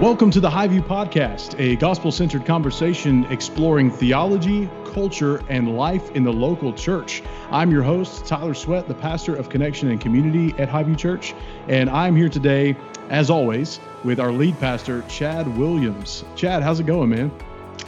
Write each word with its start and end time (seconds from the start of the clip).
Welcome 0.00 0.30
to 0.30 0.40
the 0.40 0.48
Highview 0.48 0.80
Podcast, 0.80 1.60
a 1.60 1.76
gospel 1.76 2.10
centered 2.10 2.46
conversation 2.46 3.26
exploring 3.26 3.90
theology, 3.90 4.70
culture, 4.94 5.42
and 5.50 5.76
life 5.76 6.10
in 6.12 6.24
the 6.24 6.32
local 6.32 6.72
church. 6.72 7.22
I'm 7.50 7.70
your 7.70 7.82
host, 7.82 8.24
Tyler 8.24 8.54
Sweat, 8.54 8.88
the 8.88 8.94
pastor 8.94 9.36
of 9.36 9.50
Connection 9.50 9.90
and 9.90 10.00
Community 10.00 10.54
at 10.58 10.70
Highview 10.70 10.96
Church, 10.96 11.34
and 11.68 11.90
I'm 11.90 12.16
here 12.16 12.30
today, 12.30 12.78
as 13.10 13.28
always, 13.28 13.78
with 14.02 14.20
our 14.20 14.32
lead 14.32 14.58
pastor, 14.58 15.02
Chad 15.02 15.46
Williams. 15.58 16.24
Chad, 16.34 16.62
how's 16.62 16.80
it 16.80 16.86
going, 16.86 17.10
man? 17.10 17.30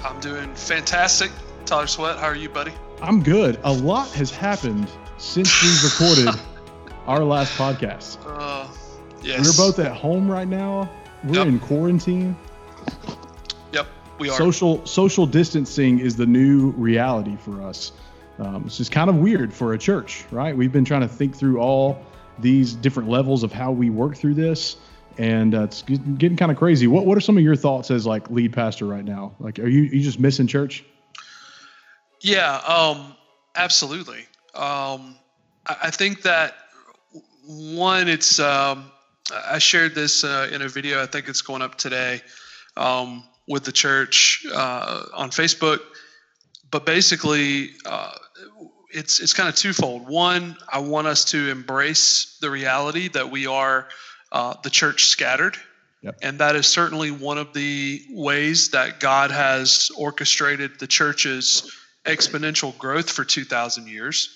I'm 0.05 0.21
doing 0.21 0.55
fantastic. 0.55 1.31
Tyler 1.65 1.87
Sweat, 1.87 2.19
how 2.19 2.27
are 2.27 2.37
you, 2.37 2.51
buddy? 2.51 2.73
I'm 3.01 3.23
good. 3.23 3.59
A 3.65 3.73
lot 3.73 4.11
has 4.11 4.31
happened 4.31 4.87
since 5.17 5.63
we 5.63 5.89
recorded 5.89 6.39
our 7.07 7.25
last 7.25 7.57
podcast. 7.57 8.19
Uh, 8.27 8.69
yes. 9.23 9.47
We're 9.47 9.67
both 9.67 9.79
at 9.79 9.97
home 9.97 10.31
right 10.31 10.47
now 10.47 10.91
we're 11.25 11.37
yep. 11.37 11.47
in 11.47 11.61
quarantine. 11.61 12.37
Yep, 13.73 13.87
we 14.19 14.29
are. 14.29 14.37
Social 14.37 14.85
social 14.87 15.27
distancing 15.27 15.99
is 15.99 16.17
the 16.17 16.27
new 16.27 16.71
reality 16.71 17.37
for 17.37 17.63
us. 17.63 17.93
Um, 18.39 18.65
it's 18.67 18.79
just 18.79 18.91
kind 18.91 19.09
of 19.09 19.17
weird 19.17 19.53
for 19.53 19.75
a 19.75 19.79
church, 19.79 20.25
right? 20.31 20.57
We've 20.57 20.73
been 20.73 20.85
trying 20.85 21.03
to 21.03 21.09
think 21.09 21.37
through 21.37 21.61
all 21.61 22.05
these 22.39 22.75
different 22.75 23.09
levels 23.09 23.43
of 23.43 23.53
how 23.53 23.73
we 23.73 23.91
work 23.91 24.17
through 24.17 24.35
this, 24.35 24.77
and 25.19 25.55
uh, 25.55 25.63
it's 25.65 25.83
getting 25.83 26.37
kind 26.37 26.51
of 26.51 26.59
crazy. 26.59 26.87
What 26.87 27.07
What 27.07 27.17
are 27.19 27.21
some 27.21 27.37
of 27.37 27.43
your 27.43 27.57
thoughts 27.57 27.91
as 27.91 28.07
like 28.07 28.31
lead 28.31 28.53
pastor 28.53 28.87
right 28.87 29.05
now? 29.05 29.35
Like, 29.39 29.59
are 29.59 29.69
you 29.69 29.83
you 29.83 30.01
just 30.01 30.19
missing 30.19 30.47
church? 30.47 30.85
Yeah, 32.21 32.57
um, 32.57 33.15
absolutely. 33.55 34.21
Um, 34.55 35.17
I, 35.67 35.77
I 35.85 35.91
think 35.91 36.23
that 36.23 36.55
one, 37.47 38.09
it's 38.09 38.39
um, 38.39 38.92
I 39.31 39.59
shared 39.59 39.95
this 39.95 40.25
uh, 40.25 40.49
in 40.53 40.63
a 40.63 40.69
video. 40.69 41.03
I 41.03 41.07
think 41.07 41.29
it's 41.29 41.43
going 41.43 41.63
up 41.63 41.77
today 41.77 42.21
um, 42.77 43.25
with 43.47 43.65
the 43.65 43.73
church 43.73 44.45
uh, 44.53 45.05
on 45.15 45.31
Facebook. 45.31 45.81
But 46.71 46.87
basically, 46.87 47.71
uh, 47.85 48.15
it's 48.91 49.21
it's 49.21 49.35
kind 49.35 49.49
of 49.49 49.55
twofold. 49.55 50.09
One, 50.09 50.57
I 50.69 50.81
want 50.81 51.07
us 51.07 51.27
to 51.27 51.51
embrace 51.51 52.39
the 52.41 52.51
reality 52.51 53.09
that 53.09 53.31
we 53.31 53.47
are 53.47 53.89
uh, 54.33 54.55
the 54.63 54.71
church 54.71 55.05
scattered, 55.05 55.57
yep. 56.01 56.19
and 56.23 56.39
that 56.39 56.57
is 56.57 56.67
certainly 56.67 57.11
one 57.11 57.39
of 57.39 57.53
the 57.53 58.03
ways 58.11 58.71
that 58.71 59.01
God 59.01 59.31
has 59.31 59.91
orchestrated 59.97 60.79
the 60.79 60.87
church's 60.87 61.71
exponential 62.05 62.77
growth 62.79 63.11
for 63.11 63.25
two 63.25 63.45
thousand 63.45 63.89
years 63.89 64.35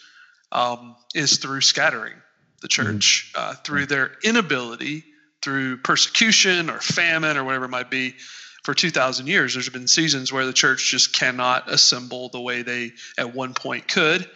um, 0.52 0.94
is 1.14 1.38
through 1.38 1.62
scattering 1.62 2.14
the 2.66 2.68
church 2.68 3.30
mm-hmm. 3.32 3.50
uh, 3.50 3.54
through 3.62 3.86
their 3.86 4.10
inability, 4.24 5.04
through 5.40 5.76
persecution 5.76 6.68
or 6.68 6.80
famine 6.80 7.36
or 7.36 7.44
whatever 7.44 7.66
it 7.66 7.70
might 7.70 7.92
be, 7.92 8.16
for 8.64 8.74
2,000 8.74 9.28
years. 9.28 9.54
There's 9.54 9.68
been 9.68 9.86
seasons 9.86 10.32
where 10.32 10.44
the 10.44 10.52
church 10.52 10.90
just 10.90 11.12
cannot 11.12 11.70
assemble 11.70 12.28
the 12.30 12.40
way 12.40 12.62
they 12.62 12.90
at 13.16 13.32
one 13.32 13.54
point 13.54 13.86
could. 13.86 14.28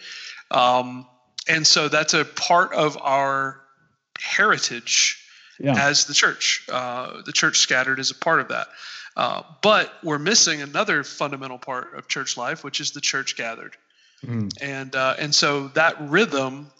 Um, 0.49 1.05
and 1.49 1.67
so 1.67 1.89
that's 1.89 2.13
a 2.13 2.23
part 2.23 2.71
of 2.73 2.97
our 3.01 3.61
heritage 4.17 5.21
yeah. 5.59 5.89
as 5.89 6.05
the 6.05 6.13
church. 6.13 6.65
Uh, 6.71 7.21
the 7.25 7.33
church 7.33 7.57
scattered 7.57 7.99
is 7.99 8.11
a 8.11 8.15
part 8.15 8.39
of 8.39 8.47
that. 8.47 8.67
Uh, 9.17 9.43
but 9.61 9.91
we're 10.03 10.19
missing 10.19 10.61
another 10.61 11.03
fundamental 11.03 11.57
part 11.57 11.93
of 11.95 12.07
church 12.07 12.37
life, 12.37 12.63
which 12.63 12.79
is 12.79 12.91
the 12.91 13.01
church 13.01 13.35
gathered. 13.35 13.75
Mm. 14.25 14.53
And 14.61 14.95
uh, 14.95 15.15
and 15.19 15.35
so 15.35 15.67
that 15.69 15.97
rhythm 15.99 16.71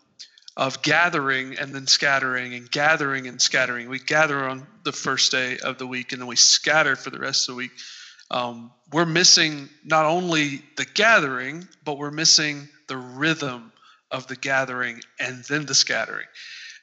of 0.58 0.82
gathering 0.82 1.58
and 1.58 1.74
then 1.74 1.88
scattering 1.88 2.54
and 2.54 2.70
gathering 2.70 3.28
and 3.28 3.42
scattering. 3.42 3.90
We 3.90 4.00
gather 4.00 4.48
on 4.48 4.68
the 4.84 4.92
first 4.92 5.32
day 5.32 5.58
of 5.60 5.78
the 5.78 5.88
week 5.88 6.12
and 6.12 6.22
then 6.22 6.28
we 6.28 6.36
scatter 6.36 6.96
for 6.96 7.10
the 7.10 7.20
rest 7.20 7.48
of 7.48 7.56
the 7.56 7.58
week. 7.58 7.72
Um, 8.30 8.72
we're 8.92 9.06
missing 9.06 9.70
not 9.86 10.06
only 10.06 10.62
the 10.78 10.86
gathering, 10.86 11.68
but 11.86 11.98
we're 11.98 12.12
missing 12.12 12.68
the 12.88 12.98
rhythm 12.98 13.72
of 14.10 14.28
the 14.28 14.36
gathering 14.36 15.02
and 15.20 15.44
then 15.46 15.66
the 15.66 15.76
scattering. 15.76 16.28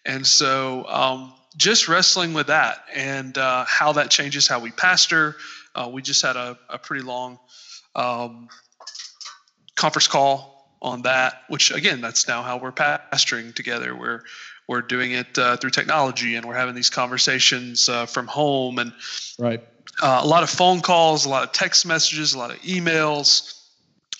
And 0.04 0.26
so, 0.26 0.86
um, 0.88 1.34
just 1.56 1.88
wrestling 1.88 2.34
with 2.34 2.46
that 2.46 2.84
and 2.94 3.36
uh, 3.36 3.64
how 3.66 3.92
that 3.92 4.10
changes 4.10 4.46
how 4.46 4.60
we 4.60 4.70
pastor. 4.70 5.36
Uh, 5.74 5.90
we 5.92 6.02
just 6.02 6.22
had 6.22 6.36
a, 6.36 6.58
a 6.68 6.78
pretty 6.78 7.02
long 7.02 7.38
um, 7.96 8.48
conference 9.74 10.06
call 10.06 10.57
on 10.80 11.02
that, 11.02 11.42
which 11.48 11.70
again, 11.70 12.00
that's 12.00 12.28
now 12.28 12.42
how 12.42 12.58
we're 12.58 12.72
pastoring 12.72 13.54
together. 13.54 13.96
We're 13.96 14.22
we're 14.68 14.82
doing 14.82 15.12
it 15.12 15.38
uh, 15.38 15.56
through 15.56 15.70
technology, 15.70 16.36
and 16.36 16.44
we're 16.44 16.54
having 16.54 16.74
these 16.74 16.90
conversations 16.90 17.88
uh, 17.88 18.06
from 18.06 18.26
home, 18.26 18.78
and 18.78 18.92
right. 19.38 19.62
Uh, 20.00 20.20
a 20.22 20.26
lot 20.26 20.44
of 20.44 20.50
phone 20.50 20.80
calls, 20.80 21.24
a 21.24 21.28
lot 21.28 21.42
of 21.42 21.50
text 21.50 21.84
messages, 21.84 22.32
a 22.32 22.38
lot 22.38 22.50
of 22.50 22.58
emails, 22.58 23.58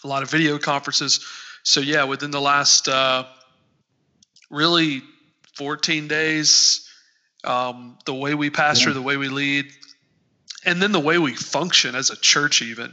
a 0.02 0.08
lot 0.08 0.24
of 0.24 0.30
video 0.30 0.58
conferences. 0.58 1.24
So 1.62 1.80
yeah, 1.80 2.04
within 2.04 2.32
the 2.32 2.41
last 2.41 2.88
uh, 2.88 3.26
really 4.50 5.02
14 5.54 6.08
days, 6.08 6.88
um, 7.44 7.97
the 8.06 8.14
way 8.14 8.34
we 8.34 8.50
pastor, 8.50 8.91
yeah. 8.91 8.94
the 8.94 9.02
way 9.02 9.16
we 9.16 9.28
lead, 9.28 9.66
and 10.64 10.82
then 10.82 10.91
the 10.91 11.00
way 11.00 11.18
we 11.18 11.34
function 11.34 11.94
as 11.94 12.10
a 12.10 12.16
church, 12.16 12.62
even 12.62 12.92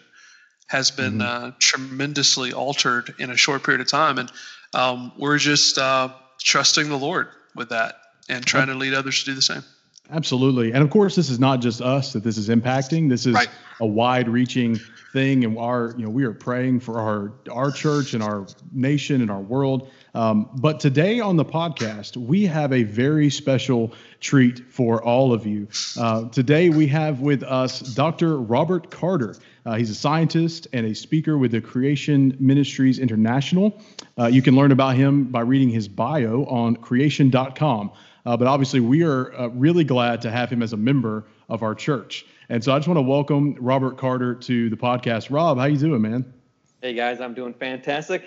has 0.67 0.91
been 0.91 1.19
mm-hmm. 1.19 1.45
uh, 1.47 1.51
tremendously 1.59 2.53
altered 2.53 3.13
in 3.19 3.29
a 3.29 3.37
short 3.37 3.63
period 3.63 3.81
of 3.81 3.87
time, 3.87 4.17
and 4.17 4.31
um, 4.73 5.11
we're 5.17 5.37
just 5.37 5.77
uh, 5.77 6.09
trusting 6.39 6.89
the 6.89 6.97
Lord 6.97 7.27
with 7.55 7.69
that 7.69 7.95
and 8.29 8.45
trying 8.45 8.67
to 8.67 8.75
lead 8.75 8.93
others 8.93 9.19
to 9.19 9.25
do 9.25 9.35
the 9.35 9.41
same. 9.41 9.63
Absolutely, 10.11 10.71
and 10.71 10.83
of 10.83 10.89
course, 10.89 11.15
this 11.15 11.29
is 11.29 11.39
not 11.39 11.61
just 11.61 11.81
us 11.81 12.13
that 12.13 12.23
this 12.23 12.37
is 12.37 12.49
impacting. 12.49 13.09
This 13.09 13.25
is 13.25 13.33
right. 13.33 13.49
a 13.79 13.85
wide-reaching 13.85 14.79
thing, 15.13 15.43
and 15.43 15.57
our 15.57 15.95
you 15.97 16.03
know 16.03 16.11
we 16.11 16.25
are 16.25 16.33
praying 16.33 16.79
for 16.81 16.99
our 16.99 17.33
our 17.51 17.71
church 17.71 18.13
and 18.13 18.21
our 18.21 18.45
nation 18.71 19.21
and 19.21 19.31
our 19.31 19.41
world. 19.41 19.89
Um, 20.15 20.49
but 20.55 20.79
today 20.79 21.19
on 21.19 21.35
the 21.35 21.43
podcast, 21.43 22.15
we 22.15 22.45
have 22.45 22.71
a 22.71 22.83
very 22.83 23.29
special 23.29 23.91
treat 24.21 24.59
for 24.71 25.03
all 25.03 25.33
of 25.33 25.45
you. 25.45 25.67
Uh, 25.99 26.29
today 26.29 26.69
we 26.69 26.87
have 26.87 27.19
with 27.19 27.43
us 27.43 27.81
Dr. 27.81 28.37
Robert 28.37 28.89
Carter. 28.89 29.35
Uh, 29.65 29.75
he's 29.75 29.89
a 29.89 29.95
scientist 29.95 30.69
and 30.71 30.85
a 30.85 30.95
speaker 30.95 31.37
with 31.37 31.51
the 31.51 31.59
Creation 31.59 32.33
Ministries 32.39 32.97
International. 32.97 33.81
Uh, 34.17 34.27
you 34.27 34.41
can 34.41 34.55
learn 34.55 34.71
about 34.71 34.95
him 34.95 35.25
by 35.25 35.41
reading 35.41 35.69
his 35.69 35.89
bio 35.89 36.45
on 36.45 36.77
creation.com. 36.77 37.91
Uh, 38.25 38.37
but 38.37 38.47
obviously, 38.47 38.79
we 38.79 39.03
are 39.03 39.37
uh, 39.37 39.47
really 39.47 39.83
glad 39.83 40.21
to 40.21 40.31
have 40.31 40.49
him 40.49 40.63
as 40.63 40.71
a 40.71 40.77
member 40.77 41.25
of 41.49 41.61
our 41.61 41.75
church. 41.75 42.25
And 42.47 42.63
so 42.63 42.73
I 42.73 42.77
just 42.77 42.87
want 42.87 42.99
to 42.99 43.01
welcome 43.01 43.57
Robert 43.59 43.97
Carter 43.97 44.33
to 44.33 44.69
the 44.69 44.77
podcast. 44.77 45.29
Rob, 45.29 45.57
how 45.57 45.65
you 45.65 45.77
doing, 45.77 46.01
man? 46.01 46.33
Hey 46.81 46.93
guys, 46.93 47.19
I'm 47.19 47.33
doing 47.33 47.53
fantastic. 47.53 48.23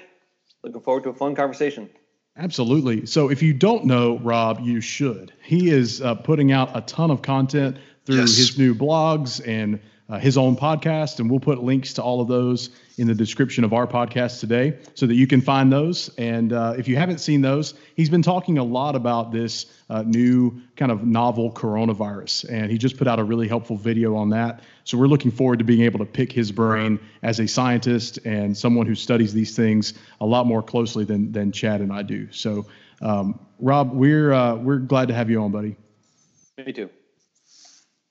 Looking 0.63 0.81
forward 0.83 1.05
to 1.05 1.11
a 1.11 1.15
fun 1.15 1.35
conversation. 1.35 1.89
Absolutely. 2.37 3.07
So 3.07 3.31
if 3.31 3.43
you 3.43 3.53
don't 3.53 3.85
know 3.85 4.19
Rob, 4.19 4.61
you 4.61 4.81
should. 4.81 5.33
He 5.43 5.71
is 5.71 6.01
uh, 6.01 6.15
putting 6.15 6.53
out 6.53 6.77
a 6.77 6.81
ton 6.83 7.11
of 7.11 7.23
content 7.23 7.77
through 8.05 8.17
yes. 8.17 8.37
his 8.37 8.59
new 8.59 8.75
blogs 8.75 9.47
and 9.47 9.81
uh, 10.09 10.19
his 10.19 10.39
own 10.39 10.57
podcast, 10.57 11.19
and 11.19 11.31
we'll 11.31 11.41
put 11.41 11.63
links 11.63 11.93
to 11.95 12.03
all 12.03 12.21
of 12.21 12.29
those 12.29 12.71
in 12.97 13.07
the 13.07 13.15
description 13.15 13.63
of 13.63 13.73
our 13.73 13.87
podcast 13.87 14.41
today 14.41 14.79
so 14.95 15.07
that 15.07 15.15
you 15.15 15.27
can 15.27 15.41
find 15.41 15.71
those. 15.71 16.09
And 16.17 16.53
uh, 16.53 16.75
if 16.79 16.89
you 16.89 16.97
haven't 16.97 17.19
seen 17.19 17.43
those, 17.43 17.75
he's 17.95 18.09
been 18.09 18.23
talking 18.23 18.59
a 18.59 18.65
lot 18.65 18.97
about 18.97 19.33
this 19.33 19.67
uh, 19.91 20.03
new 20.03 20.63
kind 20.77 20.91
of 20.91 21.05
novel 21.05 21.53
coronavirus, 21.53 22.51
and 22.51 22.71
he 22.71 22.79
just 22.79 22.97
put 22.97 23.07
out 23.07 23.19
a 23.19 23.25
really 23.25 23.49
helpful 23.49 23.77
video 23.77 24.17
on 24.17 24.31
that. 24.31 24.63
So 24.85 24.97
we're 24.97 25.09
looking 25.09 25.31
forward 25.31 25.59
to 25.59 25.65
being 25.65 25.83
able 25.83 25.99
to 25.99 26.07
pick 26.07 26.33
his 26.33 26.51
brain 26.53 26.99
as 27.23 27.39
a 27.39 27.47
scientist 27.47 28.19
and 28.25 28.57
someone 28.57 28.87
who 28.87 28.95
studies 28.95 29.35
these 29.35 29.55
things 29.55 29.93
a 30.21 30.27
lot 30.27 30.47
more 30.47 30.63
closely 30.63 31.05
than 31.05 31.33
than 31.33 31.53
Chad 31.53 31.83
and 31.83 31.93
I 31.93 32.03
do. 32.03 32.33
So, 32.33 32.67
um, 33.03 33.39
Rob, 33.59 33.93
we're 33.93 34.33
uh, 34.33 34.55
we're 34.55 34.79
glad 34.79 35.09
to 35.09 35.15
have 35.15 35.29
you 35.29 35.43
on, 35.43 35.53
buddy. 35.53 35.77
Me 36.57 36.73
too. 36.73 36.89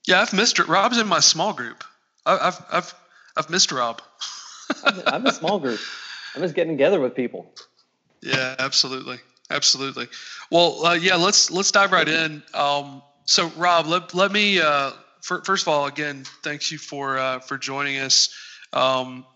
Yeah, 0.08 0.22
I've 0.22 0.32
missed 0.32 0.58
it. 0.58 0.66
Rob's 0.68 0.96
in 0.96 1.06
my 1.06 1.20
small 1.20 1.52
group. 1.52 1.84
I've 2.24 2.64
I've 2.72 2.94
I've 3.36 3.50
missed 3.50 3.70
Rob. 3.70 4.00
I'm 5.06 5.26
a 5.26 5.32
small 5.32 5.58
group. 5.58 5.78
I'm 6.34 6.40
just 6.40 6.54
getting 6.54 6.72
together 6.72 6.98
with 6.98 7.14
people. 7.14 7.52
Yeah, 8.22 8.54
absolutely, 8.58 9.18
absolutely. 9.50 10.08
Well, 10.50 10.86
uh, 10.86 10.94
yeah, 10.94 11.16
let's 11.16 11.50
let's 11.50 11.70
dive 11.70 11.92
right 11.92 12.08
in. 12.08 12.42
Um, 12.54 13.02
so, 13.26 13.48
Rob, 13.48 13.86
let 13.86 14.14
let 14.14 14.32
me 14.32 14.62
uh, 14.62 14.92
for, 15.20 15.44
first 15.44 15.64
of 15.64 15.68
all, 15.68 15.84
again, 15.84 16.24
thank 16.42 16.70
you 16.70 16.78
for 16.78 17.18
uh, 17.18 17.40
for 17.40 17.58
joining 17.58 17.98
us. 17.98 18.34
Um, 18.72 19.26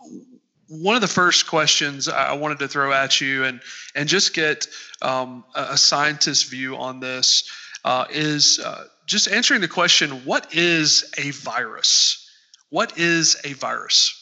one 0.68 0.94
of 0.94 1.02
the 1.02 1.06
first 1.06 1.48
questions 1.48 2.08
I 2.08 2.32
wanted 2.32 2.60
to 2.60 2.68
throw 2.68 2.94
at 2.94 3.20
you 3.20 3.44
and 3.44 3.60
and 3.94 4.08
just 4.08 4.32
get 4.32 4.68
um, 5.02 5.44
a 5.54 5.76
scientist's 5.76 6.44
view 6.44 6.78
on 6.78 6.98
this 7.00 7.44
uh, 7.84 8.06
is 8.10 8.60
uh, 8.60 8.84
just 9.06 9.28
answering 9.28 9.60
the 9.60 9.68
question: 9.68 10.24
What 10.24 10.54
is 10.54 11.12
a 11.18 11.30
virus? 11.30 12.30
What 12.70 12.98
is 12.98 13.36
a 13.44 13.52
virus? 13.52 14.18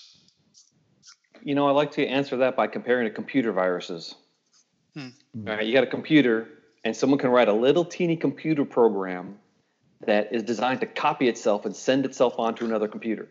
You 1.43 1.55
know, 1.55 1.69
I 1.69 1.71
like 1.71 1.93
to 1.93 2.07
answer 2.07 2.39
that 2.39 2.57
by 2.57 2.67
comparing 2.67 3.07
to 3.07 3.15
computer 3.15 3.53
viruses. 3.53 4.15
Hmm. 4.95 5.09
All 5.47 5.57
right, 5.57 5.65
you 5.65 5.73
got 5.73 5.85
a 5.85 5.87
computer, 5.87 6.49
and 6.85 6.97
someone 6.97 7.19
can 7.19 7.31
write 7.31 7.49
a 7.49 7.53
little 7.53 7.85
teeny 7.85 8.17
computer 8.17 8.65
program 8.65 9.39
that 10.07 10.35
is 10.35 10.43
designed 10.43 10.81
to 10.81 10.87
copy 10.87 11.29
itself 11.29 11.67
and 11.67 11.77
send 11.77 12.05
itself 12.05 12.39
onto 12.39 12.65
another 12.65 12.89
computer. 12.89 13.29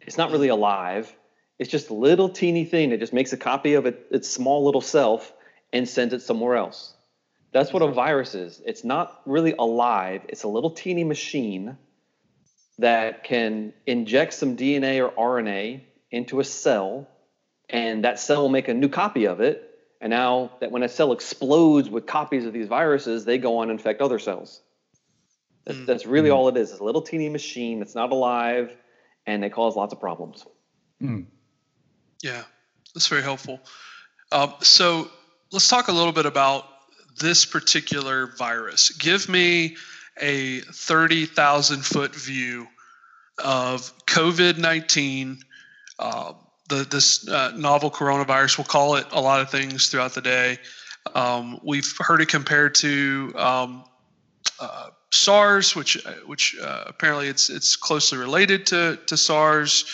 It's 0.00 0.18
not 0.18 0.30
really 0.30 0.48
alive. 0.48 1.14
It's 1.58 1.70
just 1.70 1.90
a 1.90 1.94
little 1.94 2.28
teeny 2.28 2.64
thing 2.64 2.90
that 2.90 3.00
just 3.00 3.12
makes 3.12 3.32
a 3.32 3.36
copy 3.36 3.74
of 3.74 3.86
it, 3.86 4.06
its 4.10 4.28
small 4.28 4.64
little 4.64 4.80
self 4.80 5.32
and 5.72 5.88
sends 5.88 6.14
it 6.14 6.22
somewhere 6.22 6.56
else. 6.56 6.94
That's 7.56 7.72
what 7.72 7.80
a 7.80 7.86
virus 7.86 8.34
is. 8.34 8.60
It's 8.66 8.84
not 8.84 9.22
really 9.24 9.54
alive. 9.58 10.26
It's 10.28 10.42
a 10.42 10.48
little 10.48 10.72
teeny 10.72 11.04
machine 11.04 11.78
that 12.76 13.24
can 13.24 13.72
inject 13.86 14.34
some 14.34 14.58
DNA 14.58 15.02
or 15.02 15.40
RNA 15.40 15.80
into 16.10 16.40
a 16.40 16.44
cell, 16.44 17.08
and 17.70 18.04
that 18.04 18.20
cell 18.20 18.42
will 18.42 18.50
make 18.50 18.68
a 18.68 18.74
new 18.74 18.90
copy 18.90 19.26
of 19.26 19.40
it. 19.40 19.62
And 20.02 20.10
now 20.10 20.50
that 20.60 20.70
when 20.70 20.82
a 20.82 20.88
cell 20.90 21.12
explodes 21.12 21.88
with 21.88 22.04
copies 22.04 22.44
of 22.44 22.52
these 22.52 22.68
viruses, 22.68 23.24
they 23.24 23.38
go 23.38 23.56
on 23.60 23.70
and 23.70 23.80
infect 23.80 24.02
other 24.02 24.18
cells. 24.18 24.60
That's, 25.64 25.78
mm. 25.78 25.86
that's 25.86 26.04
really 26.04 26.28
mm. 26.28 26.34
all 26.34 26.48
it 26.48 26.58
is. 26.58 26.72
It's 26.72 26.80
a 26.80 26.84
little 26.84 27.00
teeny 27.00 27.30
machine 27.30 27.78
that's 27.78 27.94
not 27.94 28.12
alive, 28.12 28.70
and 29.24 29.42
they 29.42 29.48
cause 29.48 29.76
lots 29.76 29.94
of 29.94 30.00
problems. 30.00 30.44
Mm. 31.02 31.24
Yeah, 32.22 32.42
that's 32.94 33.08
very 33.08 33.22
helpful. 33.22 33.60
Um, 34.30 34.52
so 34.60 35.10
let's 35.52 35.68
talk 35.68 35.88
a 35.88 35.92
little 35.92 36.12
bit 36.12 36.26
about 36.26 36.66
this 37.18 37.44
particular 37.44 38.26
virus. 38.38 38.90
Give 38.90 39.28
me 39.28 39.76
a 40.18 40.60
30,000 40.60 41.84
foot 41.84 42.14
view 42.14 42.66
of 43.42 43.92
COVID 44.06 44.58
19, 44.58 45.38
uh, 45.98 46.32
this 46.68 47.28
uh, 47.28 47.52
novel 47.56 47.90
coronavirus. 47.90 48.58
We'll 48.58 48.64
call 48.64 48.96
it 48.96 49.06
a 49.12 49.20
lot 49.20 49.40
of 49.40 49.50
things 49.50 49.88
throughout 49.88 50.14
the 50.14 50.22
day. 50.22 50.58
Um, 51.14 51.60
we've 51.62 51.92
heard 51.98 52.20
it 52.20 52.28
compared 52.28 52.74
to 52.76 53.32
um, 53.36 53.84
uh, 54.58 54.88
SARS, 55.12 55.76
which 55.76 55.98
which 56.26 56.56
uh, 56.60 56.84
apparently 56.86 57.28
it's 57.28 57.50
it's 57.50 57.76
closely 57.76 58.18
related 58.18 58.66
to 58.66 58.98
to 59.06 59.16
SARS. 59.16 59.84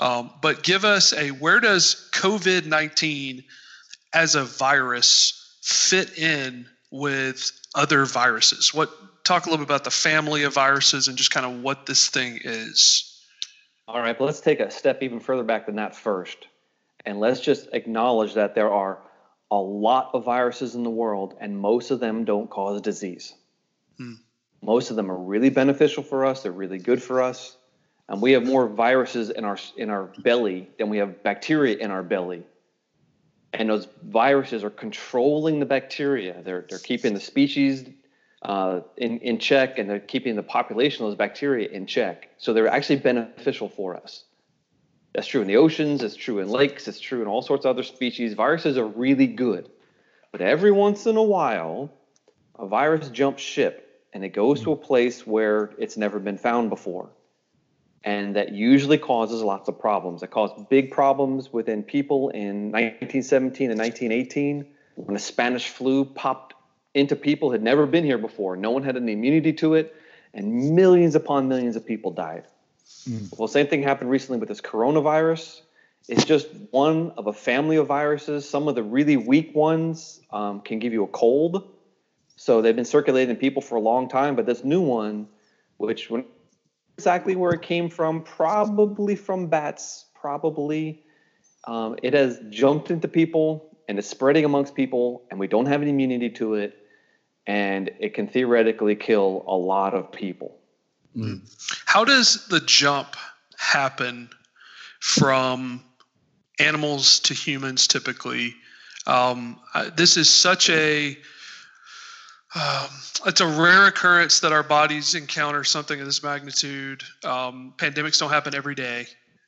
Um, 0.00 0.30
but 0.42 0.62
give 0.62 0.84
us 0.84 1.12
a 1.12 1.30
where 1.30 1.60
does 1.60 2.08
COVID 2.12 2.66
nineteen 2.66 3.44
as 4.12 4.34
a 4.34 4.44
virus 4.44 5.37
fit 5.68 6.18
in 6.18 6.66
with 6.90 7.52
other 7.74 8.06
viruses? 8.06 8.72
What 8.72 8.90
talk 9.24 9.46
a 9.46 9.50
little 9.50 9.64
bit 9.64 9.70
about 9.70 9.84
the 9.84 9.90
family 9.90 10.44
of 10.44 10.54
viruses 10.54 11.08
and 11.08 11.16
just 11.16 11.30
kind 11.30 11.44
of 11.44 11.62
what 11.62 11.86
this 11.86 12.08
thing 12.08 12.40
is? 12.42 13.22
All 13.86 14.00
right, 14.00 14.16
but 14.18 14.24
let's 14.24 14.40
take 14.40 14.60
a 14.60 14.70
step 14.70 15.02
even 15.02 15.20
further 15.20 15.42
back 15.42 15.66
than 15.66 15.76
that 15.76 15.94
first. 15.94 16.46
And 17.04 17.20
let's 17.20 17.40
just 17.40 17.68
acknowledge 17.72 18.34
that 18.34 18.54
there 18.54 18.72
are 18.72 18.98
a 19.50 19.56
lot 19.56 20.10
of 20.14 20.24
viruses 20.24 20.74
in 20.74 20.82
the 20.82 20.90
world, 20.90 21.34
and 21.40 21.58
most 21.58 21.90
of 21.90 22.00
them 22.00 22.24
don't 22.24 22.50
cause 22.50 22.80
disease. 22.80 23.34
Hmm. 23.96 24.14
Most 24.62 24.90
of 24.90 24.96
them 24.96 25.10
are 25.10 25.16
really 25.16 25.50
beneficial 25.50 26.02
for 26.02 26.26
us, 26.26 26.42
they're 26.42 26.52
really 26.52 26.78
good 26.78 27.02
for 27.02 27.22
us. 27.22 27.56
And 28.08 28.22
we 28.22 28.32
have 28.32 28.44
more 28.44 28.66
viruses 28.66 29.28
in 29.28 29.44
our 29.44 29.58
in 29.76 29.90
our 29.90 30.04
belly 30.22 30.70
than 30.78 30.88
we 30.88 30.96
have 30.98 31.22
bacteria 31.22 31.76
in 31.76 31.90
our 31.90 32.02
belly 32.02 32.42
and 33.52 33.70
those 33.70 33.88
viruses 34.02 34.64
are 34.64 34.70
controlling 34.70 35.60
the 35.60 35.66
bacteria. 35.66 36.42
They're 36.42 36.66
they're 36.68 36.78
keeping 36.78 37.14
the 37.14 37.20
species 37.20 37.88
uh, 38.42 38.80
in 38.96 39.18
in 39.18 39.38
check, 39.38 39.78
and 39.78 39.88
they're 39.88 40.00
keeping 40.00 40.36
the 40.36 40.42
population 40.42 41.04
of 41.04 41.10
those 41.10 41.18
bacteria 41.18 41.68
in 41.68 41.86
check. 41.86 42.28
So 42.38 42.52
they're 42.52 42.68
actually 42.68 42.96
beneficial 42.96 43.68
for 43.68 43.96
us. 43.96 44.24
That's 45.14 45.26
true 45.26 45.40
in 45.40 45.48
the 45.48 45.56
oceans. 45.56 46.02
It's 46.02 46.14
true 46.14 46.38
in 46.38 46.48
lakes. 46.48 46.86
It's 46.86 47.00
true 47.00 47.22
in 47.22 47.28
all 47.28 47.42
sorts 47.42 47.64
of 47.64 47.70
other 47.70 47.82
species. 47.82 48.34
Viruses 48.34 48.76
are 48.76 48.86
really 48.86 49.26
good, 49.26 49.70
but 50.30 50.40
every 50.40 50.70
once 50.70 51.06
in 51.06 51.16
a 51.16 51.22
while, 51.22 51.90
a 52.58 52.66
virus 52.66 53.08
jumps 53.08 53.42
ship 53.42 53.84
and 54.12 54.24
it 54.24 54.30
goes 54.30 54.62
to 54.62 54.72
a 54.72 54.76
place 54.76 55.26
where 55.26 55.70
it's 55.78 55.96
never 55.96 56.18
been 56.18 56.38
found 56.38 56.70
before 56.70 57.10
and 58.04 58.36
that 58.36 58.52
usually 58.52 58.98
causes 58.98 59.42
lots 59.42 59.68
of 59.68 59.78
problems. 59.78 60.22
It 60.22 60.30
caused 60.30 60.68
big 60.68 60.90
problems 60.90 61.52
within 61.52 61.82
people 61.82 62.30
in 62.30 62.70
1917 62.70 63.70
and 63.70 63.78
1918 63.78 64.66
when 64.94 65.14
the 65.14 65.20
Spanish 65.20 65.68
flu 65.68 66.04
popped 66.04 66.54
into 66.94 67.16
people 67.16 67.50
had 67.52 67.62
never 67.62 67.86
been 67.86 68.04
here 68.04 68.18
before. 68.18 68.56
No 68.56 68.70
one 68.70 68.82
had 68.82 68.96
an 68.96 69.08
immunity 69.08 69.52
to 69.54 69.74
it, 69.74 69.94
and 70.34 70.74
millions 70.74 71.14
upon 71.14 71.48
millions 71.48 71.76
of 71.76 71.86
people 71.86 72.10
died. 72.10 72.44
Mm. 73.08 73.38
Well, 73.38 73.48
same 73.48 73.66
thing 73.66 73.82
happened 73.82 74.10
recently 74.10 74.38
with 74.38 74.48
this 74.48 74.60
coronavirus. 74.60 75.60
It's 76.08 76.24
just 76.24 76.48
one 76.70 77.12
of 77.16 77.26
a 77.26 77.32
family 77.32 77.76
of 77.76 77.86
viruses. 77.86 78.48
Some 78.48 78.66
of 78.66 78.74
the 78.74 78.82
really 78.82 79.16
weak 79.16 79.54
ones 79.54 80.20
um, 80.30 80.60
can 80.60 80.78
give 80.78 80.92
you 80.92 81.04
a 81.04 81.08
cold. 81.08 81.68
So 82.36 82.62
they've 82.62 82.74
been 82.74 82.84
circulating 82.84 83.30
in 83.30 83.36
people 83.36 83.60
for 83.60 83.74
a 83.76 83.80
long 83.80 84.08
time, 84.08 84.36
but 84.36 84.46
this 84.46 84.64
new 84.64 84.80
one, 84.80 85.28
which 85.76 86.08
when 86.08 86.24
exactly 86.98 87.36
where 87.36 87.52
it 87.52 87.62
came 87.62 87.88
from. 87.88 88.22
Probably 88.22 89.14
from 89.14 89.46
bats. 89.46 90.06
Probably. 90.14 91.04
Um, 91.64 91.96
it 92.02 92.12
has 92.12 92.40
jumped 92.50 92.90
into 92.90 93.06
people 93.06 93.78
and 93.88 93.98
is 93.98 94.08
spreading 94.08 94.44
amongst 94.44 94.74
people, 94.74 95.22
and 95.30 95.38
we 95.38 95.46
don't 95.46 95.66
have 95.66 95.80
any 95.80 95.90
immunity 95.90 96.28
to 96.30 96.54
it. 96.54 96.76
And 97.46 97.90
it 98.00 98.14
can 98.14 98.26
theoretically 98.26 98.96
kill 98.96 99.44
a 99.46 99.56
lot 99.56 99.94
of 99.94 100.10
people. 100.12 100.58
Mm. 101.16 101.40
How 101.86 102.04
does 102.04 102.46
the 102.48 102.60
jump 102.60 103.16
happen 103.56 104.28
from 105.00 105.82
animals 106.58 107.20
to 107.20 107.32
humans 107.32 107.86
typically? 107.86 108.54
Um, 109.06 109.60
this 109.96 110.16
is 110.16 110.28
such 110.28 110.68
a 110.68 111.16
um, 112.54 112.88
it's 113.26 113.40
a 113.40 113.46
rare 113.46 113.86
occurrence 113.86 114.40
that 114.40 114.52
our 114.52 114.62
bodies 114.62 115.14
encounter 115.14 115.64
something 115.64 116.00
of 116.00 116.06
this 116.06 116.22
magnitude. 116.22 117.02
Um, 117.22 117.74
pandemics 117.76 118.18
don't 118.18 118.30
happen 118.30 118.54
every 118.54 118.74
day. 118.74 119.06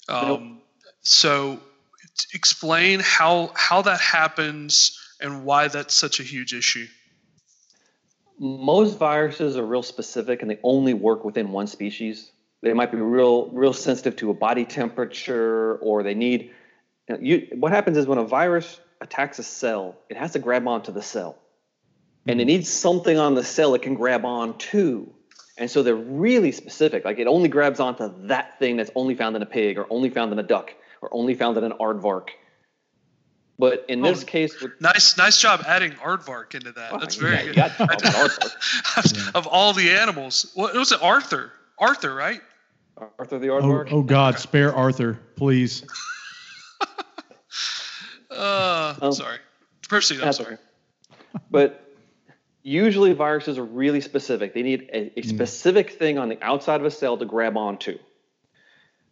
Um, 0.09 0.29
nope. 0.29 0.43
So, 1.01 1.61
explain 2.35 3.01
how 3.01 3.53
how 3.55 3.81
that 3.83 4.01
happens 4.01 4.99
and 5.21 5.45
why 5.45 5.69
that's 5.69 5.95
such 5.95 6.21
a 6.21 6.23
huge 6.23 6.53
issue. 6.53 6.87
Most 8.39 8.99
viruses 8.99 9.57
are 9.57 9.65
real 9.65 9.83
specific, 9.83 10.43
and 10.43 10.51
they 10.51 10.59
only 10.63 10.93
work 10.93 11.25
within 11.25 11.53
one 11.53 11.67
species. 11.67 12.31
They 12.63 12.75
might 12.75 12.93
be 12.93 12.99
real 12.99 13.49
real 13.49 13.73
sensitive 13.73 14.17
to 14.17 14.31
a 14.31 14.35
body 14.35 14.67
temperature, 14.67 15.77
or 15.77 16.03
they 16.03 16.15
need. 16.15 16.51
You, 17.09 17.15
know, 17.15 17.21
you 17.23 17.49
what 17.55 17.73
happens 17.73 17.97
is 17.97 18.07
when 18.07 18.19
a 18.19 18.25
virus 18.25 18.79
attacks 19.01 19.39
a 19.39 19.43
cell, 19.43 19.97
it 20.11 20.19
has 20.19 20.33
to 20.33 20.39
grab 20.39 20.69
onto 20.69 20.93
the 20.93 21.01
cell 21.01 21.40
and 22.27 22.41
it 22.41 22.45
needs 22.45 22.69
something 22.69 23.19
on 23.19 23.35
the 23.35 23.45
cell 23.45 23.75
it 23.75 23.83
can 23.83 23.95
grab 23.95 24.25
on 24.25 24.57
to. 24.59 25.13
And 25.59 25.71
so 25.71 25.83
they're 25.83 25.95
really 25.95 26.53
specific. 26.53 27.05
Like 27.05 27.19
it 27.19 27.27
only 27.27 27.49
grabs 27.49 27.81
onto 27.81 28.11
that 28.29 28.59
thing 28.59 28.77
that's 28.77 28.91
only 28.95 29.15
found 29.15 29.37
in 29.37 29.43
a 29.43 29.47
pig 29.47 29.79
or 29.79 29.87
only 29.91 30.11
found 30.11 30.33
in 30.33 30.39
a 30.39 30.43
duck 30.43 30.73
or 31.03 31.09
only 31.13 31.35
found 31.35 31.57
in 31.57 31.65
an 31.65 31.73
aardvark. 31.73 32.29
But 33.59 33.85
in 33.89 34.01
this 34.01 34.23
oh, 34.23 34.27
case, 34.27 34.55
nice, 34.81 35.19
nice 35.19 35.37
job 35.37 35.63
adding 35.67 35.93
aardvark 35.93 36.55
into 36.55 36.73
that. 36.73 36.99
That's 36.99 37.17
very 37.17 37.53
yeah, 37.53 37.69
good. 37.79 39.27
of 39.35 39.47
all 39.47 39.75
the 39.75 39.91
animals, 39.91 40.51
what 40.55 40.75
was 40.75 40.93
it? 40.93 41.03
Arthur, 41.03 41.53
Arthur, 41.79 42.15
right? 42.15 42.41
Arthur 43.19 43.39
the 43.39 43.49
aardvark. 43.49 43.89
Oh, 43.91 43.99
oh 43.99 44.03
God, 44.03 44.35
okay. 44.35 44.43
spare 44.43 44.75
Arthur, 44.75 45.21
please. 45.37 45.85
uh, 48.31 48.95
um, 49.03 49.13
sorry, 49.13 49.39
proceed. 49.87 50.23
I'm 50.23 50.33
sorry. 50.33 50.57
But 51.51 51.90
usually 52.63 53.13
viruses 53.13 53.59
are 53.59 53.65
really 53.65 54.01
specific. 54.01 54.55
They 54.55 54.63
need 54.63 54.91
a, 54.93 55.19
a 55.19 55.23
mm. 55.23 55.29
specific 55.29 55.93
thing 55.93 56.19
on 56.19 56.29
the 56.29 56.43
outside 56.43 56.81
of 56.81 56.87
a 56.87 56.91
cell 56.91 57.17
to 57.19 57.25
grab 57.25 57.57
onto. 57.57 57.99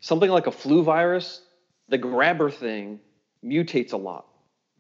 Something 0.00 0.30
like 0.30 0.46
a 0.46 0.52
flu 0.52 0.82
virus, 0.82 1.42
the 1.88 1.98
grabber 1.98 2.50
thing 2.50 3.00
mutates 3.44 3.92
a 3.92 3.96
lot. 3.96 4.26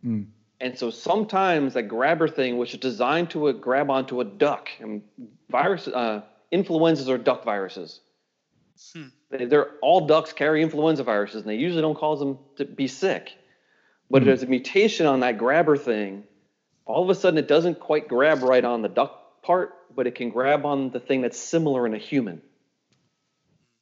Mm. 0.04 0.26
And 0.60 0.78
so 0.78 0.90
sometimes 0.90 1.74
that 1.74 1.84
grabber 1.84 2.28
thing, 2.28 2.58
which 2.58 2.74
is 2.74 2.80
designed 2.80 3.30
to 3.30 3.48
a, 3.48 3.52
grab 3.52 3.90
onto 3.90 4.20
a 4.20 4.24
duck, 4.24 4.68
and 4.80 5.02
virus 5.48 5.86
uh, 5.86 6.22
influenzas 6.50 7.08
are 7.08 7.18
duck 7.18 7.44
viruses. 7.44 8.00
Hmm. 8.92 9.08
They're 9.30 9.72
all 9.82 10.06
ducks 10.06 10.32
carry 10.32 10.62
influenza 10.62 11.04
viruses, 11.04 11.42
and 11.42 11.50
they 11.50 11.56
usually 11.56 11.82
don't 11.82 11.96
cause 11.96 12.18
them 12.18 12.38
to 12.56 12.64
be 12.64 12.88
sick. 12.88 13.32
But 14.10 14.22
mm. 14.22 14.26
there's 14.26 14.42
a 14.42 14.46
mutation 14.46 15.06
on 15.06 15.20
that 15.20 15.38
grabber 15.38 15.76
thing 15.76 16.24
all 16.88 17.02
of 17.02 17.10
a 17.10 17.14
sudden 17.14 17.38
it 17.38 17.46
doesn't 17.46 17.78
quite 17.78 18.08
grab 18.08 18.42
right 18.42 18.64
on 18.64 18.82
the 18.82 18.88
duck 18.88 19.42
part, 19.42 19.74
but 19.94 20.06
it 20.06 20.14
can 20.14 20.30
grab 20.30 20.64
on 20.64 20.90
the 20.90 20.98
thing 20.98 21.20
that's 21.20 21.38
similar 21.38 21.86
in 21.86 21.94
a 21.94 21.98
human. 21.98 22.40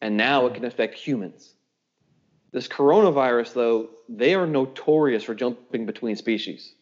And 0.03 0.17
now 0.17 0.47
it 0.47 0.55
can 0.55 0.65
affect 0.65 0.99
humans. 0.99 1.55
This 2.53 2.69
coronavirus, 2.69 3.55
though, 3.55 3.91
they 4.09 4.35
are 4.35 4.47
notorious 4.47 5.23
for 5.23 5.35
jumping 5.35 5.87
between 5.87 6.17
species. 6.17 6.75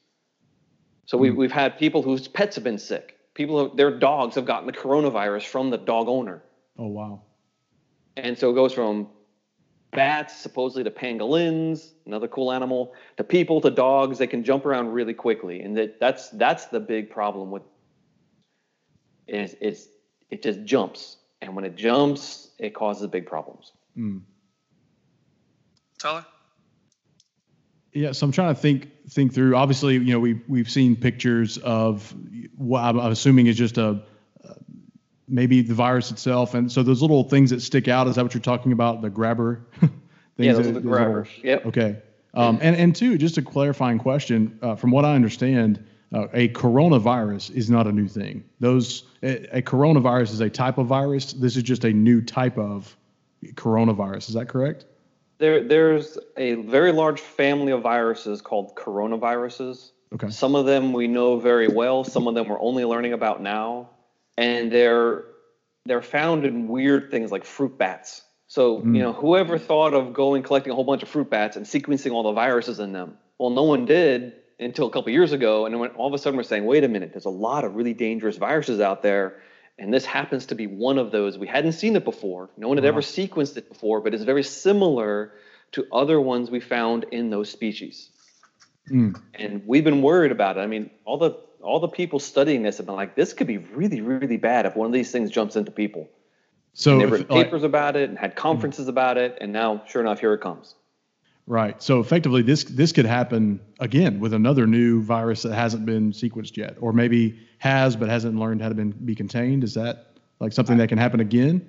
So 1.06 1.18
we, 1.18 1.28
hmm. 1.28 1.36
we've 1.36 1.52
had 1.52 1.78
people 1.78 2.02
whose 2.02 2.26
pets 2.26 2.56
have 2.56 2.64
been 2.64 2.78
sick. 2.78 3.16
People, 3.34 3.74
their 3.74 3.98
dogs 3.98 4.36
have 4.36 4.46
gotten 4.46 4.66
the 4.66 4.72
coronavirus 4.72 5.44
from 5.46 5.70
the 5.70 5.78
dog 5.78 6.08
owner. 6.08 6.42
Oh, 6.78 6.86
wow. 6.86 7.22
And 8.16 8.38
so 8.38 8.50
it 8.50 8.54
goes 8.54 8.72
from 8.72 9.08
bats, 9.94 10.36
supposedly 10.36 10.84
to 10.84 10.90
pangolins, 10.90 11.90
another 12.06 12.28
cool 12.28 12.52
animal, 12.52 12.92
to 13.16 13.24
people, 13.24 13.60
to 13.60 13.70
dogs. 13.70 14.18
They 14.18 14.26
can 14.26 14.44
jump 14.44 14.66
around 14.66 14.92
really 14.92 15.14
quickly, 15.14 15.62
and 15.62 15.76
that, 15.76 16.00
that's 16.00 16.28
that's 16.30 16.66
the 16.66 16.80
big 16.80 17.10
problem 17.10 17.50
with 17.50 17.62
is 19.26 19.54
is 19.54 19.88
it 20.30 20.42
just 20.42 20.64
jumps. 20.64 21.16
and 21.40 21.54
when 21.54 21.64
it 21.64 21.76
jumps, 21.76 22.48
it 22.58 22.74
causes 22.74 23.06
big 23.06 23.26
problems. 23.26 23.72
Mm. 23.96 24.22
Tyler. 25.98 26.24
Yeah, 27.92 28.12
so 28.12 28.26
I'm 28.26 28.32
trying 28.32 28.54
to 28.54 28.60
think 28.60 28.90
think 29.08 29.32
through. 29.32 29.54
Obviously, 29.54 29.94
you 29.94 30.12
know, 30.12 30.20
we 30.20 30.40
we've 30.48 30.70
seen 30.70 30.96
pictures 30.96 31.58
of 31.58 32.14
what 32.56 32.80
I'm, 32.80 32.98
I'm 32.98 33.12
assuming 33.12 33.46
is 33.46 33.56
just 33.56 33.78
a 33.78 34.02
maybe 35.28 35.62
the 35.62 35.74
virus 35.74 36.10
itself, 36.10 36.54
and 36.54 36.70
so 36.70 36.82
those 36.82 37.02
little 37.02 37.24
things 37.24 37.50
that 37.50 37.60
stick 37.60 37.88
out. 37.88 38.06
Is 38.06 38.16
that 38.16 38.22
what 38.22 38.34
you're 38.34 38.40
talking 38.40 38.72
about? 38.72 39.02
The 39.02 39.10
grabber. 39.10 39.66
Things? 40.36 40.46
Yeah, 40.46 40.52
those 40.54 40.64
that, 40.64 40.70
are 40.70 40.74
the 40.74 40.80
grabbers. 40.80 41.28
Little, 41.36 41.48
yep. 41.48 41.66
Okay. 41.66 41.96
Um, 42.34 42.58
and 42.60 42.74
and 42.74 42.94
two, 42.94 43.16
just 43.16 43.38
a 43.38 43.42
clarifying 43.42 43.98
question. 43.98 44.58
Uh, 44.60 44.74
from 44.74 44.90
what 44.90 45.04
I 45.04 45.14
understand, 45.14 45.84
uh, 46.12 46.26
a 46.32 46.48
coronavirus 46.48 47.52
is 47.52 47.70
not 47.70 47.86
a 47.86 47.92
new 47.92 48.08
thing. 48.08 48.44
Those 48.60 49.04
a, 49.22 49.58
a, 49.58 49.62
coronavirus 49.62 50.32
is 50.32 50.40
a 50.40 50.50
type 50.50 50.78
of 50.78 50.86
virus. 50.86 51.32
This 51.32 51.56
is 51.56 51.62
just 51.62 51.84
a 51.84 51.92
new 51.92 52.20
type 52.20 52.58
of 52.58 52.96
coronavirus. 53.54 54.28
Is 54.28 54.34
that 54.34 54.48
correct? 54.48 54.86
There, 55.38 55.62
there's 55.62 56.18
a 56.36 56.54
very 56.54 56.92
large 56.92 57.20
family 57.20 57.72
of 57.72 57.82
viruses 57.82 58.40
called 58.40 58.76
coronaviruses. 58.76 59.90
Okay. 60.12 60.30
Some 60.30 60.54
of 60.54 60.66
them 60.66 60.92
we 60.92 61.08
know 61.08 61.38
very 61.38 61.68
well. 61.68 62.04
Some 62.04 62.28
of 62.28 62.34
them 62.34 62.48
we're 62.48 62.60
only 62.60 62.84
learning 62.84 63.12
about 63.12 63.42
now, 63.42 63.90
and 64.36 64.70
they're 64.70 65.24
they're 65.86 66.02
found 66.02 66.44
in 66.44 66.68
weird 66.68 67.10
things 67.10 67.30
like 67.30 67.44
fruit 67.44 67.76
bats. 67.78 68.22
So 68.46 68.78
mm. 68.78 68.96
you 68.96 69.02
know, 69.02 69.12
whoever 69.12 69.58
thought 69.58 69.94
of 69.94 70.12
going 70.12 70.42
collecting 70.42 70.72
a 70.72 70.74
whole 70.74 70.84
bunch 70.84 71.02
of 71.02 71.08
fruit 71.08 71.30
bats 71.30 71.56
and 71.56 71.66
sequencing 71.66 72.12
all 72.12 72.22
the 72.22 72.32
viruses 72.32 72.80
in 72.80 72.92
them? 72.92 73.18
Well, 73.38 73.50
no 73.50 73.64
one 73.64 73.84
did 73.84 74.34
until 74.60 74.86
a 74.86 74.90
couple 74.90 75.10
years 75.10 75.32
ago, 75.32 75.66
and 75.66 75.80
when 75.80 75.90
all 75.90 76.06
of 76.06 76.14
a 76.14 76.18
sudden 76.18 76.36
we're 76.36 76.44
saying, 76.44 76.64
wait 76.64 76.84
a 76.84 76.88
minute, 76.88 77.12
there's 77.12 77.24
a 77.24 77.30
lot 77.30 77.64
of 77.64 77.74
really 77.74 77.94
dangerous 77.94 78.36
viruses 78.36 78.80
out 78.80 79.02
there 79.02 79.40
and 79.78 79.92
this 79.92 80.04
happens 80.04 80.46
to 80.46 80.54
be 80.54 80.66
one 80.66 80.98
of 80.98 81.10
those. 81.10 81.36
We 81.36 81.46
hadn't 81.46 81.72
seen 81.72 81.96
it 81.96 82.04
before. 82.04 82.50
No 82.56 82.68
one 82.68 82.76
had 82.76 82.84
ever 82.84 83.00
sequenced 83.00 83.56
it 83.56 83.68
before, 83.68 84.00
but 84.00 84.14
it's 84.14 84.22
very 84.22 84.44
similar 84.44 85.32
to 85.72 85.86
other 85.92 86.20
ones 86.20 86.50
we 86.50 86.60
found 86.60 87.06
in 87.10 87.30
those 87.30 87.50
species. 87.50 88.10
Mm. 88.88 89.20
And 89.34 89.66
we've 89.66 89.82
been 89.82 90.02
worried 90.02 90.30
about 90.30 90.58
it. 90.58 90.60
I 90.60 90.66
mean, 90.66 90.90
all 91.04 91.18
the 91.18 91.36
all 91.64 91.80
the 91.80 91.88
people 91.88 92.18
studying 92.18 92.62
this 92.62 92.76
have 92.76 92.86
been 92.86 92.94
like, 92.94 93.16
this 93.16 93.32
could 93.32 93.46
be 93.46 93.58
really, 93.58 94.00
really 94.00 94.36
bad 94.36 94.66
if 94.66 94.76
one 94.76 94.86
of 94.86 94.92
these 94.92 95.10
things 95.10 95.30
jumps 95.30 95.56
into 95.56 95.70
people. 95.70 96.08
So 96.74 96.92
and 96.92 97.00
they 97.00 97.06
wrote 97.06 97.28
papers 97.28 97.62
like, 97.62 97.68
about 97.68 97.96
it 97.96 98.10
and 98.10 98.18
had 98.18 98.36
conferences 98.36 98.88
about 98.88 99.16
it, 99.16 99.38
and 99.40 99.52
now, 99.52 99.82
sure 99.86 100.02
enough, 100.02 100.20
here 100.20 100.34
it 100.34 100.40
comes. 100.40 100.74
Right. 101.46 101.80
So 101.82 102.00
effectively, 102.00 102.42
this 102.42 102.64
this 102.64 102.92
could 102.92 103.04
happen 103.04 103.60
again 103.78 104.18
with 104.18 104.32
another 104.32 104.66
new 104.66 105.02
virus 105.02 105.42
that 105.42 105.54
hasn't 105.54 105.84
been 105.84 106.10
sequenced 106.10 106.56
yet, 106.56 106.76
or 106.80 106.92
maybe 106.92 107.38
has 107.58 107.96
but 107.96 108.08
hasn't 108.08 108.38
learned 108.38 108.62
how 108.62 108.70
to 108.70 108.74
been, 108.74 108.90
be 108.90 109.14
contained. 109.14 109.62
Is 109.62 109.74
that 109.74 110.16
like 110.40 110.52
something 110.52 110.78
that 110.78 110.88
can 110.88 110.98
happen 110.98 111.20
again? 111.20 111.66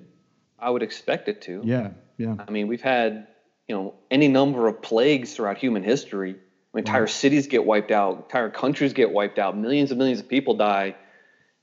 I 0.58 0.70
would 0.70 0.82
expect 0.82 1.28
it 1.28 1.42
to. 1.42 1.60
Yeah. 1.62 1.90
Yeah. 2.16 2.36
I 2.38 2.50
mean, 2.50 2.68
we've 2.68 2.80
had 2.80 3.26
you 3.68 3.76
know 3.76 3.94
any 4.10 4.28
number 4.28 4.66
of 4.66 4.80
plagues 4.80 5.34
throughout 5.34 5.58
human 5.58 5.82
history. 5.82 6.36
Entire 6.76 7.02
right. 7.02 7.10
cities 7.10 7.46
get 7.46 7.64
wiped 7.64 7.90
out. 7.90 8.16
Entire 8.16 8.50
countries 8.50 8.92
get 8.92 9.10
wiped 9.10 9.38
out. 9.38 9.56
Millions 9.56 9.90
and 9.90 9.98
millions 9.98 10.20
of 10.20 10.28
people 10.28 10.54
die. 10.54 10.94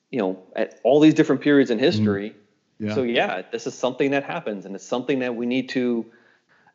You 0.09 0.19
know, 0.19 0.43
at 0.55 0.79
all 0.83 0.99
these 0.99 1.13
different 1.13 1.41
periods 1.41 1.71
in 1.71 1.79
history. 1.79 2.29
Mm. 2.29 2.87
Yeah. 2.87 2.95
So 2.95 3.03
yeah, 3.03 3.41
this 3.51 3.67
is 3.67 3.73
something 3.73 4.11
that 4.11 4.23
happens, 4.23 4.65
and 4.65 4.75
it's 4.75 4.85
something 4.85 5.19
that 5.19 5.35
we 5.35 5.45
need 5.45 5.69
to 5.69 6.05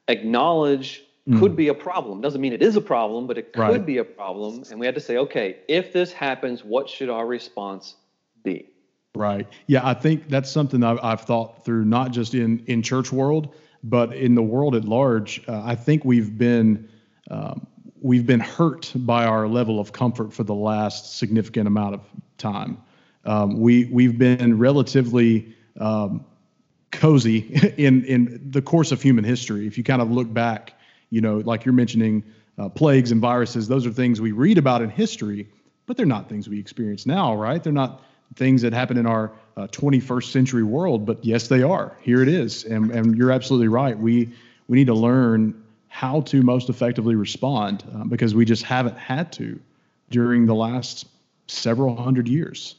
acknowledge 0.08 1.02
mm. 1.28 1.38
could 1.38 1.54
be 1.54 1.68
a 1.68 1.74
problem. 1.74 2.20
Doesn't 2.20 2.40
mean 2.40 2.52
it 2.52 2.62
is 2.62 2.76
a 2.76 2.80
problem, 2.80 3.26
but 3.26 3.38
it 3.38 3.52
could 3.52 3.60
right. 3.60 3.86
be 3.86 3.98
a 3.98 4.04
problem. 4.04 4.64
And 4.70 4.80
we 4.80 4.86
had 4.86 4.94
to 4.94 5.00
say, 5.00 5.18
okay, 5.18 5.58
if 5.68 5.92
this 5.92 6.12
happens, 6.12 6.64
what 6.64 6.88
should 6.88 7.10
our 7.10 7.26
response 7.26 7.96
be? 8.42 8.70
Right. 9.14 9.46
Yeah, 9.66 9.86
I 9.86 9.94
think 9.94 10.28
that's 10.28 10.50
something 10.50 10.82
I've, 10.82 10.98
I've 11.02 11.22
thought 11.22 11.64
through, 11.64 11.84
not 11.84 12.12
just 12.12 12.34
in 12.34 12.62
in 12.66 12.82
church 12.82 13.12
world, 13.12 13.54
but 13.82 14.14
in 14.14 14.34
the 14.34 14.42
world 14.42 14.74
at 14.74 14.84
large. 14.84 15.42
Uh, 15.48 15.62
I 15.64 15.74
think 15.74 16.04
we've 16.04 16.36
been 16.36 16.88
um, 17.30 17.66
we've 18.00 18.26
been 18.26 18.40
hurt 18.40 18.92
by 18.94 19.24
our 19.24 19.48
level 19.48 19.80
of 19.80 19.92
comfort 19.92 20.32
for 20.32 20.44
the 20.44 20.54
last 20.54 21.18
significant 21.18 21.66
amount 21.66 21.94
of 21.94 22.00
time. 22.38 22.78
Um, 23.24 23.60
we 23.60 23.86
we've 23.86 24.18
been 24.18 24.58
relatively 24.58 25.54
um, 25.78 26.24
cozy 26.92 27.38
in 27.76 28.04
in 28.04 28.50
the 28.50 28.62
course 28.62 28.92
of 28.92 29.02
human 29.02 29.24
history. 29.24 29.66
If 29.66 29.76
you 29.76 29.84
kind 29.84 30.00
of 30.00 30.10
look 30.10 30.32
back 30.32 30.74
you 31.10 31.20
know, 31.20 31.38
like 31.38 31.64
you're 31.64 31.74
mentioning 31.74 32.22
uh, 32.58 32.68
plagues 32.68 33.12
and 33.12 33.20
viruses, 33.20 33.68
those 33.68 33.86
are 33.86 33.90
things 33.90 34.20
we 34.20 34.32
read 34.32 34.58
about 34.58 34.82
in 34.82 34.90
history, 34.90 35.48
but 35.86 35.96
they're 35.96 36.06
not 36.06 36.28
things 36.28 36.48
we 36.48 36.58
experience 36.58 37.06
now, 37.06 37.34
right? 37.34 37.62
They're 37.62 37.72
not 37.72 38.02
things 38.34 38.62
that 38.62 38.72
happen 38.72 38.98
in 38.98 39.06
our 39.06 39.32
uh, 39.56 39.66
21st 39.68 40.24
century 40.24 40.62
world, 40.62 41.06
but 41.06 41.24
yes, 41.24 41.48
they 41.48 41.62
are. 41.62 41.96
Here 42.00 42.22
it 42.22 42.28
is, 42.28 42.64
and 42.64 42.90
and 42.90 43.16
you're 43.16 43.32
absolutely 43.32 43.68
right. 43.68 43.98
We 43.98 44.32
we 44.68 44.76
need 44.76 44.88
to 44.88 44.94
learn 44.94 45.62
how 45.88 46.20
to 46.22 46.42
most 46.42 46.68
effectively 46.68 47.14
respond 47.14 47.84
uh, 47.94 48.04
because 48.04 48.34
we 48.34 48.44
just 48.44 48.62
haven't 48.62 48.96
had 48.96 49.32
to 49.32 49.58
during 50.10 50.46
the 50.46 50.54
last 50.54 51.06
several 51.48 51.96
hundred 51.96 52.28
years. 52.28 52.76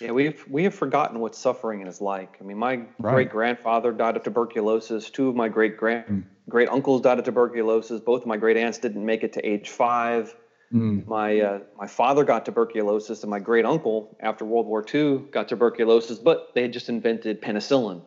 Yeah, 0.00 0.10
we've 0.10 0.44
we 0.48 0.64
have 0.64 0.74
forgotten 0.74 1.20
what 1.20 1.36
suffering 1.36 1.86
is 1.86 2.00
like. 2.00 2.36
I 2.40 2.44
mean, 2.44 2.58
my 2.58 2.82
right. 2.98 3.14
great 3.14 3.30
grandfather 3.30 3.92
died 3.92 4.16
of 4.16 4.24
tuberculosis. 4.24 5.10
Two 5.10 5.28
of 5.28 5.36
my 5.36 5.48
great 5.48 5.76
grand 5.76 6.06
mm. 6.06 6.24
great 6.48 6.68
uncles 6.68 7.02
died 7.02 7.20
of 7.20 7.24
tuberculosis. 7.24 8.00
Both 8.00 8.22
of 8.22 8.26
my 8.26 8.36
great 8.36 8.56
aunts 8.56 8.78
didn't 8.78 9.06
make 9.06 9.22
it 9.22 9.32
to 9.34 9.46
age 9.46 9.68
five. 9.68 10.34
Mm. 10.72 11.06
My 11.06 11.40
uh, 11.40 11.60
my 11.78 11.86
father 11.86 12.24
got 12.24 12.44
tuberculosis, 12.44 13.22
and 13.22 13.30
my 13.30 13.38
great 13.38 13.64
uncle 13.64 14.16
after 14.18 14.44
World 14.44 14.66
War 14.66 14.84
II 14.92 15.18
got 15.30 15.48
tuberculosis, 15.48 16.18
but 16.18 16.50
they 16.54 16.62
had 16.62 16.72
just 16.72 16.88
invented 16.88 17.40
penicillin. 17.40 18.02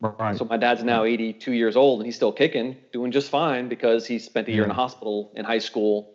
Right. 0.00 0.36
So 0.36 0.44
my 0.44 0.56
dad's 0.56 0.84
now 0.84 1.04
82 1.04 1.52
years 1.52 1.74
old, 1.74 2.00
and 2.00 2.06
he's 2.06 2.14
still 2.14 2.32
kicking, 2.32 2.76
doing 2.92 3.10
just 3.10 3.30
fine 3.30 3.68
because 3.68 4.06
he 4.06 4.18
spent 4.20 4.46
a 4.46 4.52
year 4.52 4.60
yeah. 4.60 4.64
in 4.64 4.68
the 4.68 4.74
hospital 4.74 5.32
in 5.34 5.44
high 5.44 5.58
school 5.58 6.14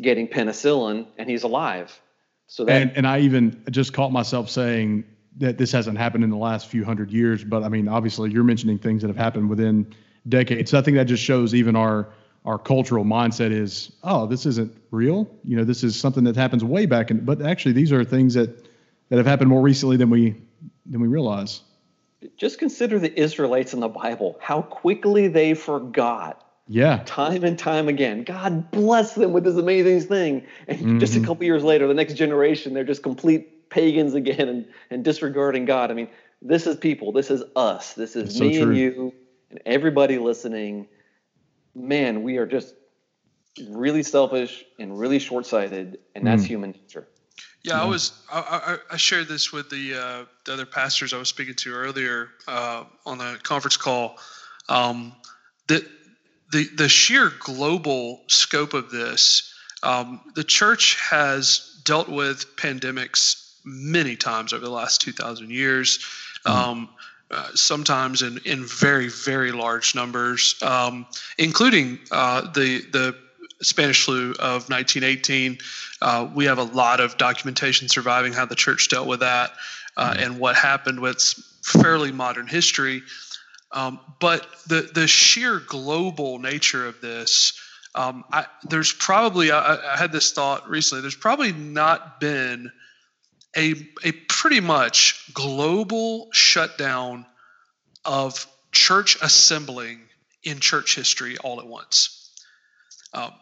getting 0.00 0.28
penicillin, 0.28 1.06
and 1.16 1.28
he's 1.28 1.42
alive. 1.42 2.00
So 2.46 2.64
that, 2.64 2.80
and, 2.80 2.92
and 2.96 3.06
I 3.06 3.20
even 3.20 3.64
just 3.70 3.92
caught 3.92 4.12
myself 4.12 4.48
saying 4.48 5.04
that 5.38 5.58
this 5.58 5.72
hasn't 5.72 5.98
happened 5.98 6.24
in 6.24 6.30
the 6.30 6.36
last 6.36 6.68
few 6.68 6.84
hundred 6.84 7.10
years, 7.10 7.42
but 7.42 7.64
I 7.64 7.68
mean, 7.68 7.88
obviously, 7.88 8.30
you're 8.30 8.44
mentioning 8.44 8.78
things 8.78 9.02
that 9.02 9.08
have 9.08 9.16
happened 9.16 9.50
within 9.50 9.92
decades. 10.28 10.70
So 10.70 10.78
I 10.78 10.82
think 10.82 10.96
that 10.96 11.04
just 11.04 11.22
shows 11.22 11.54
even 11.54 11.74
our 11.74 12.08
our 12.44 12.58
cultural 12.58 13.04
mindset 13.04 13.50
is, 13.50 13.92
oh, 14.04 14.26
this 14.26 14.46
isn't 14.46 14.74
real. 14.90 15.28
You 15.44 15.56
know, 15.56 15.64
this 15.64 15.82
is 15.82 15.98
something 15.98 16.24
that 16.24 16.36
happens 16.36 16.64
way 16.64 16.86
back, 16.86 17.10
in, 17.10 17.24
but 17.24 17.42
actually, 17.42 17.72
these 17.72 17.92
are 17.92 18.04
things 18.04 18.34
that 18.34 18.66
that 19.08 19.16
have 19.16 19.26
happened 19.26 19.50
more 19.50 19.60
recently 19.60 19.96
than 19.96 20.10
we 20.10 20.36
than 20.86 21.00
we 21.00 21.08
realize. 21.08 21.62
Just 22.36 22.58
consider 22.58 22.98
the 22.98 23.18
Israelites 23.18 23.74
in 23.74 23.80
the 23.80 23.88
Bible, 23.88 24.38
how 24.40 24.62
quickly 24.62 25.28
they 25.28 25.54
forgot 25.54 26.44
yeah. 26.68 27.02
Time 27.06 27.44
and 27.44 27.58
time 27.58 27.88
again. 27.88 28.24
God 28.24 28.70
bless 28.70 29.14
them 29.14 29.32
with 29.32 29.44
this 29.44 29.56
amazing 29.56 30.02
thing. 30.02 30.46
And 30.68 30.78
mm-hmm. 30.78 30.98
just 30.98 31.16
a 31.16 31.20
couple 31.20 31.44
years 31.44 31.64
later, 31.64 31.88
the 31.88 31.94
next 31.94 32.14
generation, 32.14 32.74
they're 32.74 32.84
just 32.84 33.02
complete 33.02 33.70
pagans 33.70 34.14
again 34.14 34.48
and, 34.48 34.66
and 34.90 35.02
disregarding 35.02 35.64
God. 35.64 35.90
I 35.90 35.94
mean, 35.94 36.08
this 36.42 36.66
is 36.66 36.76
people. 36.76 37.10
This 37.12 37.30
is 37.30 37.42
us. 37.56 37.94
This 37.94 38.14
is 38.14 38.30
it's 38.30 38.40
me 38.40 38.58
so 38.58 38.64
and 38.64 38.76
you 38.76 39.14
and 39.50 39.60
everybody 39.64 40.18
listening. 40.18 40.88
Man, 41.74 42.22
we 42.22 42.36
are 42.36 42.46
just 42.46 42.74
really 43.70 44.02
selfish 44.02 44.62
and 44.78 44.98
really 44.98 45.18
short 45.18 45.46
sighted, 45.46 45.98
and 46.14 46.26
that's 46.26 46.42
mm. 46.42 46.48
human 46.48 46.70
nature. 46.72 47.08
Yeah, 47.62 47.82
I 47.82 47.84
was. 47.84 48.12
I, 48.32 48.78
I, 48.90 48.96
shared 48.96 49.28
this 49.28 49.52
with 49.52 49.68
the 49.68 49.94
uh, 49.94 50.24
the 50.44 50.52
other 50.52 50.66
pastors 50.66 51.12
I 51.12 51.18
was 51.18 51.28
speaking 51.28 51.54
to 51.56 51.74
earlier 51.74 52.28
uh, 52.46 52.84
on 53.04 53.18
the 53.18 53.38
conference 53.42 53.76
call. 53.76 54.16
Um, 54.68 55.14
that 55.66 55.84
the 56.52 56.68
the 56.76 56.88
sheer 56.88 57.32
global 57.40 58.22
scope 58.28 58.74
of 58.74 58.90
this, 58.90 59.52
um, 59.82 60.20
the 60.34 60.44
church 60.44 60.98
has 61.00 61.80
dealt 61.84 62.08
with 62.08 62.56
pandemics 62.56 63.54
many 63.64 64.16
times 64.16 64.52
over 64.52 64.64
the 64.64 64.70
last 64.70 65.00
two 65.00 65.12
thousand 65.12 65.50
years. 65.50 65.98
Mm-hmm. 66.46 66.70
Um, 66.70 66.88
uh, 67.30 67.48
sometimes 67.54 68.22
in, 68.22 68.38
in 68.46 68.64
very 68.64 69.08
very 69.08 69.52
large 69.52 69.94
numbers, 69.94 70.54
um, 70.62 71.06
including 71.36 71.98
uh, 72.10 72.50
the 72.52 72.80
the 72.92 73.16
Spanish 73.62 74.04
flu 74.04 74.32
of 74.32 74.68
1918. 74.70 75.58
Uh, 76.00 76.28
we 76.34 76.44
have 76.44 76.58
a 76.58 76.64
lot 76.64 77.00
of 77.00 77.16
documentation 77.16 77.88
surviving 77.88 78.32
how 78.32 78.46
the 78.46 78.54
church 78.54 78.88
dealt 78.88 79.06
with 79.06 79.20
that 79.20 79.52
uh, 79.96 80.12
mm-hmm. 80.12 80.22
and 80.22 80.38
what 80.38 80.56
happened 80.56 81.00
with 81.00 81.20
fairly 81.62 82.12
modern 82.12 82.46
history. 82.46 83.02
Um, 83.72 84.00
but 84.20 84.46
the 84.66 84.90
the 84.94 85.06
sheer 85.06 85.60
global 85.60 86.38
nature 86.38 86.86
of 86.86 87.00
this, 87.02 87.52
um, 87.94 88.24
I, 88.32 88.46
there's 88.64 88.92
probably 88.92 89.50
I, 89.50 89.92
I, 89.92 89.96
had 89.96 90.10
this 90.10 90.32
thought 90.32 90.70
recently. 90.70 91.02
There's 91.02 91.14
probably 91.14 91.52
not 91.52 92.18
been 92.18 92.72
a 93.54 93.74
a 94.04 94.12
pretty 94.12 94.60
much 94.60 95.30
global 95.34 96.28
shutdown 96.32 97.26
of 98.06 98.46
church 98.72 99.18
assembling 99.20 100.00
in 100.44 100.60
church 100.60 100.94
history 100.94 101.36
all 101.38 101.60
at 101.60 101.66
once. 101.66 102.30
Um, 103.12 103.32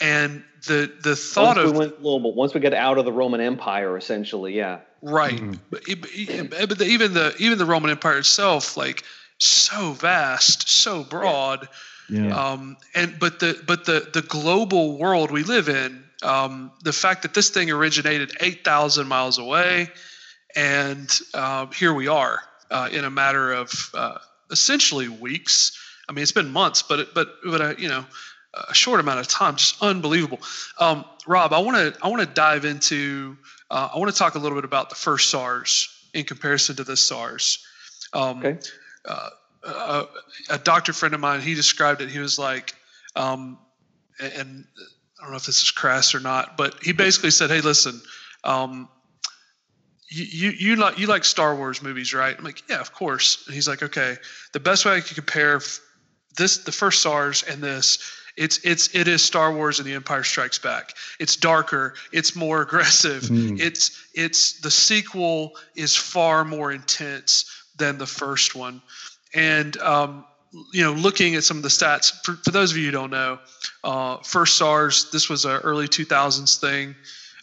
and 0.00 0.44
the 0.66 0.92
the 1.02 1.16
thought 1.16 1.56
once 1.56 1.68
of 1.68 1.72
we 1.72 1.78
went 1.78 2.00
global, 2.00 2.34
once 2.34 2.54
we 2.54 2.60
get 2.60 2.74
out 2.74 2.98
of 2.98 3.04
the 3.04 3.12
Roman 3.12 3.40
Empire, 3.40 3.96
essentially, 3.96 4.56
yeah. 4.56 4.80
right, 5.02 5.34
mm-hmm. 5.34 6.46
but, 6.48 6.68
but 6.68 6.82
even 6.82 7.14
the 7.14 7.34
even 7.38 7.58
the 7.58 7.66
Roman 7.66 7.90
Empire 7.90 8.18
itself, 8.18 8.76
like 8.76 9.04
so 9.38 9.92
vast, 9.92 10.68
so 10.68 11.04
broad. 11.04 11.68
Yeah. 12.10 12.34
Um, 12.34 12.76
and 12.94 13.18
but 13.18 13.38
the 13.38 13.62
but 13.66 13.84
the 13.84 14.08
the 14.12 14.22
global 14.22 14.98
world 14.98 15.30
we 15.30 15.42
live 15.42 15.68
in, 15.68 16.04
um, 16.22 16.72
the 16.82 16.92
fact 16.92 17.22
that 17.22 17.34
this 17.34 17.50
thing 17.50 17.70
originated 17.70 18.32
eight 18.40 18.64
thousand 18.64 19.08
miles 19.08 19.38
away, 19.38 19.90
and 20.56 21.20
uh, 21.34 21.66
here 21.66 21.92
we 21.92 22.08
are 22.08 22.42
uh, 22.70 22.88
in 22.90 23.04
a 23.04 23.10
matter 23.10 23.52
of 23.52 23.90
uh, 23.94 24.18
essentially 24.50 25.08
weeks. 25.08 25.78
I 26.08 26.12
mean, 26.12 26.22
it's 26.22 26.32
been 26.32 26.50
months, 26.50 26.82
but 26.82 27.00
it, 27.00 27.14
but 27.14 27.28
but 27.44 27.60
uh, 27.60 27.74
you 27.76 27.88
know, 27.88 28.06
a 28.68 28.74
short 28.74 29.00
amount 29.00 29.20
of 29.20 29.28
time, 29.28 29.56
just 29.56 29.82
unbelievable. 29.82 30.40
Um, 30.78 31.04
Rob, 31.26 31.52
I 31.52 31.58
want 31.58 31.76
to 31.76 32.00
I 32.02 32.08
want 32.08 32.20
to 32.20 32.34
dive 32.34 32.64
into 32.64 33.36
uh, 33.70 33.90
I 33.94 33.98
want 33.98 34.10
to 34.10 34.16
talk 34.16 34.34
a 34.34 34.38
little 34.38 34.56
bit 34.56 34.64
about 34.64 34.88
the 34.88 34.96
first 34.96 35.30
SARS 35.30 35.88
in 36.14 36.24
comparison 36.24 36.76
to 36.76 36.84
this 36.84 37.02
SARS. 37.04 37.64
Um, 38.12 38.38
okay. 38.38 38.58
Uh, 39.04 39.28
uh, 39.64 40.04
a 40.50 40.58
doctor 40.58 40.92
friend 40.92 41.14
of 41.14 41.20
mine, 41.20 41.40
he 41.40 41.54
described 41.54 42.00
it. 42.00 42.08
He 42.08 42.18
was 42.18 42.38
like, 42.38 42.74
um, 43.16 43.58
and 44.20 44.64
I 45.18 45.22
don't 45.22 45.30
know 45.30 45.36
if 45.36 45.46
this 45.46 45.62
is 45.62 45.70
crass 45.70 46.14
or 46.14 46.20
not, 46.20 46.56
but 46.56 46.76
he 46.82 46.92
basically 46.92 47.30
said, 47.30 47.50
"Hey, 47.50 47.60
listen, 47.60 48.00
um, 48.44 48.88
you, 50.08 50.24
you 50.24 50.50
you 50.50 50.76
like 50.76 50.98
you 50.98 51.06
like 51.06 51.24
Star 51.24 51.54
Wars 51.56 51.82
movies, 51.82 52.14
right?" 52.14 52.36
I'm 52.36 52.44
like, 52.44 52.62
"Yeah, 52.68 52.80
of 52.80 52.92
course." 52.92 53.44
And 53.46 53.54
he's 53.54 53.68
like, 53.68 53.82
"Okay, 53.82 54.16
the 54.52 54.60
best 54.60 54.84
way 54.84 54.92
I 54.92 55.00
can 55.00 55.14
compare 55.14 55.60
this, 56.36 56.58
the 56.58 56.72
first 56.72 57.02
SARS, 57.02 57.42
and 57.42 57.62
this." 57.62 57.98
It's 58.38 58.64
it's 58.64 58.94
it 58.94 59.08
is 59.08 59.24
Star 59.24 59.52
Wars 59.52 59.80
and 59.80 59.86
The 59.86 59.94
Empire 59.94 60.22
Strikes 60.22 60.58
Back. 60.58 60.94
It's 61.18 61.36
darker. 61.36 61.94
It's 62.12 62.36
more 62.36 62.62
aggressive. 62.66 63.24
Mm. 63.24 63.60
It's 63.60 64.08
it's 64.14 64.60
the 64.60 64.70
sequel 64.70 65.52
is 65.74 65.96
far 65.96 66.44
more 66.44 66.70
intense 66.72 67.44
than 67.76 67.98
the 67.98 68.06
first 68.06 68.54
one. 68.54 68.80
And 69.34 69.76
um, 69.78 70.24
you 70.72 70.82
know, 70.82 70.92
looking 70.92 71.34
at 71.34 71.44
some 71.44 71.56
of 71.56 71.62
the 71.62 71.68
stats, 71.68 72.12
for, 72.24 72.34
for 72.44 72.50
those 72.50 72.70
of 72.70 72.78
you 72.78 72.86
who 72.86 72.92
don't 72.92 73.10
know, 73.10 73.38
uh, 73.84 74.18
first 74.18 74.56
SARS, 74.56 75.10
this 75.10 75.28
was 75.28 75.44
an 75.44 75.60
early 75.62 75.86
2000s 75.86 76.58
thing, 76.58 76.94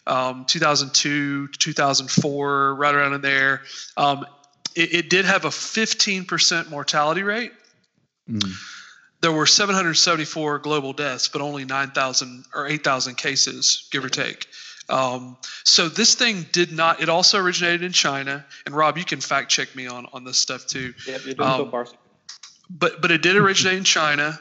um, 0.06 0.44
2002 0.46 1.48
to 1.48 1.58
2004, 1.58 2.74
right 2.74 2.94
around 2.94 3.12
in 3.12 3.20
there. 3.20 3.62
Um, 3.96 4.26
it, 4.74 4.94
it, 4.94 5.10
did 5.10 5.24
have 5.24 5.44
a 5.44 5.50
15% 5.50 6.68
mortality 6.68 7.22
rate. 7.22 7.52
Mm. 8.28 8.42
There 9.20 9.32
were 9.32 9.46
774 9.46 10.58
global 10.58 10.92
deaths, 10.92 11.28
but 11.28 11.40
only 11.40 11.64
9,000 11.64 12.44
or 12.54 12.66
8,000 12.66 13.16
cases, 13.16 13.88
give 13.90 14.04
or 14.04 14.08
take. 14.08 14.46
Um, 14.88 15.36
so 15.64 15.88
this 15.88 16.14
thing 16.14 16.46
did 16.52 16.72
not. 16.72 17.00
It 17.00 17.08
also 17.08 17.38
originated 17.38 17.82
in 17.82 17.92
China. 17.92 18.44
And 18.64 18.74
Rob, 18.74 18.98
you 18.98 19.04
can 19.04 19.20
fact 19.20 19.50
check 19.50 19.74
me 19.74 19.86
on 19.86 20.06
on 20.12 20.24
this 20.24 20.38
stuff 20.38 20.66
too. 20.66 20.94
Yeah, 21.06 21.18
you're 21.24 21.34
doing 21.34 21.48
um, 21.48 21.56
so 21.56 21.70
far. 21.70 21.86
But 22.70 23.02
but 23.02 23.10
it 23.10 23.22
did 23.22 23.36
originate 23.36 23.78
in 23.78 23.84
China. 23.84 24.38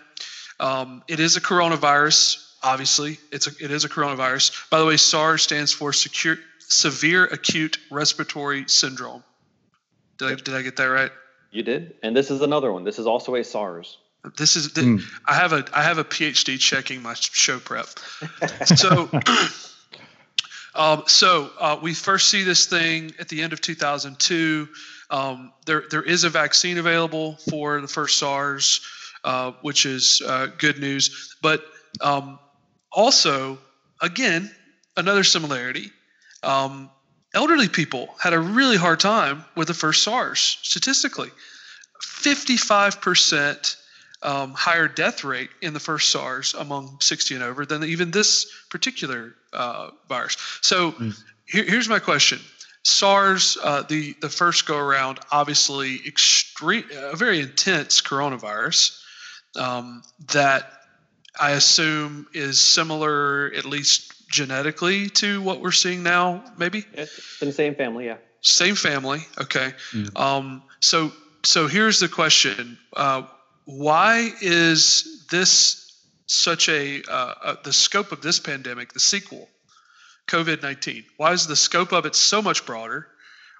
Um, 0.59 1.03
it 1.07 1.19
is 1.19 1.35
a 1.35 1.41
coronavirus. 1.41 2.43
Obviously, 2.63 3.17
it's 3.31 3.47
a 3.47 3.51
it 3.63 3.71
is 3.71 3.85
a 3.85 3.89
coronavirus. 3.89 4.69
By 4.69 4.79
the 4.79 4.85
way, 4.85 4.97
SARS 4.97 5.43
stands 5.43 5.71
for 5.71 5.93
secure, 5.93 6.37
severe 6.59 7.25
acute 7.25 7.79
respiratory 7.89 8.65
syndrome. 8.67 9.23
Did 10.17 10.31
I 10.31 10.35
did 10.35 10.53
I 10.55 10.61
get 10.61 10.75
that 10.77 10.85
right? 10.85 11.11
You 11.51 11.63
did. 11.63 11.95
And 12.03 12.15
this 12.15 12.31
is 12.31 12.41
another 12.41 12.71
one. 12.71 12.83
This 12.83 12.99
is 12.99 13.07
also 13.07 13.35
a 13.35 13.43
SARS. 13.43 13.97
This 14.37 14.55
is 14.55 14.73
the, 14.73 14.81
mm. 14.81 15.01
I 15.25 15.33
have 15.35 15.53
a 15.53 15.65
I 15.73 15.83
have 15.83 15.97
a 15.97 16.03
PhD 16.03 16.59
checking 16.59 17.01
my 17.01 17.13
show 17.15 17.59
prep. 17.59 17.87
So 18.65 19.09
Um, 20.75 21.03
so 21.07 21.49
uh, 21.59 21.79
we 21.81 21.93
first 21.93 22.29
see 22.29 22.43
this 22.43 22.65
thing 22.65 23.13
at 23.17 23.29
the 23.29 23.41
end 23.41 23.53
of 23.53 23.61
2002. 23.61 24.67
Um, 25.09 25.53
there, 25.65 25.83
there 25.89 26.03
is 26.03 26.25
a 26.25 26.29
vaccine 26.29 26.77
available 26.77 27.37
for 27.49 27.79
the 27.79 27.87
first 27.87 28.17
SARS, 28.17 28.81
uh, 29.23 29.53
which 29.61 29.85
is 29.85 30.21
uh, 30.25 30.47
good 30.57 30.79
news. 30.79 31.35
But 31.41 31.63
um, 32.01 32.39
also, 32.91 33.57
again, 34.01 34.51
another 34.97 35.23
similarity. 35.23 35.91
Um, 36.43 36.89
elderly 37.33 37.69
people 37.69 38.09
had 38.19 38.33
a 38.33 38.39
really 38.39 38.77
hard 38.77 38.99
time 38.99 39.45
with 39.55 39.69
the 39.69 39.73
first 39.73 40.03
SARS 40.03 40.57
statistically. 40.61 41.29
55% 42.03 43.77
um, 44.25 44.53
higher 44.53 44.87
death 44.87 45.23
rate 45.23 45.49
in 45.61 45.73
the 45.73 45.79
first 45.79 46.09
SARS 46.09 46.55
among 46.55 46.97
60 46.99 47.35
and 47.35 47.43
over 47.43 47.65
than 47.65 47.83
even 47.83 48.11
this 48.11 48.51
particular 48.69 49.35
uh, 49.53 49.91
virus. 50.09 50.35
So 50.61 50.93
mm. 50.93 51.17
here, 51.45 51.63
here's 51.63 51.87
my 51.87 51.99
question. 51.99 52.39
SARS, 52.83 53.57
uh, 53.63 53.83
the 53.83 54.15
the 54.21 54.29
first 54.29 54.67
go 54.67 54.77
around, 54.77 55.19
obviously 55.31 56.01
extreme, 56.05 56.83
a 56.93 57.15
very 57.15 57.39
intense 57.39 58.01
coronavirus 58.01 59.01
um, 59.55 60.03
that 60.33 60.71
I 61.39 61.51
assume 61.51 62.27
is 62.33 62.59
similar, 62.59 63.51
at 63.55 63.65
least 63.65 64.29
genetically, 64.29 65.09
to 65.09 65.41
what 65.41 65.61
we're 65.61 65.71
seeing 65.71 66.03
now. 66.03 66.43
Maybe 66.57 66.85
it's 66.93 67.41
in 67.41 67.47
the 67.47 67.53
same 67.53 67.75
family, 67.75 68.05
yeah. 68.05 68.17
Same 68.41 68.75
family, 68.75 69.21
okay. 69.39 69.73
Mm. 69.91 70.19
Um, 70.19 70.63
so 70.79 71.11
so 71.43 71.67
here's 71.67 71.99
the 71.99 72.07
question: 72.07 72.77
uh, 72.95 73.23
Why 73.65 74.31
is 74.41 75.25
this 75.29 75.81
such 76.27 76.69
a 76.69 77.03
uh, 77.09 77.55
the 77.63 77.73
scope 77.73 78.11
of 78.11 78.21
this 78.21 78.39
pandemic, 78.39 78.93
the 78.93 78.99
sequel, 78.99 79.49
COVID 80.27 80.61
19? 80.61 81.03
Why 81.17 81.33
is 81.33 81.47
the 81.47 81.55
scope 81.55 81.91
of 81.91 82.05
it 82.05 82.15
so 82.15 82.41
much 82.41 82.65
broader? 82.65 83.07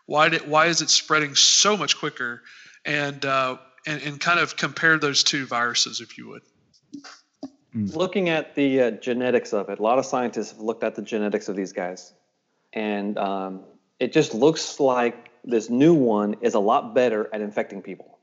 Why, 0.06 0.30
did, 0.30 0.48
why 0.48 0.68
is 0.68 0.82
it 0.82 0.90
spreading 0.90 1.36
so 1.36 1.76
much 1.76 1.98
quicker? 1.98 2.44
And, 2.86 3.26
uh, 3.26 3.58
and, 3.88 4.02
and 4.04 4.20
kind 4.20 4.40
of 4.40 4.56
compare 4.56 5.00
those 5.00 5.24
two 5.24 5.48
viruses, 5.48 6.00
if 6.00 6.18
you 6.18 6.28
would. 6.28 6.42
Hmm. 7.74 7.86
Looking 7.88 8.30
at 8.30 8.56
the 8.56 8.82
uh, 8.82 8.92
genetics 8.92 9.54
of 9.54 9.70
it, 9.70 9.80
a 9.80 9.82
lot 9.82 9.98
of 9.98 10.06
scientists 10.06 10.52
have 10.52 10.60
looked 10.60 10.84
at 10.84 10.96
the 10.96 11.02
genetics 11.02 11.50
of 11.50 11.56
these 11.56 11.74
guys. 11.74 12.14
And 12.74 13.18
um, 13.18 13.64
it 14.00 14.14
just 14.14 14.34
looks 14.34 14.80
like 14.80 15.32
this 15.44 15.70
new 15.70 15.94
one 15.94 16.36
is 16.42 16.54
a 16.54 16.60
lot 16.60 16.94
better 16.94 17.30
at 17.34 17.42
infecting 17.42 17.82
people. 17.82 18.15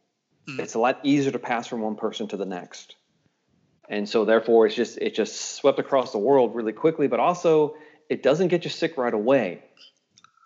Mm. 0.49 0.59
It's 0.59 0.75
a 0.75 0.79
lot 0.79 1.01
easier 1.03 1.33
to 1.33 1.39
pass 1.39 1.67
from 1.67 1.83
one 1.83 1.97
person 1.97 2.29
to 2.29 2.37
the 2.37 2.47
next. 2.47 2.97
And 3.89 4.09
so 4.09 4.25
therefore 4.25 4.67
it's 4.67 4.75
just 4.75 4.99
it 4.99 5.15
just 5.15 5.57
swept 5.57 5.79
across 5.79 6.13
the 6.13 6.19
world 6.19 6.55
really 6.55 6.73
quickly, 6.73 7.09
but 7.09 7.21
also 7.21 7.75
it 8.09 8.23
doesn't 8.23 8.49
get 8.49 8.65
you 8.65 8.71
sick 8.71 8.97
right 8.97 9.13
away, 9.13 9.63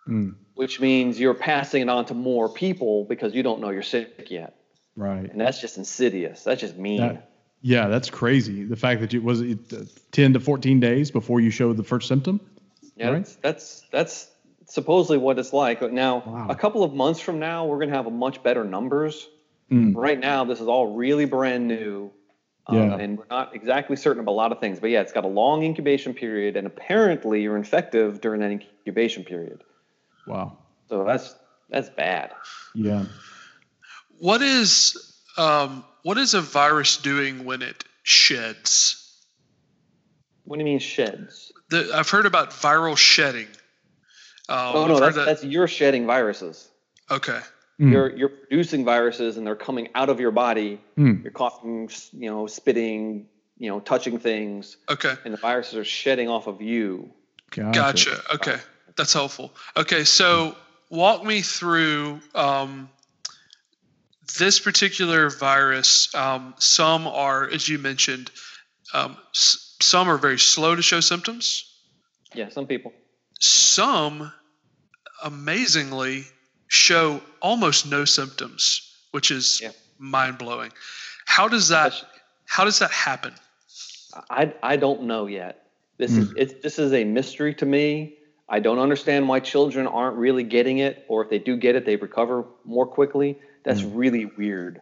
mm. 0.09 0.35
which 0.55 0.81
means 0.81 1.19
you're 1.21 1.35
passing 1.35 1.83
it 1.83 1.89
on 1.89 2.07
to 2.07 2.15
more 2.15 2.49
people 2.49 3.05
because 3.05 3.35
you 3.35 3.43
don't 3.43 3.61
know 3.61 3.71
you're 3.71 3.83
sick 3.83 4.31
yet. 4.31 4.57
Right. 4.97 5.31
And 5.31 5.41
that's 5.41 5.61
just 5.61 5.77
insidious. 5.77 6.43
That's 6.43 6.61
just 6.61 6.77
mean. 6.77 7.01
That, 7.01 7.31
yeah, 7.61 7.89
that's 7.89 8.11
crazy. 8.11 8.65
The 8.65 8.77
fact 8.77 9.01
that 9.01 9.13
you 9.13 9.23
was 9.23 9.41
it 9.41 9.73
uh, 9.73 9.85
10 10.13 10.35
to 10.35 10.41
14 10.41 10.81
days 10.81 11.11
before 11.11 11.41
you 11.41 11.51
showed 11.51 11.77
the 11.77 11.85
first 11.85 12.09
symptom. 12.09 12.41
Yeah, 12.97 13.11
right? 13.11 13.17
that's, 13.25 13.37
that's 13.43 13.83
that's 13.91 14.31
supposedly 14.67 15.19
what 15.19 15.39
it's 15.39 15.53
like. 15.53 15.83
Now, 15.83 16.23
wow. 16.27 16.47
a 16.49 16.55
couple 16.55 16.83
of 16.83 16.95
months 16.95 17.21
from 17.21 17.39
now, 17.39 17.67
we're 17.67 17.77
going 17.77 17.91
to 17.91 17.97
have 17.97 18.07
a 18.07 18.11
much 18.11 18.43
better 18.43 18.65
numbers. 18.65 19.29
Mm. 19.71 19.95
Right 19.97 20.19
now, 20.19 20.45
this 20.45 20.61
is 20.61 20.69
all 20.69 20.95
really 20.95 21.25
brand 21.25 21.67
new. 21.67 22.13
Yeah. 22.71 22.95
Um, 22.95 23.01
and 23.01 23.19
we're 23.19 23.27
not 23.31 23.55
exactly 23.55 23.95
certain 23.95 24.21
about 24.21 24.33
a 24.33 24.35
lot 24.35 24.51
of 24.51 24.59
things, 24.59 24.81
but 24.81 24.91
yeah, 24.91 25.01
it's 25.01 25.13
got 25.13 25.25
a 25.25 25.29
long 25.29 25.63
incubation 25.63 26.15
period, 26.15 26.57
and 26.57 26.67
apparently 26.67 27.43
you're 27.43 27.57
infective 27.57 28.21
during 28.21 28.41
that 28.41 28.51
incubation 28.51 29.23
period. 29.23 29.63
Wow. 30.27 30.59
So 30.89 31.05
that's 31.05 31.37
that's 31.71 31.89
bad. 31.91 32.33
Yeah. 32.75 33.05
What 34.19 34.43
is 34.43 35.17
um, 35.37 35.85
what 36.03 36.19
is 36.19 36.35
a 36.35 36.41
virus 36.41 36.97
doing 36.97 37.45
when 37.45 37.63
it 37.63 37.85
sheds? 38.03 39.03
What 40.45 40.57
do 40.57 40.61
you 40.61 40.65
mean 40.65 40.79
sheds? 40.79 41.53
The, 41.71 41.91
I've 41.95 42.09
heard 42.09 42.27
about 42.27 42.51
viral 42.51 42.97
shedding. 42.97 43.49
Um, 44.49 44.59
oh 44.75 44.87
no, 44.87 45.01
that's, 45.01 45.17
that. 45.17 45.27
that's 45.27 45.45
you're 45.45 45.69
shedding 45.69 46.07
viruses. 46.07 46.69
Okay. 47.11 47.41
Mm. 47.81 47.93
You're 47.93 48.17
you're 48.17 48.29
producing 48.31 48.85
viruses 48.85 49.37
and 49.37 49.47
they're 49.47 49.55
coming 49.55 49.89
out 49.95 50.09
of 50.09 50.19
your 50.19 50.31
body. 50.31 50.81
Mm. 50.97 51.23
You're 51.23 51.33
coughing, 51.33 51.91
you 52.13 52.31
know, 52.31 52.47
spitting, 52.47 53.27
you 53.59 53.69
know, 53.69 53.81
touching 53.81 54.19
things. 54.19 54.79
Okay. 54.89 55.13
And 55.25 55.35
the 55.35 55.39
viruses 55.39 55.75
are 55.75 55.85
shedding 55.85 56.29
off 56.29 56.47
of 56.47 56.63
you. 56.63 57.11
Gotcha. 57.51 57.79
gotcha. 57.79 58.23
Okay, 58.35 58.57
that's 58.97 59.13
helpful. 59.13 59.53
Okay, 59.77 60.05
so 60.05 60.57
walk 60.91 61.23
me 61.25 61.43
through 61.43 62.21
um, 62.35 62.89
this 64.39 64.59
particular 64.59 65.31
virus. 65.31 66.15
Um, 66.15 66.55
some 66.59 67.07
are, 67.07 67.49
as 67.49 67.69
you 67.69 67.79
mentioned, 67.79 68.31
um, 68.95 69.17
s- 69.35 69.77
some 69.81 70.09
are 70.09 70.19
very 70.19 70.39
slow 70.39 70.75
to 70.75 70.83
show 70.83 71.01
symptoms. 71.01 71.73
Yeah, 72.35 72.49
some 72.49 72.67
people. 72.67 72.93
Some, 73.39 74.33
amazingly, 75.23 76.25
show 76.69 77.21
almost 77.41 77.87
no 77.87 78.05
symptoms, 78.05 78.93
which 79.13 79.31
is 79.31 79.61
yeah. 79.63 79.71
mind 79.99 80.39
blowing. 80.39 80.73
How 81.25 81.49
does 81.49 81.69
that 81.69 81.95
how 82.47 82.65
does 82.65 82.79
that 82.79 82.91
happen? 82.91 83.35
I 84.31 84.55
I 84.63 84.77
don't 84.77 85.03
know 85.03 85.27
yet. 85.27 85.67
This 85.99 86.13
mm. 86.13 86.19
is 86.19 86.29
hmm. 86.31 86.35
it's 86.37 86.55
this 86.63 86.79
is 86.79 86.93
a 86.93 87.05
mystery 87.05 87.55
to 87.55 87.67
me. 87.67 88.17
I 88.49 88.61
don't 88.61 88.79
understand 88.79 89.29
why 89.29 89.41
children 89.41 89.87
aren't 89.87 90.17
really 90.17 90.45
getting 90.45 90.79
it, 90.79 91.05
or 91.09 91.25
if 91.25 91.31
they 91.31 91.39
do 91.39 91.57
get 91.57 91.75
it, 91.75 91.85
they 91.85 91.97
recover 91.97 92.45
more 92.65 92.87
quickly. 92.87 93.39
That's 93.65 93.83
mm. 93.83 93.91
really 93.95 94.25
weird. 94.25 94.81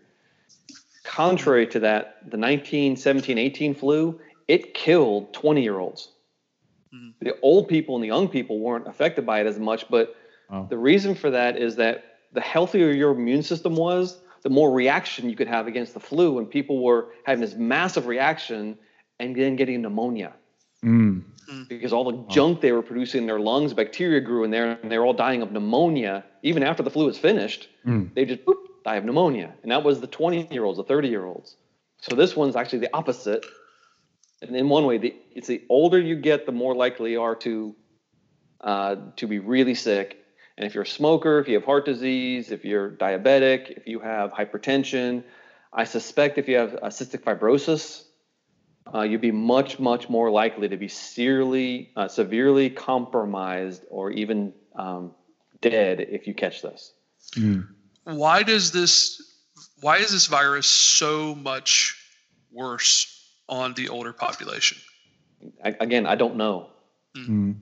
Contrary 1.02 1.66
to 1.68 1.80
that, 1.80 2.30
the 2.30 2.36
19, 2.36 2.96
17, 2.96 3.38
18 3.38 3.74
flu, 3.74 4.20
it 4.48 4.74
killed 4.74 5.32
20 5.32 5.62
year 5.62 5.78
olds. 5.78 6.10
Mm. 6.94 7.14
The 7.20 7.40
old 7.40 7.68
people 7.68 7.94
and 7.94 8.04
the 8.04 8.08
young 8.08 8.28
people 8.28 8.58
weren't 8.58 8.86
affected 8.86 9.24
by 9.24 9.40
it 9.40 9.46
as 9.46 9.58
much, 9.58 9.88
but 9.88 10.14
oh. 10.50 10.66
the 10.68 10.78
reason 10.78 11.14
for 11.14 11.30
that 11.30 11.56
is 11.56 11.76
that 11.76 12.04
the 12.32 12.40
healthier 12.40 12.90
your 12.90 13.12
immune 13.12 13.42
system 13.42 13.76
was, 13.76 14.20
the 14.42 14.50
more 14.50 14.70
reaction 14.70 15.30
you 15.30 15.36
could 15.36 15.48
have 15.48 15.66
against 15.66 15.94
the 15.94 16.00
flu, 16.00 16.38
and 16.38 16.50
people 16.50 16.82
were 16.82 17.08
having 17.24 17.40
this 17.40 17.54
massive 17.54 18.06
reaction 18.06 18.76
and 19.18 19.34
then 19.34 19.56
getting 19.56 19.80
pneumonia. 19.80 20.34
Mm. 20.84 21.22
Because 21.68 21.92
all 21.92 22.10
the 22.10 22.32
junk 22.32 22.60
they 22.60 22.72
were 22.72 22.82
producing 22.82 23.22
in 23.22 23.26
their 23.26 23.40
lungs, 23.40 23.72
bacteria 23.72 24.20
grew 24.20 24.44
in 24.44 24.50
there, 24.50 24.78
and 24.82 24.90
they 24.90 24.98
were 24.98 25.06
all 25.06 25.14
dying 25.14 25.42
of 25.42 25.52
pneumonia. 25.52 26.24
Even 26.42 26.62
after 26.62 26.82
the 26.82 26.90
flu 26.90 27.06
was 27.06 27.18
finished, 27.18 27.68
mm. 27.86 28.12
they 28.14 28.24
just 28.24 28.44
boop, 28.44 28.56
die 28.84 28.96
of 28.96 29.04
pneumonia. 29.04 29.54
And 29.62 29.72
that 29.72 29.82
was 29.82 30.00
the 30.00 30.06
20 30.06 30.48
year 30.50 30.64
olds, 30.64 30.78
the 30.78 30.84
30 30.84 31.08
year 31.08 31.24
olds. 31.24 31.56
So 32.00 32.16
this 32.16 32.36
one's 32.36 32.56
actually 32.56 32.80
the 32.80 32.94
opposite. 32.94 33.46
And 34.42 34.54
in 34.54 34.68
one 34.68 34.84
way, 34.84 34.98
the, 34.98 35.14
it's 35.34 35.46
the 35.46 35.62
older 35.70 35.98
you 35.98 36.16
get, 36.16 36.44
the 36.44 36.52
more 36.52 36.74
likely 36.74 37.12
you 37.12 37.22
are 37.22 37.36
to 37.36 37.74
uh, 38.60 38.96
to 39.16 39.26
be 39.26 39.38
really 39.38 39.74
sick 39.74 40.23
and 40.56 40.66
if 40.66 40.74
you're 40.74 40.84
a 40.84 40.86
smoker, 40.86 41.38
if 41.40 41.48
you 41.48 41.54
have 41.54 41.64
heart 41.64 41.84
disease, 41.84 42.52
if 42.52 42.64
you're 42.64 42.90
diabetic, 42.90 43.70
if 43.70 43.88
you 43.88 43.98
have 44.00 44.32
hypertension, 44.32 45.24
I 45.72 45.84
suspect 45.84 46.38
if 46.38 46.48
you 46.48 46.56
have 46.56 46.72
cystic 46.84 47.22
fibrosis, 47.22 48.04
uh, 48.94 49.02
you'd 49.02 49.20
be 49.20 49.32
much, 49.32 49.80
much 49.80 50.08
more 50.08 50.30
likely 50.30 50.68
to 50.68 50.76
be 50.76 50.86
severely, 50.86 51.90
uh, 51.96 52.06
severely 52.06 52.70
compromised 52.70 53.84
or 53.90 54.12
even 54.12 54.52
um, 54.76 55.12
dead 55.60 56.00
if 56.00 56.28
you 56.28 56.34
catch 56.34 56.62
this. 56.62 56.92
Mm. 57.32 57.66
Why 58.04 58.42
does 58.42 58.70
this? 58.70 59.20
Why 59.80 59.96
is 59.96 60.10
this 60.10 60.26
virus 60.26 60.66
so 60.66 61.34
much 61.34 61.96
worse 62.52 63.28
on 63.48 63.74
the 63.74 63.88
older 63.88 64.12
population? 64.12 64.78
I, 65.64 65.74
again, 65.80 66.06
I 66.06 66.14
don't 66.14 66.36
know. 66.36 66.70
Mm 67.16 67.56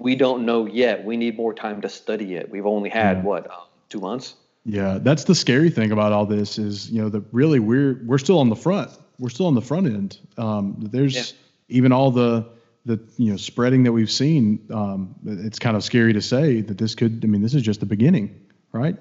we 0.00 0.14
don't 0.14 0.44
know 0.44 0.66
yet. 0.66 1.04
We 1.04 1.16
need 1.16 1.36
more 1.36 1.54
time 1.54 1.80
to 1.82 1.88
study 1.88 2.34
it. 2.34 2.50
We've 2.50 2.66
only 2.66 2.90
had 2.90 3.18
yeah. 3.18 3.22
what 3.22 3.50
um, 3.50 3.66
two 3.88 4.00
months. 4.00 4.34
Yeah, 4.64 4.98
that's 5.00 5.24
the 5.24 5.34
scary 5.34 5.70
thing 5.70 5.92
about 5.92 6.12
all 6.12 6.26
this 6.26 6.58
is 6.58 6.90
you 6.90 7.00
know 7.00 7.08
the 7.08 7.20
really 7.32 7.58
we're 7.58 8.02
we're 8.04 8.18
still 8.18 8.38
on 8.38 8.48
the 8.48 8.56
front. 8.56 8.90
We're 9.18 9.30
still 9.30 9.46
on 9.46 9.54
the 9.54 9.62
front 9.62 9.86
end. 9.86 10.18
Um, 10.36 10.76
there's 10.78 11.14
yeah. 11.14 11.36
even 11.68 11.92
all 11.92 12.10
the 12.10 12.46
the 12.84 13.00
you 13.16 13.30
know 13.30 13.36
spreading 13.36 13.84
that 13.84 13.92
we've 13.92 14.10
seen. 14.10 14.60
Um, 14.72 15.14
it's 15.24 15.58
kind 15.58 15.76
of 15.76 15.84
scary 15.84 16.12
to 16.12 16.22
say 16.22 16.60
that 16.60 16.78
this 16.78 16.94
could. 16.94 17.24
I 17.24 17.28
mean, 17.28 17.42
this 17.42 17.54
is 17.54 17.62
just 17.62 17.80
the 17.80 17.86
beginning, 17.86 18.38
right? 18.72 18.96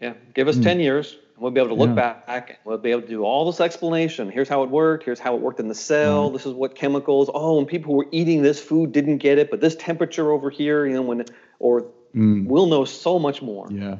Yeah, 0.00 0.14
give 0.34 0.48
us 0.48 0.56
mm. 0.56 0.62
ten 0.62 0.80
years 0.80 1.16
we'll 1.40 1.50
be 1.50 1.60
able 1.60 1.68
to 1.68 1.74
look 1.74 1.90
yeah. 1.90 2.14
back 2.26 2.50
and 2.50 2.58
we'll 2.64 2.78
be 2.78 2.90
able 2.90 3.02
to 3.02 3.08
do 3.08 3.24
all 3.24 3.46
this 3.46 3.60
explanation. 3.60 4.30
Here's 4.30 4.48
how 4.48 4.62
it 4.62 4.70
worked. 4.70 5.04
Here's 5.04 5.20
how 5.20 5.34
it 5.34 5.40
worked 5.40 5.60
in 5.60 5.68
the 5.68 5.74
cell. 5.74 6.26
Mm-hmm. 6.26 6.36
This 6.36 6.46
is 6.46 6.52
what 6.52 6.74
chemicals. 6.74 7.30
Oh, 7.32 7.58
and 7.58 7.66
people 7.66 7.92
who 7.92 7.98
were 7.98 8.08
eating 8.10 8.42
this 8.42 8.60
food 8.60 8.92
didn't 8.92 9.18
get 9.18 9.38
it, 9.38 9.50
but 9.50 9.60
this 9.60 9.76
temperature 9.76 10.30
over 10.30 10.50
here, 10.50 10.86
you 10.86 10.94
know, 10.94 11.02
when 11.02 11.24
or 11.58 11.86
mm. 12.14 12.46
we'll 12.46 12.66
know 12.66 12.84
so 12.84 13.18
much 13.18 13.42
more. 13.42 13.68
Yeah. 13.70 13.98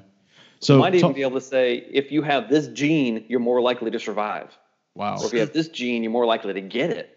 So 0.61 0.74
you 0.74 0.81
might 0.81 0.94
even 0.94 1.12
be 1.12 1.22
able 1.22 1.38
to 1.38 1.46
say 1.46 1.87
if 1.90 2.11
you 2.11 2.22
have 2.22 2.48
this 2.48 2.66
gene, 2.68 3.24
you're 3.29 3.40
more 3.40 3.61
likely 3.61 3.90
to 3.90 4.01
survive. 4.01 4.57
Wow. 4.94 5.18
Or 5.18 5.27
if 5.27 5.33
you 5.33 5.38
have 5.40 5.53
this 5.53 5.68
gene, 5.68 6.03
you're 6.03 6.12
more 6.12 6.27
likely 6.27 6.53
to 6.53 6.61
get 6.61 6.90
it. 6.90 7.16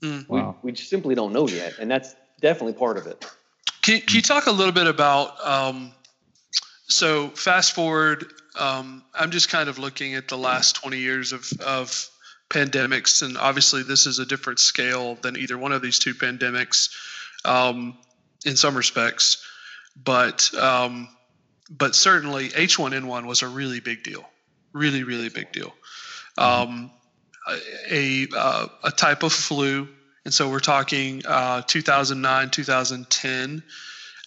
Mm. 0.00 0.28
Wow. 0.28 0.56
We, 0.62 0.72
we 0.72 0.76
simply 0.76 1.14
don't 1.14 1.32
know 1.32 1.46
yet, 1.46 1.74
and 1.78 1.90
that's 1.90 2.14
definitely 2.40 2.74
part 2.74 2.96
of 2.96 3.06
it. 3.06 3.26
Can, 3.82 4.00
can 4.00 4.16
you 4.16 4.22
talk 4.22 4.46
a 4.46 4.50
little 4.50 4.72
bit 4.72 4.86
about? 4.86 5.46
Um, 5.46 5.92
so 6.88 7.28
fast 7.30 7.74
forward 7.74 8.26
um, 8.58 9.04
I'm 9.14 9.30
just 9.30 9.48
kind 9.48 9.68
of 9.68 9.78
looking 9.78 10.14
at 10.14 10.28
the 10.28 10.36
last 10.36 10.74
20 10.76 10.98
years 10.98 11.32
of, 11.32 11.50
of 11.64 12.08
pandemics, 12.50 13.22
and 13.22 13.38
obviously 13.38 13.82
this 13.82 14.06
is 14.06 14.18
a 14.18 14.26
different 14.26 14.58
scale 14.58 15.14
than 15.16 15.36
either 15.36 15.56
one 15.56 15.72
of 15.72 15.80
these 15.80 15.98
two 15.98 16.14
pandemics 16.14 16.90
um, 17.44 17.96
in 18.44 18.56
some 18.56 18.76
respects, 18.76 19.44
but 20.02 20.52
um, 20.54 21.08
but 21.70 21.94
certainly 21.94 22.48
H1N1 22.48 23.26
was 23.26 23.42
a 23.42 23.48
really 23.48 23.80
big 23.80 24.02
deal, 24.02 24.28
really 24.72 25.04
really 25.04 25.28
big 25.28 25.52
deal. 25.52 25.72
Um, 26.36 26.90
a 27.90 28.26
uh, 28.36 28.66
a 28.84 28.90
type 28.90 29.22
of 29.22 29.32
flu, 29.32 29.88
and 30.24 30.34
so 30.34 30.50
we're 30.50 30.60
talking 30.60 31.22
uh, 31.26 31.62
2009 31.62 32.50
2010 32.50 33.62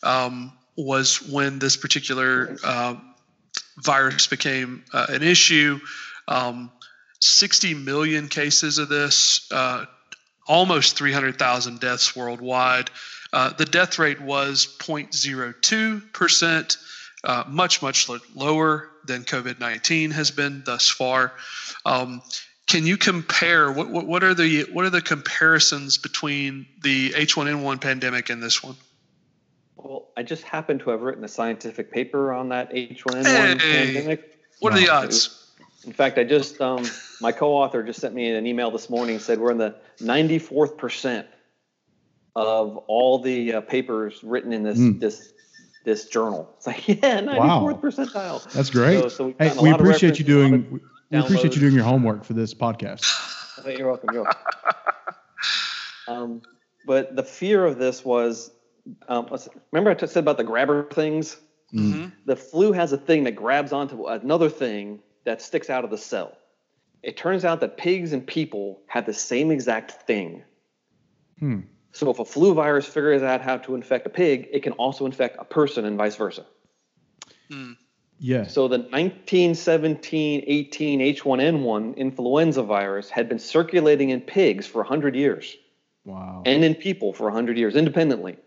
um, 0.04 0.54
was 0.76 1.22
when 1.30 1.60
this 1.60 1.78
particular 1.78 2.58
uh, 2.64 2.96
virus 3.78 4.28
became 4.28 4.84
uh, 4.94 5.08
an 5.10 5.24
issue. 5.24 5.80
Um, 6.28 6.72
60 7.20 7.74
million 7.76 8.28
cases 8.28 8.78
of 8.78 8.90
this, 8.90 9.50
uh, 9.52 9.86
almost 10.48 10.98
300,000 10.98 11.80
deaths 11.80 12.16
worldwide. 12.16 12.90
Uh, 13.32 13.54
the 13.54 13.66
death 13.66 14.00
rate 14.00 14.20
was 14.20 14.66
0.02%, 14.80 16.78
uh, 17.24 17.44
much, 17.48 17.82
much 17.82 18.10
lower 18.36 18.90
than 19.06 19.24
COVID 19.24 19.60
19 19.60 20.12
has 20.12 20.32
been 20.32 20.64
thus 20.66 20.90
far. 20.90 21.34
Um, 21.86 22.22
can 22.68 22.86
you 22.86 22.98
compare 22.98 23.72
what, 23.72 23.90
what, 23.90 24.06
what, 24.08 24.24
are 24.24 24.34
the 24.34 24.66
what 24.72 24.86
are 24.86 24.90
the 24.90 25.02
comparisons 25.02 25.98
between 25.98 26.66
the 26.82 27.10
H1N1 27.12 27.82
pandemic 27.82 28.30
and 28.30 28.42
this 28.42 28.64
one? 28.64 28.76
Well, 29.84 30.10
I 30.16 30.24
just 30.24 30.44
happened 30.44 30.82
to 30.82 30.92
have 30.92 31.02
written 31.02 31.24
a 31.24 31.28
scientific 31.28 31.92
paper 31.92 32.34
on 32.34 32.50
that 32.50 32.72
H1N1 32.72 33.62
hey, 33.62 33.86
pandemic. 33.86 34.40
What 34.60 34.74
are 34.74 34.80
the 34.80 34.90
odds? 34.90 35.52
In 35.86 35.94
fact, 35.94 36.18
I 36.20 36.24
just 36.24 36.62
um, 36.62 36.86
my 37.20 37.32
co-author 37.32 37.82
just 37.82 38.00
sent 38.00 38.14
me 38.14 38.30
an 38.30 38.46
email 38.46 38.70
this 38.70 38.90
morning 38.90 39.18
said 39.18 39.40
we're 39.40 39.52
in 39.52 39.58
the 39.58 39.76
94th 40.00 40.78
percent 40.78 41.28
of 42.36 42.78
all 42.88 43.20
the 43.20 43.56
uh, 43.56 43.62
papers 43.62 44.24
written 44.24 44.54
in 44.54 44.64
this 44.64 44.78
mm. 44.78 45.00
this 45.00 45.34
this 45.84 46.06
journal. 46.06 46.54
It's 46.58 46.68
like 46.68 46.88
yeah, 46.88 47.22
94th 47.22 47.38
wow. 47.38 47.80
percentile. 47.82 48.52
That's 48.54 48.70
great. 48.70 49.02
So, 49.02 49.10
so 49.10 49.34
hey, 49.40 49.54
we 49.60 49.72
appreciate 49.72 50.20
you 50.20 50.26
doing 50.26 50.80
we 51.10 51.18
appreciate 51.18 51.56
you 51.56 51.62
doing 51.62 51.74
your 51.74 51.84
homework 51.84 52.24
for 52.24 52.34
this 52.34 52.54
podcast. 52.54 53.04
you're 53.78 53.88
welcome. 53.88 54.10
You're 54.14 54.24
welcome. 54.24 55.16
um, 56.08 56.42
but 56.86 57.16
the 57.16 57.24
fear 57.24 57.66
of 57.66 57.80
this 57.80 58.06
was 58.06 58.52
um, 59.08 59.28
remember 59.72 59.92
I 59.92 60.06
said 60.06 60.22
about 60.22 60.38
the 60.38 60.44
grabber 60.44 60.88
things? 60.90 61.38
Mm-hmm. 61.74 62.10
The 62.26 62.36
flu 62.36 62.74
has 62.74 62.92
a 62.92 62.98
thing 62.98 63.24
that 63.26 63.36
grabs 63.36 63.72
onto 63.72 64.06
another 64.06 64.50
thing 64.50 65.00
that 65.24 65.42
sticks 65.42 65.70
out 65.70 65.84
of 65.84 65.90
the 65.90 65.98
cell. 65.98 66.38
It 67.04 67.18
turns 67.18 67.46
out 67.46 67.62
that 67.62 67.78
pigs 67.78 68.14
and 68.14 68.26
people 68.26 68.82
have 68.88 69.06
the 69.06 69.14
same 69.14 69.52
exact 69.52 69.92
thing. 70.08 70.44
Hmm. 71.40 71.62
So 71.94 72.10
if 72.12 72.20
a 72.20 72.26
flu 72.26 72.54
virus 72.54 72.86
figures 72.86 73.24
out 73.24 73.42
how 73.42 73.58
to 73.58 73.76
infect 73.76 74.06
a 74.06 74.10
pig, 74.10 74.50
it 74.52 74.64
can 74.64 74.74
also 74.74 75.06
infect 75.06 75.38
a 75.40 75.46
person 75.46 75.86
and 75.86 75.98
vice 75.98 76.16
versa. 76.16 76.46
Hmm. 77.50 77.74
Yeah. 78.20 78.46
So 78.46 78.68
the 78.68 78.78
1917 78.78 80.44
18 80.46 81.00
H1N1 81.00 81.98
influenza 81.98 82.62
virus 82.62 83.10
had 83.10 83.28
been 83.28 83.40
circulating 83.40 84.12
in 84.12 84.22
pigs 84.22 84.68
for 84.68 84.80
100 84.80 85.16
years. 85.16 85.56
Wow. 86.06 86.44
And 86.46 86.64
in 86.64 86.76
people 86.76 87.14
for 87.14 87.24
100 87.24 87.58
years 87.58 87.76
independently. 87.76 88.38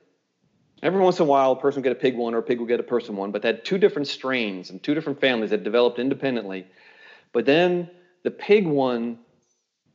Every 0.82 1.00
once 1.00 1.18
in 1.18 1.22
a 1.24 1.28
while, 1.28 1.52
a 1.52 1.56
person 1.56 1.80
will 1.80 1.84
get 1.84 1.92
a 1.92 2.00
pig 2.00 2.16
one 2.16 2.34
or 2.34 2.38
a 2.38 2.42
pig 2.42 2.58
will 2.58 2.66
get 2.66 2.80
a 2.80 2.84
person 2.84 3.16
one, 3.16 3.30
but 3.30 3.42
they 3.42 3.48
had 3.48 3.64
two 3.64 3.78
different 3.78 4.08
strains 4.08 4.70
and 4.70 4.82
two 4.82 4.94
different 4.94 5.20
families 5.20 5.50
that 5.50 5.64
developed 5.64 5.98
independently. 5.98 6.66
But 7.32 7.46
then 7.46 7.90
the 8.22 8.30
pig 8.30 8.66
one 8.66 9.18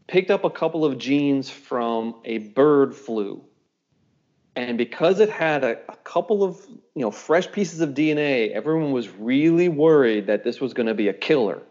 picked 0.07 0.31
up 0.31 0.43
a 0.43 0.49
couple 0.49 0.83
of 0.83 0.97
genes 0.97 1.49
from 1.49 2.15
a 2.25 2.39
bird 2.39 2.95
flu. 2.95 3.43
And 4.55 4.77
because 4.77 5.19
it 5.19 5.29
had 5.29 5.63
a, 5.63 5.77
a 5.89 5.95
couple 5.97 6.43
of 6.43 6.59
you 6.95 7.01
know 7.01 7.11
fresh 7.11 7.51
pieces 7.51 7.79
of 7.81 7.91
DNA, 7.91 8.51
everyone 8.51 8.91
was 8.91 9.07
really 9.09 9.69
worried 9.69 10.27
that 10.27 10.43
this 10.43 10.59
was 10.59 10.73
going 10.73 10.87
to 10.87 10.93
be 10.93 11.07
a 11.07 11.13
killer. 11.13 11.61